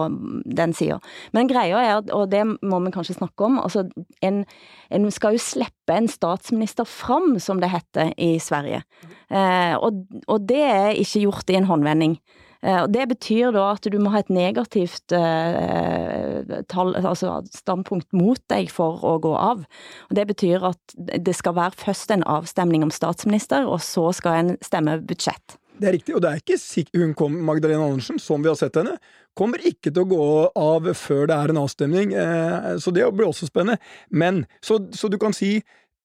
den 0.58 0.76
sida. 0.78 1.00
Men 1.36 1.52
greia 1.52 1.86
er, 1.86 2.04
og 2.16 2.28
det 2.32 2.44
må 2.62 2.82
vi 2.86 2.94
kanskje 2.96 3.18
snakke 3.20 3.48
om, 3.48 3.60
altså 3.62 3.86
en, 4.26 4.44
en 4.92 5.10
skal 5.12 5.38
jo 5.38 5.44
slippe 5.44 5.96
en 5.96 6.10
statsminister 6.12 6.88
fram, 6.88 7.36
som 7.40 7.62
det 7.64 7.72
heter 7.72 8.14
i 8.18 8.36
Sverige. 8.44 8.84
Eh, 9.32 9.76
og, 9.80 10.06
og 10.28 10.48
det 10.48 10.64
er 10.68 11.00
ikke 11.00 11.26
gjort 11.26 11.52
i 11.52 11.60
en 11.60 11.70
håndvending. 11.70 12.20
Eh, 12.62 12.82
og 12.84 12.92
Det 12.94 13.08
betyr 13.10 13.54
da 13.56 13.72
at 13.74 13.88
du 13.90 13.98
må 14.02 14.12
ha 14.14 14.22
et 14.22 14.34
negativt 14.34 15.16
eh, 15.18 16.62
tall, 16.72 16.94
altså 17.00 17.40
standpunkt 17.56 18.12
mot 18.14 18.42
deg 18.54 18.70
for 18.74 19.02
å 19.06 19.18
gå 19.24 19.34
av. 19.38 19.66
Og 20.10 20.20
Det 20.20 20.28
betyr 20.34 20.68
at 20.72 20.98
det 20.98 21.36
skal 21.38 21.58
være 21.58 21.78
først 21.78 22.14
en 22.14 22.28
avstemning 22.30 22.86
om 22.86 22.94
statsminister, 22.94 23.66
og 23.66 23.82
så 23.86 24.12
skal 24.16 24.40
en 24.40 24.54
stemme 24.66 25.00
budsjett. 25.02 25.58
Det 25.82 25.90
er 25.90 25.96
riktig, 25.98 26.14
og 26.14 26.22
det 26.22 26.30
er 26.30 26.42
ikke 26.44 26.62
sikkert 26.62 27.02
hun 27.02 27.14
kom, 27.18 27.38
Magdalena 27.48 27.88
Andersen, 27.88 28.20
som 28.22 28.44
vi 28.44 28.52
har 28.52 28.58
sett 28.60 28.76
henne, 28.78 29.00
kommer 29.38 29.64
ikke 29.66 29.90
til 29.90 30.04
å 30.04 30.10
gå 30.12 30.26
av 30.60 30.90
før 31.00 31.26
det 31.32 31.38
er 31.38 31.54
en 31.54 31.62
avstemning. 31.64 32.14
Eh, 32.14 32.76
så 32.84 32.94
det 32.94 33.08
blir 33.16 33.32
også 33.32 33.50
spennende. 33.50 33.80
Men, 34.10 34.44
så, 34.62 34.78
så 34.94 35.10
du 35.10 35.18
kan 35.22 35.34
si 35.34 35.56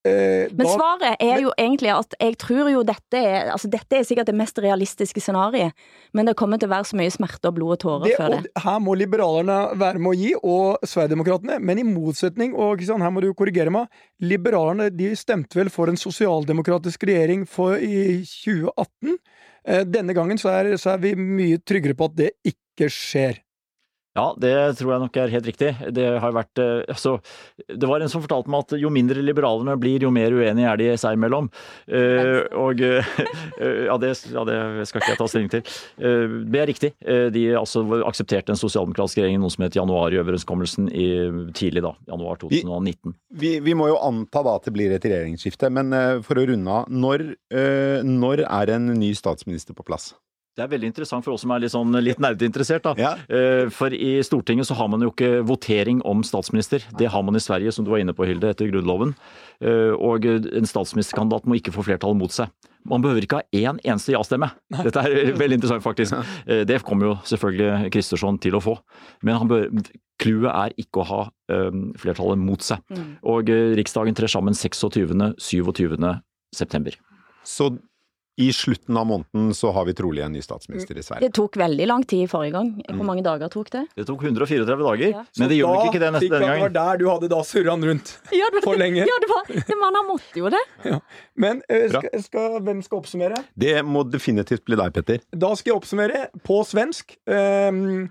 Eh, 0.07 0.53
Men 0.55 0.69
svaret 0.71 1.23
er 1.23 1.41
jo 1.43 1.53
egentlig 1.59 1.91
at 1.95 2.15
jeg 2.21 2.37
tror 2.43 2.71
jo 2.71 2.83
dette 2.87 3.19
er 3.19 3.51
Altså, 3.53 3.69
dette 3.71 3.99
er 3.99 4.05
sikkert 4.07 4.29
det 4.29 4.37
mest 4.37 4.59
realistiske 4.63 5.21
scenarioet, 5.23 5.75
men 6.17 6.29
det 6.29 6.37
kommer 6.39 6.61
til 6.61 6.69
å 6.69 6.75
være 6.75 6.89
så 6.91 6.99
mye 6.99 7.13
smerte 7.15 7.51
og 7.51 7.57
blod 7.59 7.75
og 7.77 7.81
tårer 7.83 8.05
det, 8.07 8.17
før 8.19 8.35
det. 8.35 8.53
Her 8.65 8.79
må 8.83 8.97
liberalerne 8.99 9.59
være 9.79 10.03
med 10.03 10.13
å 10.13 10.17
gi, 10.19 10.33
og 10.41 10.87
Sverigedemokraterne. 10.87 11.59
Men 11.63 11.81
i 11.81 11.87
motsetning, 11.87 12.55
og 12.55 12.77
Kristian, 12.81 13.05
her 13.05 13.15
må 13.15 13.23
du 13.25 13.31
korrigere 13.37 13.73
meg, 13.75 13.91
liberalerne 14.23 14.91
de 14.95 15.13
stemte 15.19 15.59
vel 15.59 15.71
for 15.73 15.93
en 15.93 16.01
sosialdemokratisk 16.01 17.07
regjering 17.09 17.47
for, 17.49 17.79
i 17.79 18.23
2018. 18.27 19.17
Denne 19.91 20.15
gangen 20.15 20.39
så 20.39 20.53
er, 20.53 20.75
så 20.79 20.95
er 20.95 21.03
vi 21.03 21.17
mye 21.19 21.59
tryggere 21.65 21.97
på 21.99 22.11
at 22.11 22.21
det 22.21 22.31
ikke 22.47 22.91
skjer. 22.93 23.41
Ja, 24.17 24.31
det 24.41 24.55
tror 24.79 24.95
jeg 24.95 25.03
nok 25.03 25.19
er 25.21 25.33
helt 25.35 25.49
riktig. 25.51 25.71
Det 25.93 26.07
har 26.23 26.33
vært 26.35 26.61
eh, 26.63 26.89
altså, 26.89 27.19
Det 27.69 27.89
var 27.89 28.01
en 28.01 28.11
som 28.13 28.23
fortalte 28.25 28.53
meg 28.53 28.65
at 28.65 28.77
jo 28.81 28.91
mindre 28.93 29.21
liberalerne 29.25 29.77
blir, 29.81 30.07
jo 30.07 30.13
mer 30.15 30.33
uenige 30.33 30.71
er 30.71 30.81
de 30.81 30.89
seg 31.01 31.19
imellom. 31.19 31.51
Uh, 31.91 32.47
og 32.57 32.81
uh, 32.81 33.11
ja, 33.91 33.97
det, 34.01 34.13
ja, 34.33 34.45
det, 34.49 34.57
skal 34.89 35.03
ikke 35.03 35.13
jeg 35.13 35.21
ta 35.21 35.29
stilling 35.31 35.53
til. 35.53 35.77
Uh, 36.01 36.41
det 36.49 36.63
er 36.63 36.71
riktig. 36.71 36.93
De 37.35 37.45
altså, 37.59 37.83
aksepterte 38.09 38.53
den 38.53 38.61
sosialdemokratiske 38.61 39.21
regjeringen 39.21 39.45
noe 39.45 39.53
som 39.53 39.67
het 39.67 39.77
januarøverenskommelsen 39.77 40.89
i 40.91 41.07
tidlig 41.57 41.85
da, 41.85 41.93
januar 42.09 42.41
2019. 42.41 43.17
Vi, 43.37 43.41
vi, 43.41 43.55
vi, 43.69 43.77
må 43.77 43.91
jo 43.93 44.01
anta 44.01 44.43
da 44.47 44.57
at 44.57 44.69
det 44.69 44.75
blir 44.77 44.95
et 44.95 45.05
regjeringsskifte, 45.05 45.71
men 45.73 45.93
for 46.25 46.41
å 46.41 46.47
runde 46.49 46.79
av. 46.81 46.89
Når, 46.89 47.27
når 48.07 48.47
er 48.47 48.77
en 48.79 48.95
ny 48.97 49.13
statsminister 49.19 49.77
på 49.77 49.85
plass? 49.87 50.15
Det 50.57 50.65
er 50.65 50.71
veldig 50.73 50.89
interessant 50.89 51.25
for 51.27 51.35
oss 51.35 51.43
som 51.45 51.51
er 51.53 51.61
litt, 51.61 51.73
sånn, 51.75 51.93
litt 52.01 52.21
nerdeinteressert. 52.23 52.87
Ja. 52.97 53.11
Eh, 53.29 53.67
for 53.73 53.93
i 53.93 54.15
Stortinget 54.25 54.65
så 54.65 54.77
har 54.79 54.89
man 54.89 55.03
jo 55.05 55.11
ikke 55.13 55.43
votering 55.45 55.99
om 56.09 56.23
statsminister. 56.25 56.85
Det 56.97 57.11
har 57.13 57.25
man 57.27 57.37
i 57.37 57.43
Sverige, 57.45 57.75
som 57.77 57.85
du 57.85 57.91
var 57.93 58.01
inne 58.01 58.15
på, 58.17 58.25
Hilde, 58.25 58.55
etter 58.55 58.71
Grunnloven. 58.71 59.13
Eh, 59.61 59.93
og 59.93 60.25
en 60.25 60.69
statsministerkandidat 60.69 61.45
må 61.45 61.59
ikke 61.59 61.75
få 61.75 61.85
flertall 61.85 62.17
mot 62.17 62.33
seg. 62.33 62.49
Man 62.89 63.05
behøver 63.05 63.27
ikke 63.27 63.43
ha 63.43 63.59
én 63.59 63.81
eneste 63.85 64.15
ja-stemme. 64.15 64.49
Dette 64.79 65.03
er 65.05 65.35
veldig 65.43 65.59
interessant, 65.59 65.85
faktisk. 65.85 66.17
Eh, 66.47 66.63
det 66.65 66.79
kommer 66.89 67.11
jo 67.11 67.19
selvfølgelig 67.29 67.91
Kristersson 67.93 68.39
til 68.41 68.57
å 68.57 68.63
få. 68.65 68.79
Men 69.29 69.61
clouet 70.17 70.49
er 70.55 70.77
ikke 70.81 71.03
å 71.03 71.11
ha 71.11 71.19
flertallet 72.01 72.41
mot 72.41 72.65
seg. 72.65 72.81
Mm. 72.89 73.11
Og 73.29 73.53
Riksdagen 73.77 74.17
trer 74.17 74.33
sammen 74.33 74.57
26.-27. 74.57 76.01
september. 76.57 76.97
Så 77.45 77.69
i 78.37 78.53
slutten 78.53 78.97
av 78.97 79.07
måneden 79.07 79.55
så 79.55 79.71
har 79.73 79.85
vi 79.85 79.95
trolig 79.97 80.23
en 80.23 80.33
ny 80.33 80.43
statsminister 80.45 80.99
i 80.99 81.03
Sverige. 81.03 81.29
Det 81.29 81.37
tok 81.39 81.57
veldig 81.57 81.87
lang 81.89 82.03
tid 82.05 82.29
forrige 82.31 82.53
gang. 82.53 82.73
Hvor 82.83 82.99
mm. 82.99 83.07
mange 83.09 83.23
dager 83.25 83.49
tok 83.53 83.71
det? 83.73 83.85
Det 83.97 84.05
tok 84.11 84.25
134 84.29 84.77
dager, 84.77 85.07
ja. 85.15 85.23
men 85.41 85.49
det 85.49 85.57
gjør 85.57 85.73
nok 85.73 85.89
ikke 85.89 86.03
det 86.03 86.11
neste 86.19 86.29
denne 86.35 86.43
gangen. 86.51 86.59
Det 86.61 86.67
var 86.67 86.75
der 86.77 87.01
du 87.01 87.07
hadde 87.09 87.31
da 87.33 87.39
surra 87.49 87.73
han 87.73 87.87
rundt 87.91 88.13
ja, 88.37 88.51
det, 88.53 88.61
for 88.67 88.81
lenge. 88.81 89.07
Ja, 89.09 89.17
det 89.25 89.31
var 89.31 89.49
det, 89.55 89.79
man 89.81 89.97
måtte 90.05 90.43
jo 90.43 90.53
det. 90.53 90.61
Ja. 90.85 90.99
Men 91.47 91.63
uh, 91.65 91.87
skal, 91.95 92.11
skal, 92.27 92.59
hvem 92.67 92.85
skal 92.85 93.01
oppsummere? 93.01 93.41
Det 93.57 93.79
må 93.89 94.05
definitivt 94.05 94.67
bli 94.69 94.77
deg, 94.83 94.93
Petter. 94.99 95.25
Da 95.33 95.55
skal 95.57 95.73
jeg 95.73 95.81
oppsummere 95.81 96.27
på 96.45 96.61
svensk. 96.69 97.17
Um, 97.25 98.11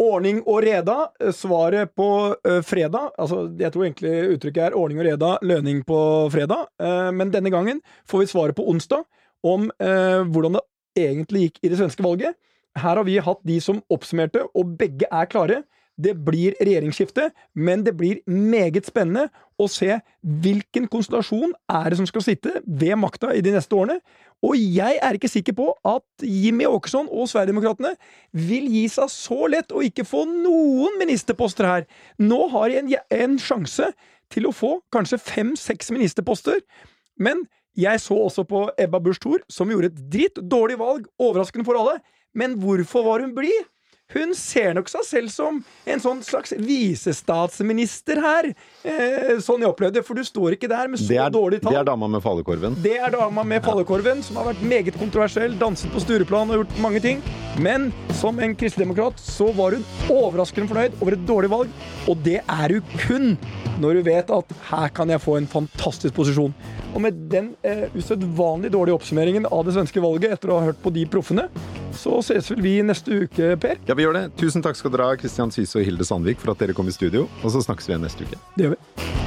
Ordning 0.00 0.42
og 0.44 0.60
reda. 0.60 0.96
Svaret 1.32 1.94
på 1.96 2.08
uh, 2.36 2.58
fredag 2.68 3.14
altså 3.16 3.46
Jeg 3.56 3.72
tror 3.72 3.86
egentlig 3.86 4.34
uttrykket 4.34 4.66
er 4.66 4.76
ordning 4.76 5.00
og 5.00 5.06
reda, 5.08 5.30
lønning 5.40 5.80
på 5.88 6.00
fredag. 6.32 6.68
Uh, 6.80 7.08
men 7.16 7.32
denne 7.32 7.52
gangen 7.52 7.80
får 8.08 8.24
vi 8.24 8.32
svaret 8.32 8.56
på 8.58 8.66
onsdag 8.68 9.04
om 9.44 9.70
eh, 9.82 10.22
hvordan 10.24 10.58
det 10.58 10.64
egentlig 11.06 11.46
gikk 11.46 11.62
i 11.62 11.72
det 11.72 11.80
svenske 11.80 12.04
valget. 12.04 12.36
Her 12.76 13.00
har 13.00 13.06
vi 13.08 13.16
hatt 13.22 13.40
de 13.46 13.56
som 13.60 13.80
oppsummerte, 13.92 14.44
og 14.54 14.76
begge 14.78 15.08
er 15.10 15.28
klare. 15.32 15.62
Det 15.96 16.12
blir 16.26 16.52
regjeringsskifte, 16.60 17.30
men 17.56 17.84
det 17.86 17.94
blir 17.96 18.18
meget 18.28 18.84
spennende 18.84 19.30
å 19.56 19.64
se 19.72 19.94
hvilken 20.20 20.90
konstellasjon 20.92 21.54
er 21.72 21.88
det 21.88 21.96
som 22.02 22.08
skal 22.08 22.24
sitte 22.26 22.58
ved 22.66 22.98
makta 23.00 23.30
i 23.32 23.40
de 23.44 23.54
neste 23.54 23.72
årene. 23.72 23.96
Og 24.44 24.58
jeg 24.60 24.98
er 25.00 25.16
ikke 25.16 25.30
sikker 25.32 25.56
på 25.56 25.70
at 25.88 26.04
Jimmy 26.20 26.66
Åkesson 26.68 27.08
og 27.08 27.30
Sverigedemokraterna 27.30 27.94
vil 28.36 28.68
gi 28.68 28.84
seg 28.92 29.08
så 29.12 29.48
lett 29.48 29.72
og 29.72 29.86
ikke 29.88 30.04
få 30.04 30.26
noen 30.28 31.00
ministerposter 31.00 31.70
her. 31.70 31.88
Nå 32.20 32.42
har 32.52 32.68
de 32.68 32.82
en, 32.82 32.92
en 33.16 33.40
sjanse 33.40 33.88
til 34.32 34.50
å 34.50 34.54
få 34.54 34.76
kanskje 34.92 35.22
fem-seks 35.22 35.94
ministerposter, 35.94 36.60
men 37.16 37.46
jeg 37.76 38.00
så 38.00 38.16
også 38.26 38.44
på 38.48 38.66
Ebba 38.80 39.00
Busch 39.04 39.20
Thor, 39.20 39.42
som 39.52 39.70
gjorde 39.70 39.92
et 39.92 40.04
dritt 40.12 40.40
dårlig 40.50 40.78
valg, 40.80 41.06
overraskende 41.20 41.66
for 41.66 41.78
alle. 41.78 41.98
Men 42.36 42.56
hvorfor 42.60 43.04
var 43.06 43.24
hun 43.24 43.34
blid? 43.36 43.66
Hun 44.14 44.30
ser 44.38 44.70
nok 44.76 44.86
seg 44.86 45.02
selv 45.02 45.30
som 45.34 45.56
en 45.90 46.02
sånn 46.02 46.20
slags 46.22 46.52
visestatsminister 46.54 48.20
her. 48.22 48.46
Eh, 48.86 49.32
sånn 49.42 49.64
jeg 49.64 49.72
opplevde 49.72 50.02
for 50.06 50.14
du 50.14 50.22
står 50.22 50.54
ikke 50.54 50.70
der 50.70 50.86
med 50.92 51.00
så 51.02 51.16
er, 51.24 51.32
dårlig 51.34 51.58
tall. 51.64 51.74
Det 51.74 51.80
er 51.80 51.88
dama 51.88 52.06
med 52.12 52.22
fallekorven? 52.22 52.76
Det 52.84 52.94
er 53.02 53.10
dama 53.10 53.42
med 53.42 53.66
fallekorven, 53.66 54.22
som 54.22 54.38
har 54.38 54.52
vært 54.52 54.62
meget 54.62 54.94
kontroversiell, 55.00 55.58
danset 55.58 55.90
på 55.90 56.04
Stureplan 56.04 56.54
og 56.54 56.62
gjort 56.62 56.78
mange 56.84 57.02
ting. 57.02 57.24
Men 57.58 57.88
som 58.14 58.38
en 58.38 58.54
kristeligdemokrat 58.54 59.18
så 59.18 59.50
var 59.56 59.74
hun 59.74 59.82
overraskende 60.12 60.70
fornøyd 60.70 60.98
over 61.00 61.16
et 61.16 61.26
dårlig 61.26 61.50
valg, 61.50 61.84
og 62.06 62.22
det 62.22 62.38
er 62.44 62.76
hun 62.76 62.98
kun 63.02 63.32
når 63.82 63.98
hun 63.98 64.06
vet 64.06 64.30
at 64.32 64.52
her 64.70 64.92
kan 64.94 65.10
jeg 65.10 65.20
få 65.24 65.34
en 65.40 65.50
fantastisk 65.50 66.14
posisjon. 66.16 66.54
Og 66.94 67.02
med 67.02 67.18
den 67.32 67.50
eh, 67.66 67.88
usedvanlig 67.96 68.70
dårlige 68.72 68.96
oppsummeringen 68.96 69.50
av 69.50 69.66
det 69.66 69.74
svenske 69.76 70.00
valget 70.00 70.38
etter 70.38 70.52
å 70.52 70.60
ha 70.60 70.70
hørt 70.70 70.80
på 70.84 70.94
de 70.94 71.04
proffene, 71.10 71.48
så 71.96 72.20
ses 72.24 72.50
vel 72.52 72.62
vi 72.64 72.74
neste 72.84 73.22
uke, 73.24 73.54
Per? 73.60 73.80
Ja, 73.88 73.95
vi 73.96 74.06
gjør 74.06 74.18
det. 74.20 74.26
Tusen 74.40 74.64
takk 74.64 74.78
skal 74.78 74.94
dere 74.94 75.10
ha, 75.10 75.20
Kristian 75.20 75.54
Syse 75.54 75.80
og 75.80 75.86
Hilde 75.86 76.06
Sandvik, 76.06 76.42
for 76.42 76.54
at 76.54 76.62
dere 76.62 76.76
kom 76.76 76.88
i 76.88 76.94
studio. 76.94 77.26
Og 77.42 77.54
så 77.54 77.64
snakkes 77.64 77.88
vi 77.88 77.96
igjen 77.96 78.06
neste 78.06 78.28
uke. 78.28 78.40
Det 78.56 78.68
gjør 78.68 78.76
vi. 78.76 79.25